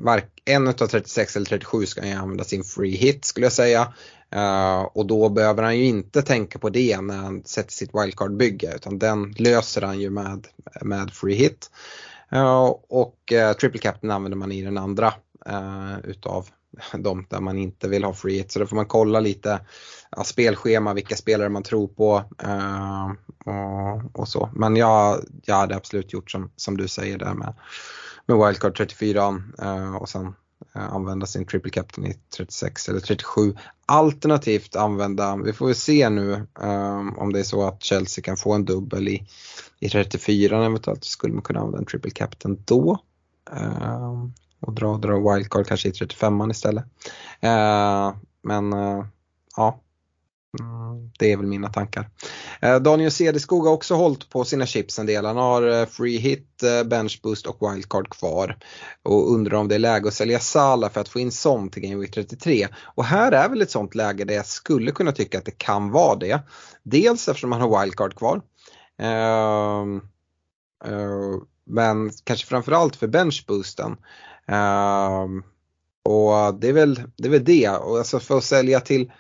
[0.45, 3.93] en av 36 eller 37 ska han ju använda sin free hit skulle jag säga.
[4.31, 8.77] Eh, och då behöver han ju inte tänka på det när han sätter sitt wildcard-bygge
[8.77, 10.47] utan den löser han ju med,
[10.81, 11.71] med free hit.
[12.33, 15.15] Eh, och triple captain använder man i den andra
[16.05, 16.49] utav
[16.99, 18.53] de där man inte vill ha free hit.
[18.53, 19.61] Så då får man kolla lite
[20.11, 22.25] ja, spelschema, vilka spelare man tror på
[23.45, 24.51] och, och, så.
[24.55, 27.55] Men jag, jag hade absolut gjort som, som du säger där med
[28.27, 30.35] med wildcard 34 eh, och sen
[30.75, 33.55] eh, använda sin triple captain i 36 eller 37.
[33.87, 38.37] Alternativt använda, vi får väl se nu um, om det är så att Chelsea kan
[38.37, 39.27] få en dubbel i,
[39.79, 42.99] i 34 eventuellt skulle man kunna använda en triple captain då.
[43.51, 46.85] Um, och dra, dra wildcard kanske i 35 istället.
[47.45, 49.05] Uh, men uh,
[49.57, 49.81] ja,
[50.61, 52.11] Mm, det är väl mina tankar.
[52.61, 55.25] Eh, Daniel Cederskog har också hållit på sina chips en del.
[55.25, 58.59] Han har eh, free hit, eh, bench boost och wildcard kvar.
[59.03, 61.83] Och undrar om det är läge att sälja Sala för att få in Son till
[61.83, 62.69] Game Week 33.
[62.95, 65.91] Och här är väl ett sånt läge där jag skulle kunna tycka att det kan
[65.91, 66.41] vara det.
[66.83, 68.43] Dels eftersom han har wildcard kvar.
[69.03, 70.01] Uh,
[70.93, 73.93] uh, men kanske framförallt för benchboosten.
[74.51, 75.43] Uh, ehm,
[76.05, 77.29] och det är väl det.
[77.29, 77.69] Är väl det.
[77.69, 79.13] Och alltså för att sälja till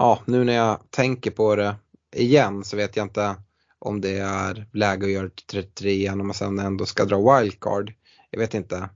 [0.00, 1.74] ja, nu när jag tänker på det
[2.16, 3.36] igen så vet jag inte
[3.78, 7.92] om det är läge att göra 33 igen om man sen ändå ska dra wildcard.
[8.30, 8.88] Jag vet inte.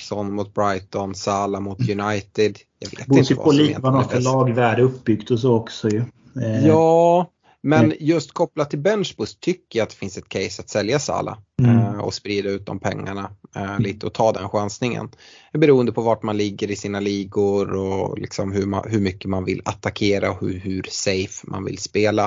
[0.00, 2.58] Son mot Brighton, Salah mot United.
[2.78, 4.10] Jag vet Borde inte vad som egentligen är bäst.
[4.10, 6.02] för lagvärde uppbyggt och så också ju.
[6.42, 6.66] Eh.
[6.66, 7.30] Ja,
[7.66, 11.38] men just kopplat till benchboost tycker jag att det finns ett case att sälja Sala
[11.62, 11.76] mm.
[11.76, 15.08] Eh, och sprida ut de pengarna eh, lite och ta den chansningen.
[15.52, 19.44] Beroende på vart man ligger i sina ligor och liksom hur, man, hur mycket man
[19.44, 22.24] vill attackera och hur, hur safe man vill spela.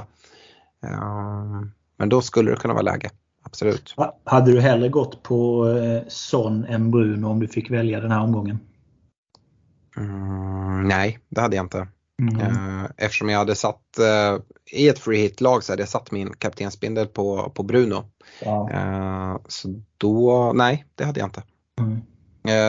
[0.84, 1.62] Eh,
[1.98, 3.10] men då skulle det kunna vara läge,
[3.44, 3.96] absolut.
[4.24, 5.66] Hade du hellre gått på
[6.08, 8.60] Son än Bruno om du fick välja den här omgången?
[9.98, 11.88] Mm, nej, det hade jag inte.
[12.20, 12.88] Mm.
[12.98, 14.38] Eftersom jag hade satt eh,
[14.72, 18.04] i ett free hit-lag så hade jag satt min kaptensbindel på, på Bruno.
[18.42, 18.70] Ja.
[18.72, 21.44] Eh, så då, nej det hade jag inte.
[21.80, 22.02] Mm.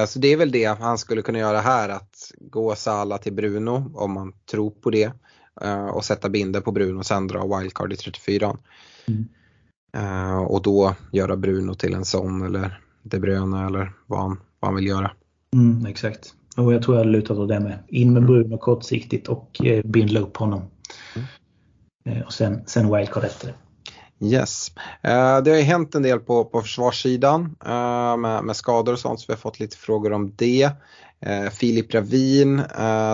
[0.06, 3.92] Så det är väl det han skulle kunna göra här att gå Sala till Bruno
[3.94, 5.12] om man tror på det
[5.92, 8.56] och sätta binder på Bruno och sen dra wildcard i 34.
[9.08, 9.28] Mm.
[10.46, 14.76] Och då göra Bruno till en sån eller De Bruyne eller vad han, vad han
[14.76, 15.12] vill göra.
[15.54, 16.34] Mm, exakt.
[16.56, 17.78] Och jag tror jag lutat åt det med.
[17.88, 20.62] In med Bruno kortsiktigt och eh, bindla upp honom.
[21.16, 21.28] Mm.
[22.04, 23.54] Eh, och sen, sen wildcard efter det.
[24.22, 24.72] Yes.
[25.02, 28.98] Eh, det har ju hänt en del på, på försvarssidan eh, med, med, skador och
[28.98, 30.70] sånt så vi har fått lite frågor om det.
[31.20, 32.62] Eh, Filip Ravin,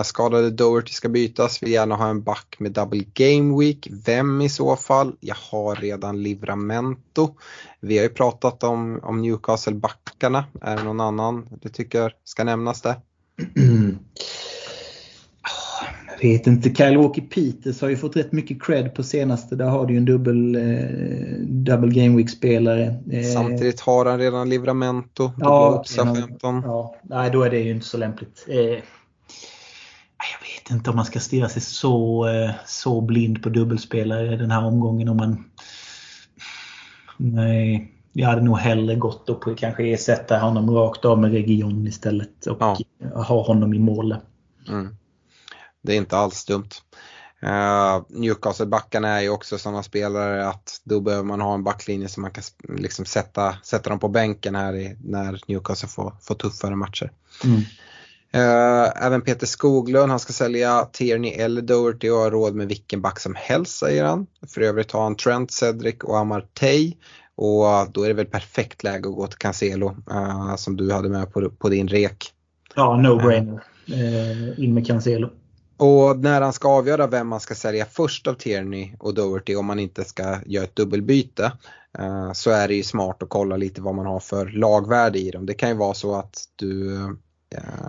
[0.03, 3.87] skadade Doherty ska bytas, vill gärna ha en back med double game week.
[4.05, 5.15] Vem i så fall?
[5.19, 7.35] Jag har redan Livramento.
[7.79, 10.43] Vi har ju pratat om, om Newcastle-backarna.
[10.61, 12.95] Är det någon annan du tycker ska nämnas där?
[16.21, 16.75] Jag vet inte.
[16.75, 19.55] Kyle Walker Peters har ju fått rätt mycket cred på senaste.
[19.55, 22.95] Där har du ju en dubbel eh, double game week spelare.
[23.11, 25.31] Eh, Samtidigt har han redan Livramento.
[25.37, 26.61] Ja, genom, 15.
[26.65, 28.45] ja, nej, då är det ju inte så lämpligt.
[28.47, 28.79] Eh,
[30.17, 34.51] jag vet inte om man ska stirra sig så, eh, så blind på dubbelspelare den
[34.51, 35.09] här omgången.
[35.09, 35.43] Om man...
[37.17, 41.87] Nej, jag hade nog hellre gått upp och kanske ersätta honom rakt av med region
[41.87, 42.77] istället och ja.
[43.13, 44.15] ha honom i mål.
[44.67, 44.95] Mm.
[45.81, 46.69] Det är inte alls dumt.
[47.43, 52.21] Uh, Newcastle-backarna är ju också sådana spelare att då behöver man ha en backlinje som
[52.21, 52.43] man kan
[52.77, 57.11] liksom sätta, sätta dem på bänken här i, när Newcastle får, får tuffare matcher.
[57.43, 57.59] Mm.
[58.35, 63.01] Uh, även Peter Skoglund, han ska sälja Tierney eller Doherty och ha råd med vilken
[63.01, 64.27] back som helst säger han.
[64.47, 66.93] För övrigt har han Trent, Cedric och Amartey.
[67.37, 71.09] Och då är det väl perfekt läge att gå till Cancelo uh, som du hade
[71.09, 72.33] med på, på din rek.
[72.75, 73.59] Ja, no-brainer.
[73.89, 75.29] Uh, in med Cancelo.
[75.77, 79.65] Och när han ska avgöra vem man ska sälja först av Tierney och Doherty om
[79.65, 81.51] man inte ska göra ett dubbelbyte
[81.99, 85.31] uh, så är det ju smart att kolla lite vad man har för lagvärde i
[85.31, 85.45] dem.
[85.45, 86.97] Det kan ju vara så att du,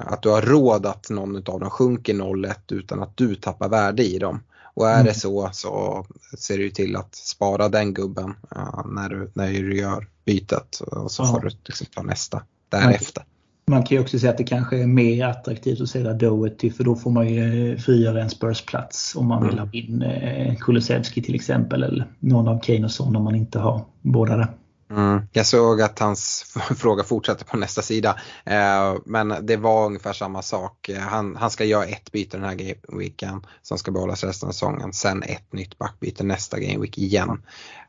[0.07, 4.05] att du har råd att någon av dem sjunker 0-1 utan att du tappar värde
[4.05, 4.41] i dem.
[4.79, 5.07] Och är mm.
[5.07, 6.05] det så så
[6.39, 11.11] ser du till att spara den gubben uh, när, du, när du gör bytet och
[11.11, 11.27] så ja.
[11.27, 13.25] får du liksom ta nästa därefter.
[13.67, 16.85] Man kan ju också säga att det kanske är mer attraktivt att sälja Doherty för
[16.85, 19.65] då får man ju eh, frigöra en Spurs-plats om man vill mm.
[19.65, 23.59] ha in eh, Kulusevski till exempel eller någon av Kane och Son om man inte
[23.59, 24.49] har båda där.
[24.91, 25.23] Mm.
[25.33, 26.45] Jag såg att hans
[26.77, 28.21] fråga fortsätter på nästa sida.
[28.45, 30.91] Eh, men det var ungefär samma sak.
[30.99, 34.93] Han, han ska göra ett byte den här gameweeken som ska behållas resten av säsongen.
[34.93, 37.43] Sen ett nytt backbyte nästa gameweek igen.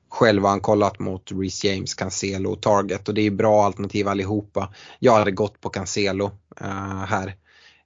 [0.10, 4.08] Själv har han kollat mot Reece James, Cancelo och Target och det är bra alternativ
[4.08, 4.74] allihopa.
[5.00, 6.32] Jag hade gått på Cancelo
[6.62, 7.36] eh, här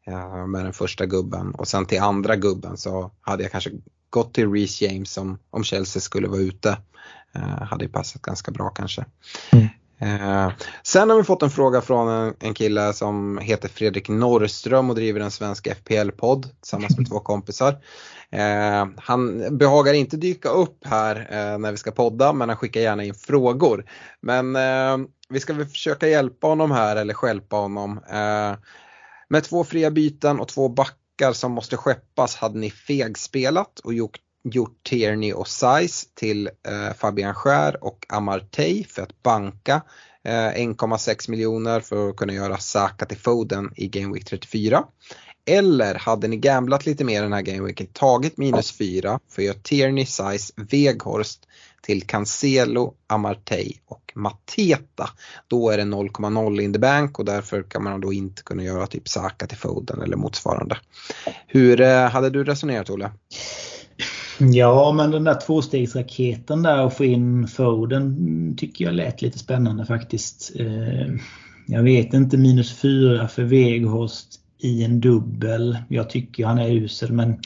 [0.08, 3.72] eh, med den första gubben och sen till andra gubben så hade jag kanske
[4.10, 6.78] gått till Reece James om, om Chelsea skulle vara ute.
[7.36, 9.06] Eh, hade passat ganska bra kanske.
[9.52, 9.68] Mm.
[10.04, 10.52] Eh,
[10.84, 14.96] sen har vi fått en fråga från en, en kille som heter Fredrik Norrström och
[14.96, 17.78] driver en svensk FPL-podd tillsammans med två kompisar.
[18.30, 22.82] Eh, han behagar inte dyka upp här eh, när vi ska podda men han skickar
[22.82, 23.86] gärna in frågor.
[24.22, 28.00] Men eh, vi ska väl försöka hjälpa honom här eller skälpa honom.
[28.10, 28.54] Eh,
[29.28, 34.18] med två fria byten och två backar som måste skeppas hade ni fegspelat och gjort
[34.44, 39.82] gjort Tierney och Size till eh, Fabian Skär och Amartey för att banka
[40.24, 44.84] eh, 1,6 miljoner för att kunna göra Saka till Foden i Game Week 34.
[45.46, 49.58] Eller hade ni gamblat lite mer den här gameweeken, tagit minus 4 för att göra
[49.64, 51.48] Tierney, Size, Veghorst
[51.82, 55.10] till Cancelo, Amartey och Mateta.
[55.48, 58.88] Då är det 0,0 in the bank och därför kan man då inte kunna göra
[58.88, 60.78] typ Saka till Foden eller motsvarande.
[61.48, 63.12] Hur eh, hade du resonerat Olle?
[64.40, 69.86] Ja, men den där tvåstegsraketen där och få in Foden tycker jag lät lite spännande
[69.86, 70.52] faktiskt.
[70.60, 71.08] Eh,
[71.68, 74.28] jag vet inte, minus 4 för Veghorst
[74.60, 75.78] i en dubbel.
[75.90, 77.40] Jag tycker han är usel men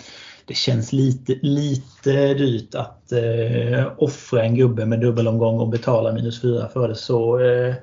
[0.45, 6.41] det känns lite, lite dyrt att eh, offra en gubbe med dubbelomgång och betala minus
[6.41, 6.95] 4 för det.
[6.95, 7.75] Så eh,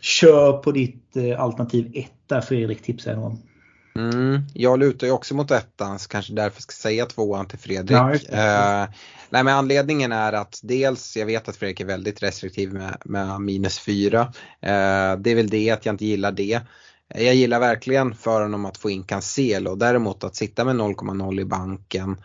[0.00, 3.42] kör på ditt eh, alternativ 1 där Fredrik tipsade om.
[3.98, 7.96] Mm, jag lutar ju också mot ettan så kanske därför ska säga tvåan till Fredrik.
[7.96, 8.94] Ja, uh,
[9.30, 13.40] nej men anledningen är att dels, jag vet att Fredrik är väldigt restriktiv med, med
[13.40, 14.20] minus fyra.
[14.22, 16.60] Uh, det är väl det att jag inte gillar det.
[17.08, 19.74] Jag gillar verkligen för honom att få in Cancelo.
[19.74, 22.16] Däremot att sitta med 0,0 i banken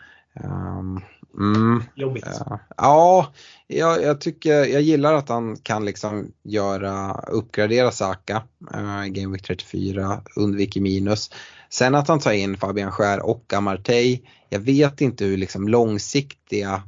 [0.44, 1.00] um,
[1.38, 1.82] Mm.
[1.94, 2.24] Jobbigt.
[2.26, 3.32] Ja, ja
[3.66, 8.42] jag, jag, tycker, jag gillar att han kan liksom göra, uppgradera Saka
[8.74, 11.30] uh, i Game Week 34, undviker minus.
[11.70, 16.82] Sen att han tar in Fabian Skär och Amartey, jag vet inte hur liksom långsiktiga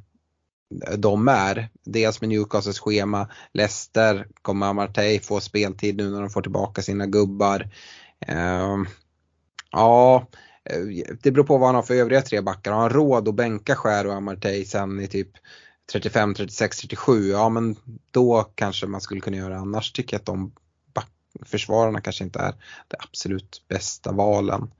[0.96, 1.68] de är.
[1.84, 7.06] Dels med Newcastles schema, Leicester kommer Amartey få speltid nu när de får tillbaka sina
[7.06, 7.70] gubbar.
[8.30, 8.84] Uh,
[9.70, 10.26] ja,
[10.64, 12.72] Eh, det beror på vad han har för övriga tre backar.
[12.72, 15.28] Har han råd att bänka Skär och Amartey sen i typ
[15.92, 17.76] 35, 36, 37, ja men
[18.10, 19.58] då kanske man skulle kunna göra.
[19.58, 20.52] Annars tycker jag att de
[21.44, 22.54] försvararna kanske inte är
[22.88, 24.70] det absolut bästa valen.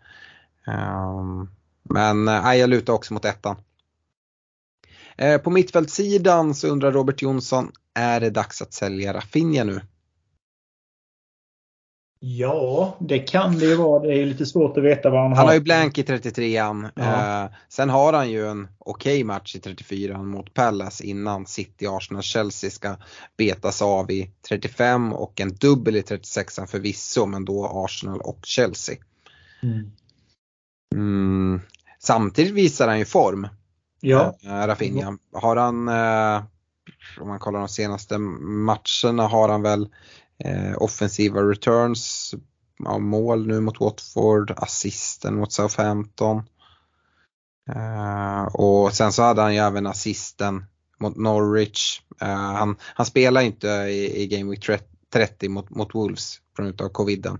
[0.67, 1.51] Um,
[1.83, 3.57] men äh, jag lutar också mot ettan.
[5.17, 9.81] Eh, på mittfältssidan så undrar Robert Jonsson, är det dags att sälja Rafinha nu?
[12.25, 14.03] Ja, det kan det ju vara.
[14.03, 15.37] Det är lite svårt att veta vad han har.
[15.37, 16.91] Han har ju blank i 33an.
[16.95, 17.45] Ja.
[17.45, 21.87] Eh, sen har han ju en okej okay match i 34 mot Palace innan City,
[21.87, 22.97] Arsenal, Chelsea ska
[23.37, 28.97] betas av i 35 och en dubbel i 36an förvisso men då Arsenal och Chelsea.
[29.63, 29.91] Mm.
[30.95, 31.61] Mm.
[31.99, 33.49] Samtidigt visar han ju form.
[34.01, 34.35] Ja.
[34.43, 35.19] Äh, Rafinha.
[35.33, 36.43] Har han, eh,
[37.21, 39.89] om man kollar de senaste matcherna har han väl eh,
[40.77, 42.35] offensiva returns,
[42.85, 46.43] ja, mål nu mot Watford, assisten mot Southampton.
[47.71, 50.65] Eh, och sen så hade han ju även assisten
[51.01, 52.01] mot Norwich.
[52.21, 54.71] Eh, han, han spelar inte i, i Game Week
[55.13, 57.39] 30 mot, mot Wolves på grund av coviden.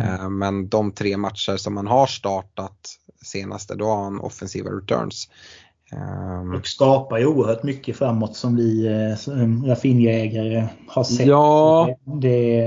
[0.00, 5.28] Eh, men de tre matcher som han har startat senaste, då har han offensiva returns.
[5.92, 6.54] Ehm.
[6.54, 11.26] Och skapar ju oerhört mycket framåt som vi eh, Rafinha-ägare har sett.
[11.26, 11.88] Ja.
[12.04, 12.66] Det,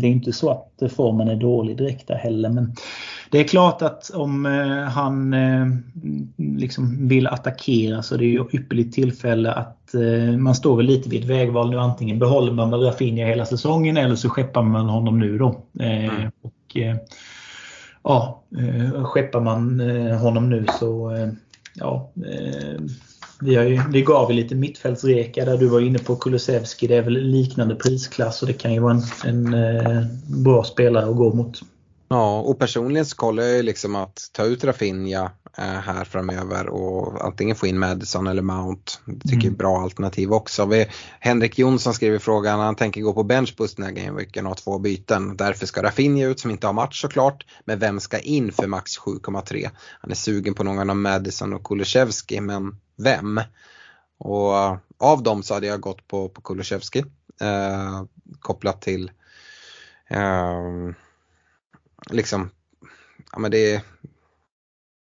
[0.00, 2.48] det, är inte så att formen är dålig direkt där heller.
[2.48, 2.74] Men
[3.30, 5.66] det är klart att om eh, han eh,
[6.36, 9.76] liksom vill attackera så det är ju ypperligt tillfälle att
[10.38, 11.78] man står väl lite vid ett vägval nu.
[11.78, 15.62] Antingen behåller man Rafinha hela säsongen eller så skeppar man honom nu då.
[15.80, 16.30] Mm.
[16.42, 16.76] Och
[18.02, 18.42] ja,
[19.04, 19.80] Skeppar man
[20.20, 21.10] honom nu så
[21.74, 22.80] ja, eh,
[23.40, 26.86] vi, har ju, vi gav ju lite mittfältsreka där du var inne på Kulusevski.
[26.86, 31.10] Det är väl liknande prisklass och det kan ju vara en, en eh, bra spelare
[31.10, 31.60] att gå mot.
[32.08, 35.30] Ja, och personligen så kollar jag ju liksom att ta ut Rafinha
[35.64, 38.92] här framöver och antingen få in Madison eller Mount.
[39.04, 39.44] Det tycker mm.
[39.44, 40.66] jag är bra alternativ också.
[40.66, 40.86] Vi,
[41.20, 44.78] Henrik Jonsson skriver frågan, han tänker gå på benchboost den här gameweeken och ha två
[44.78, 45.36] byten.
[45.36, 47.46] Därför ska Rafinha ut som inte har match såklart.
[47.64, 49.70] Men vem ska in för max 7,3?
[50.00, 53.40] Han är sugen på någon av Madison och Kulusevski, men vem?
[54.18, 54.54] Och
[54.98, 57.04] av dem så hade jag gått på, på Kulusevski
[57.40, 58.04] eh,
[58.40, 59.10] kopplat till
[60.08, 60.92] eh,
[62.10, 62.50] liksom,
[63.32, 63.84] ja men det,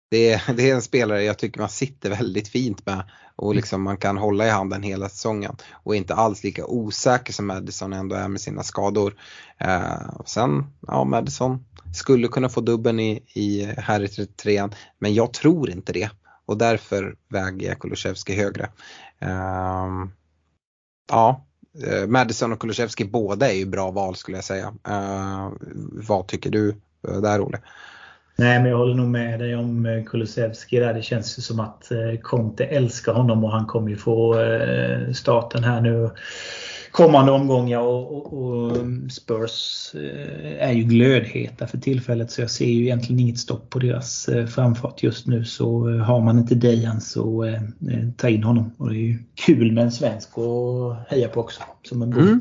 [0.09, 3.03] det, det är en spelare jag tycker man sitter väldigt fint med
[3.37, 7.47] och liksom man kan hålla i handen hela säsongen och inte alls lika osäker som
[7.47, 9.15] Madison ändå är med sina skador.
[9.59, 11.65] Eh, sen, ja Madison
[11.95, 14.69] skulle kunna få dubben i, i här i 33
[14.99, 16.11] men jag tror inte det
[16.47, 18.71] och därför väger jag Kulusevski högre.
[19.19, 19.89] Eh,
[21.09, 21.45] ja,
[22.09, 24.75] Madison och Kulusevski båda är ju bra val skulle jag säga.
[24.89, 25.53] Eh,
[25.93, 26.77] vad tycker du
[27.09, 27.61] Eh, där Olle.
[28.41, 30.95] Nej, men jag håller nog med dig om eh, Kulusevski där.
[30.95, 34.37] Det känns ju som att eh, Conte älskar honom och han kommer ju få
[35.15, 36.11] starten här nu
[36.91, 38.77] kommande omgångar och, och, och
[39.11, 39.91] Spurs
[40.59, 45.03] är ju glödheta för tillfället så jag ser ju egentligen inget stopp på deras framfart
[45.03, 45.45] just nu.
[45.45, 47.59] Så har man inte Dejan så
[48.17, 48.73] ta in honom.
[48.79, 51.63] Och det är ju kul med en svensk att heja på också.
[51.83, 52.41] Som en mm.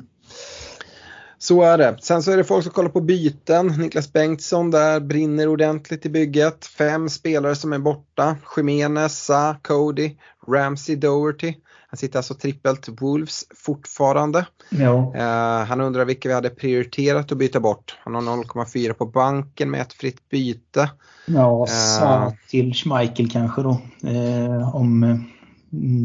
[1.47, 1.97] Så är det.
[2.01, 3.67] Sen så är det folk som kollar på byten.
[3.67, 6.65] Niklas Bengtsson där brinner ordentligt i bygget.
[6.65, 8.35] Fem spelare som är borta.
[8.57, 10.15] Jimenez, Sa, Cody,
[10.47, 11.53] Ramsey, Doherty.
[11.89, 14.45] Han sitter alltså trippelt Wolves fortfarande.
[14.69, 15.13] Ja.
[15.15, 17.97] Uh, han undrar vilka vi hade prioriterat att byta bort.
[18.03, 20.89] Han har 0,4 på banken med ett fritt byte.
[21.25, 23.81] Ja, Sa uh, till Schmeichel kanske då.
[24.03, 25.23] Uh, om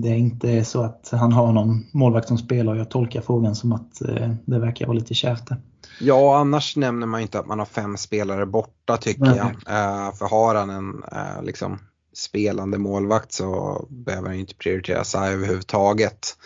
[0.02, 2.74] det inte är så att han har någon målvakt som spelar.
[2.74, 5.50] Jag tolkar frågan som att eh, det verkar vara lite kärvt
[6.00, 9.36] Ja, annars nämner man inte att man har fem spelare borta tycker Nej.
[9.36, 9.48] jag.
[9.48, 11.78] Uh, för har han en uh, liksom,
[12.14, 16.36] spelande målvakt så behöver han inte prioritera sig överhuvudtaget.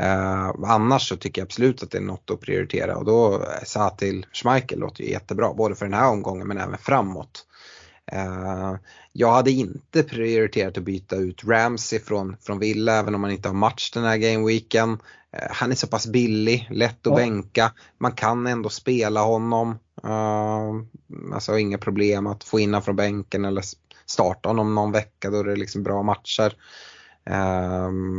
[0.00, 3.90] Uh, annars så tycker jag absolut att det är något att prioritera och då sa
[3.90, 7.46] till Schmeichel låter ju jättebra både för den här omgången men även framåt.
[8.14, 8.76] Uh,
[9.12, 13.48] jag hade inte prioriterat att byta ut Ramsey från, från Villa även om man inte
[13.48, 14.90] har match den här gameweeken.
[14.90, 14.98] Uh,
[15.50, 17.16] han är så pass billig, lätt att ja.
[17.16, 17.72] bänka.
[17.98, 19.78] Man kan ändå spela honom.
[20.04, 23.64] Uh, alltså inga problem att få in honom från bänken eller
[24.06, 26.52] starta honom någon vecka då det är liksom bra matcher.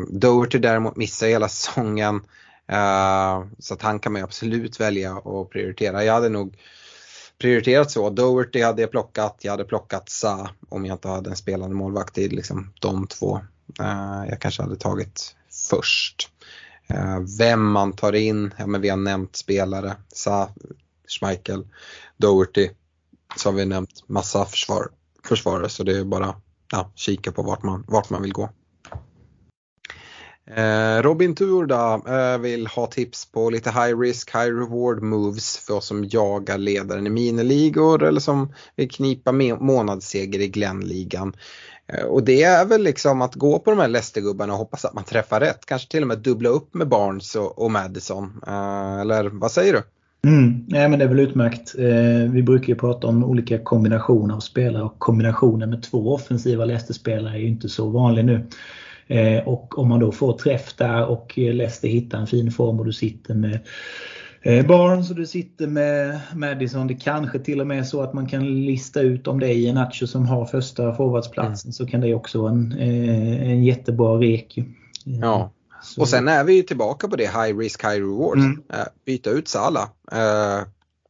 [0.09, 2.21] Doherty däremot missar hela säsongen.
[3.59, 6.03] Så att han kan man absolut välja att prioritera.
[6.03, 6.57] Jag hade nog
[7.39, 8.09] prioriterat så.
[8.09, 12.17] Doherty hade jag plockat, jag hade plockat Sa om jag inte hade en spelande målvakt
[12.17, 13.41] i liksom de två.
[13.79, 15.35] Eh, jag kanske hade tagit
[15.69, 16.29] först.
[16.87, 19.95] Eh, vem man tar in, ja men vi har nämnt spelare.
[20.13, 20.49] Sa,
[21.07, 21.67] Schmeichel,
[22.17, 22.69] Doherty.
[23.35, 24.87] Så har vi nämnt massa försvar,
[25.23, 26.35] försvarare så det är bara
[26.71, 28.49] ja, kika på vart man, vart man vill gå.
[30.55, 35.73] Eh, Robin Turda eh, vill ha tips på lite high risk, high reward moves för
[35.73, 41.33] oss som jagar ledaren i miniligor eller som vill knipa månadsseger i Glenligan.
[41.87, 44.93] Eh, och det är väl liksom att gå på de här Leicester-gubbarna och hoppas att
[44.93, 45.65] man träffar rätt.
[45.65, 48.41] Kanske till och med dubbla upp med Barnes och, och Madison.
[49.01, 49.83] Eller vad säger du?
[50.29, 51.75] Mm, nej, men det är väl utmärkt.
[51.77, 56.65] Eh, vi brukar ju prata om olika kombinationer av spelare och kombinationen med två offensiva
[56.65, 58.45] Leicester-spelare är ju inte så vanlig nu.
[59.07, 62.85] Eh, och om man då får träff där och Leicester hittar en fin form och
[62.85, 63.59] du sitter med
[64.41, 66.87] eh, Barnes och du sitter med Madison.
[66.87, 69.73] Det kanske till och med är så att man kan lista ut om det är
[69.73, 71.73] Nacho som har första forwardsplatsen mm.
[71.73, 74.59] så kan det också vara en, eh, en jättebra rek.
[75.03, 75.51] Ja.
[75.81, 76.01] Så.
[76.01, 78.37] Och sen är vi tillbaka på det high risk high reward.
[78.37, 78.63] Mm.
[79.05, 79.89] Byta ut Sala.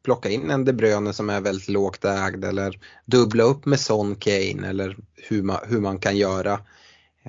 [0.03, 4.15] Plocka in en De Bruyne som är väldigt lågt ägd eller dubbla upp med Son
[4.15, 4.97] Kane eller
[5.29, 6.59] hur man, hur man kan göra.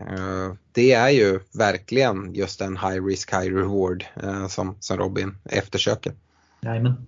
[0.00, 5.36] Eh, det är ju verkligen just en high risk high reward eh, som, som Robin
[5.44, 6.12] eftersöker.
[6.60, 7.06] Jajamän.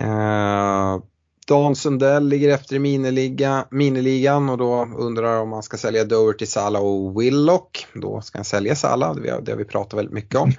[0.00, 1.02] Uh,
[1.46, 6.46] Dan Sundell ligger efter i miniliga, miniligan och då undrar om man ska sälja Doherty,
[6.46, 7.86] Salah och Willock.
[7.94, 10.52] Då ska han sälja Salah, det har, det har vi pratat väldigt mycket om.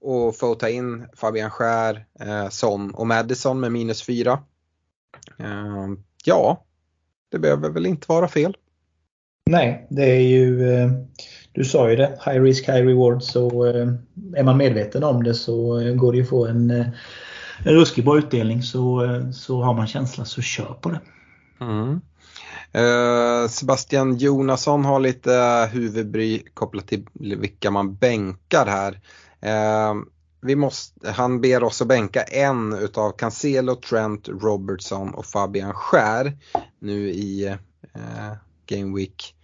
[0.00, 2.06] Och få ta in Fabian Skär,
[2.50, 4.32] Son och Madison med minus 4.
[5.40, 5.88] Uh,
[6.24, 6.64] ja,
[7.30, 8.56] det behöver väl inte vara fel.
[9.50, 10.90] Nej, det är ju, eh,
[11.52, 13.22] du sa ju det, high risk, high reward.
[13.22, 13.88] Så eh,
[14.36, 16.92] är man medveten om det så eh, går det ju att få en, en
[17.74, 18.62] ruskig bra utdelning.
[18.62, 21.00] Så, så har man känsla så kör på det.
[21.60, 22.00] Mm.
[23.48, 29.00] Sebastian Jonasson har lite huvudbry kopplat till vilka man bänkar här.
[30.42, 36.38] Vi måste, han ber oss att bänka en utav Cancelo, Trent, Robertson och Fabian Skär
[36.78, 37.46] nu i
[37.94, 38.34] eh,
[38.66, 39.34] Game Week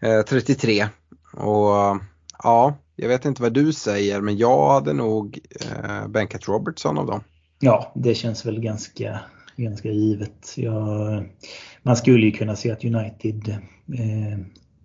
[0.00, 0.86] Eh, 33.
[1.32, 2.00] Och
[2.42, 7.06] ja, jag vet inte vad du säger men jag hade nog eh, bänkat Robertson av
[7.06, 7.20] dem.
[7.60, 9.20] Ja, det känns väl ganska,
[9.56, 10.52] ganska givet.
[10.56, 11.24] Jag,
[11.82, 13.48] man skulle ju kunna se att United
[13.98, 14.38] eh,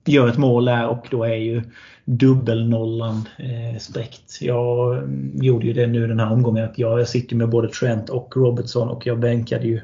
[0.06, 1.64] gör ett mål där och då är ju
[2.06, 4.41] dubbelnollan eh, spräckt.
[4.41, 7.69] Jag mm, gjorde ju det nu den här omgången att jag, jag sitter med både
[7.69, 9.81] Trent och Robertson och jag bänkade ju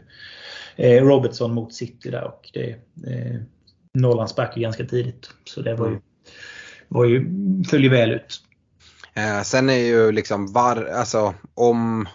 [0.76, 2.70] eh, Robertson mot City där och det
[3.08, 3.42] eh,
[3.96, 5.30] nollan sprack ju ganska tidigt.
[5.44, 6.04] Så det var ju, mm.
[6.88, 7.28] var ju,
[7.70, 8.42] föll ju väl ut.
[9.14, 12.08] Eh, sen är ju liksom var, alltså om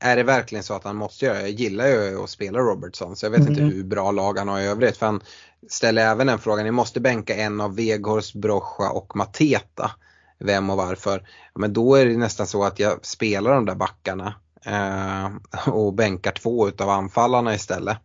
[0.00, 3.26] är det verkligen så att han måste göra Jag gillar ju att spela Robertson så
[3.26, 3.52] jag vet mm.
[3.52, 4.96] inte hur bra lag han har i övrigt.
[4.96, 5.20] För han
[5.68, 9.90] ställer även den frågan, ni måste bänka en av Veghorst, Brocha och Mateta.
[10.38, 11.28] Vem och varför?
[11.54, 14.34] Men då är det nästan så att jag spelar de där backarna
[14.66, 15.28] eh,
[15.68, 17.98] och bänkar två utav anfallarna istället.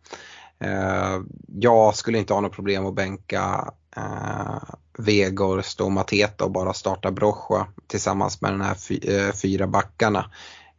[0.60, 4.62] Eh, jag skulle inte ha något problem att bänka eh,
[4.98, 8.76] Vegorst och Mateta och bara starta Brocha tillsammans med den här
[9.10, 10.30] eh, fyra backarna.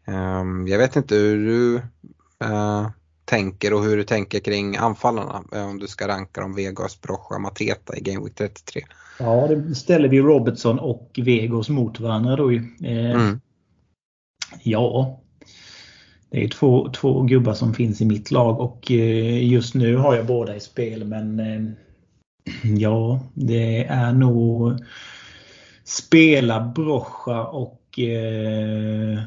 [0.07, 1.75] Eh, jag vet inte hur du
[2.45, 2.89] eh,
[3.25, 7.97] tänker och hur du tänker kring anfallarna om du ska ranka dem Vegors, Brocha, Mateta
[7.97, 8.81] i Game Week 33.
[9.19, 12.57] Ja, det ställer vi Robertson och Vegors mot varandra då ju.
[12.83, 13.39] Eh, mm.
[14.63, 15.19] Ja,
[16.29, 20.15] det är två, två gubbar som finns i mitt lag och eh, just nu har
[20.15, 21.71] jag båda i spel men eh,
[22.77, 24.79] ja, det är nog
[25.83, 29.19] spela Brocha och eh,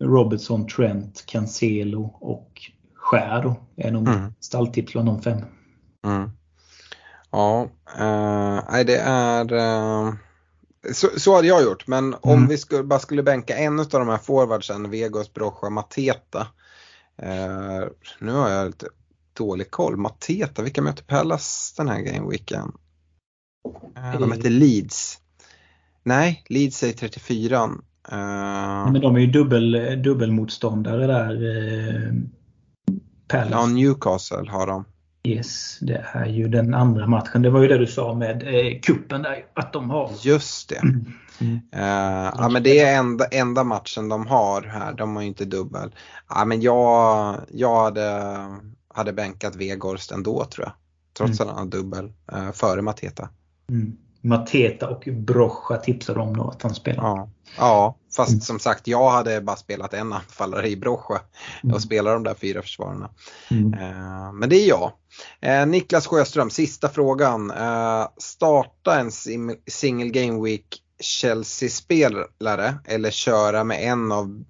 [0.00, 2.62] Robertson, Trent, Cancelo och
[2.94, 3.56] Skär då.
[3.76, 4.32] är nog mm.
[4.40, 5.38] stalltips bland de fem.
[6.06, 6.30] Mm.
[7.30, 7.68] Ja,
[8.00, 10.14] uh, det är uh
[10.92, 12.48] så, så hade jag gjort, men om mm.
[12.48, 16.46] vi skulle, bara skulle bänka en av de här forwardsen, Vegos, Brocha, Mateta.
[17.22, 17.88] Eh,
[18.18, 18.86] nu har jag lite
[19.32, 19.96] dålig koll.
[19.96, 22.72] Mateta, vilka möter Pallas den här gameweeken?
[23.96, 25.18] Eh, de heter Leeds.
[26.02, 27.56] Nej, Leeds är 34.
[28.12, 31.34] Eh, men de är ju dubbel, dubbelmotståndare där.
[31.34, 32.12] Eh,
[33.28, 33.52] Palace.
[33.52, 34.84] Ja, Newcastle har de.
[35.22, 37.42] Yes, det är ju den andra matchen.
[37.42, 40.10] Det var ju det du sa med eh, kuppen där, att de har.
[40.22, 40.76] Just det.
[40.76, 41.12] Mm.
[41.40, 41.54] Mm.
[41.54, 45.44] Uh, ja men det är enda, enda matchen de har här, de har ju inte
[45.44, 45.94] dubbel.
[46.28, 48.36] Ja men jag, jag hade,
[48.94, 50.72] hade bänkat Vegorst ändå tror jag.
[51.16, 51.50] Trots mm.
[51.50, 53.28] att han har dubbel uh, före Mateta.
[53.70, 53.96] Mm.
[54.20, 57.02] Mateta och Brocha tipsade om då att han spelar.
[57.02, 57.28] Ja,
[57.58, 58.40] ja fast mm.
[58.40, 61.20] som sagt jag hade bara spelat en anfallare i Brocha
[61.62, 61.74] mm.
[61.74, 63.10] och spelar de där fyra försvararna.
[63.50, 63.74] Mm.
[63.74, 64.92] Eh, men det är jag.
[65.40, 67.50] Eh, Niklas Sjöström, sista frågan.
[67.50, 69.10] Eh, starta en
[69.66, 74.44] single game week Chelsea-spelare eller köra med en av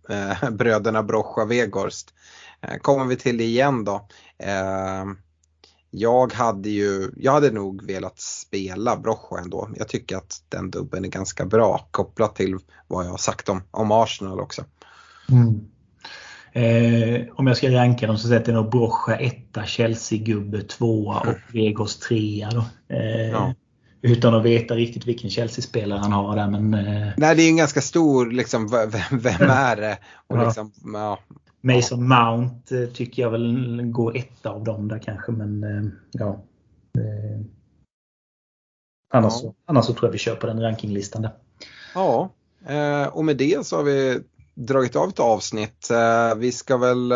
[0.51, 2.15] bröderna Brocha Vegorst.
[2.83, 4.09] Kommer vi till det igen då.
[5.91, 9.71] Jag hade ju, jag hade nog velat spela Brocha ändå.
[9.77, 12.59] Jag tycker att den dubben är ganska bra kopplat till
[12.89, 14.65] vad jag har sagt om, om Arsenal också.
[15.31, 15.61] Mm.
[16.53, 21.55] Eh, om jag ska ranka dem så sätter jag nog Brocha etta, Chelsea-gubbe tvåa och
[21.55, 22.51] Vegos trea.
[22.51, 22.65] Då.
[22.95, 23.55] Eh, ja.
[24.03, 26.51] Utan att veta riktigt vilken Chelsea-spelare han har där.
[26.51, 27.13] Men, eh...
[27.17, 28.91] Nej, det är en ganska stor, liksom, vem,
[29.21, 29.99] vem är det?
[30.27, 30.45] Och.
[30.45, 31.19] Liksom, ja.
[31.61, 36.43] Mason Mount eh, tycker jag väl går etta av dem där kanske, men eh, ja.
[36.99, 37.41] Eh,
[39.13, 39.55] annars, ja.
[39.65, 41.33] annars så tror jag vi kör på den rankinglistan där.
[41.95, 42.31] Ja,
[43.13, 44.21] och med det så har vi
[44.55, 45.89] dragit av ett avsnitt.
[46.37, 47.13] Vi ska väl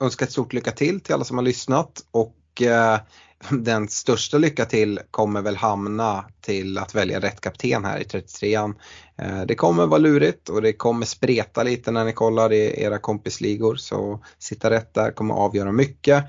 [0.00, 2.62] önska ett stort lycka till till alla som har lyssnat och
[3.50, 8.74] den största lycka till kommer väl hamna till att välja rätt kapten här i 33an.
[9.18, 12.98] Eh, det kommer vara lurigt och det kommer spreta lite när ni kollar i era
[12.98, 16.24] kompisligor så sitta rätt där kommer avgöra mycket.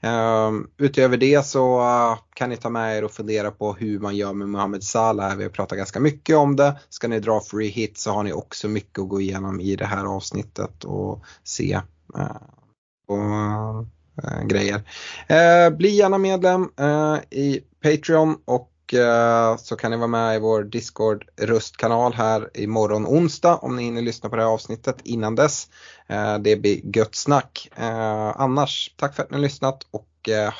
[0.00, 4.16] Ehm, utöver det så eh, kan ni ta med er och fundera på hur man
[4.16, 5.36] gör med Mohamed Salah.
[5.36, 6.78] Vi har pratat ganska mycket om det.
[6.88, 9.86] Ska ni dra free hit så har ni också mycket att gå igenom i det
[9.86, 11.80] här avsnittet och se.
[12.18, 12.36] Eh,
[13.08, 13.86] och
[14.22, 14.82] eh, grejer.
[15.26, 20.38] Eh, bli gärna medlem eh, i Patreon och eh, så kan ni vara med i
[20.38, 25.34] vår Discord röstkanal här imorgon onsdag om ni hinner lyssna på det här avsnittet innan
[25.34, 25.68] dess.
[26.06, 27.68] Eh, det blir gött snack.
[28.34, 30.08] Annars, tack för att ni har lyssnat och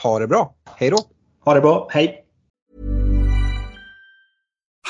[0.03, 0.55] ha det bra.
[0.77, 0.99] Hej då!
[1.45, 2.22] Ha det bra, hej!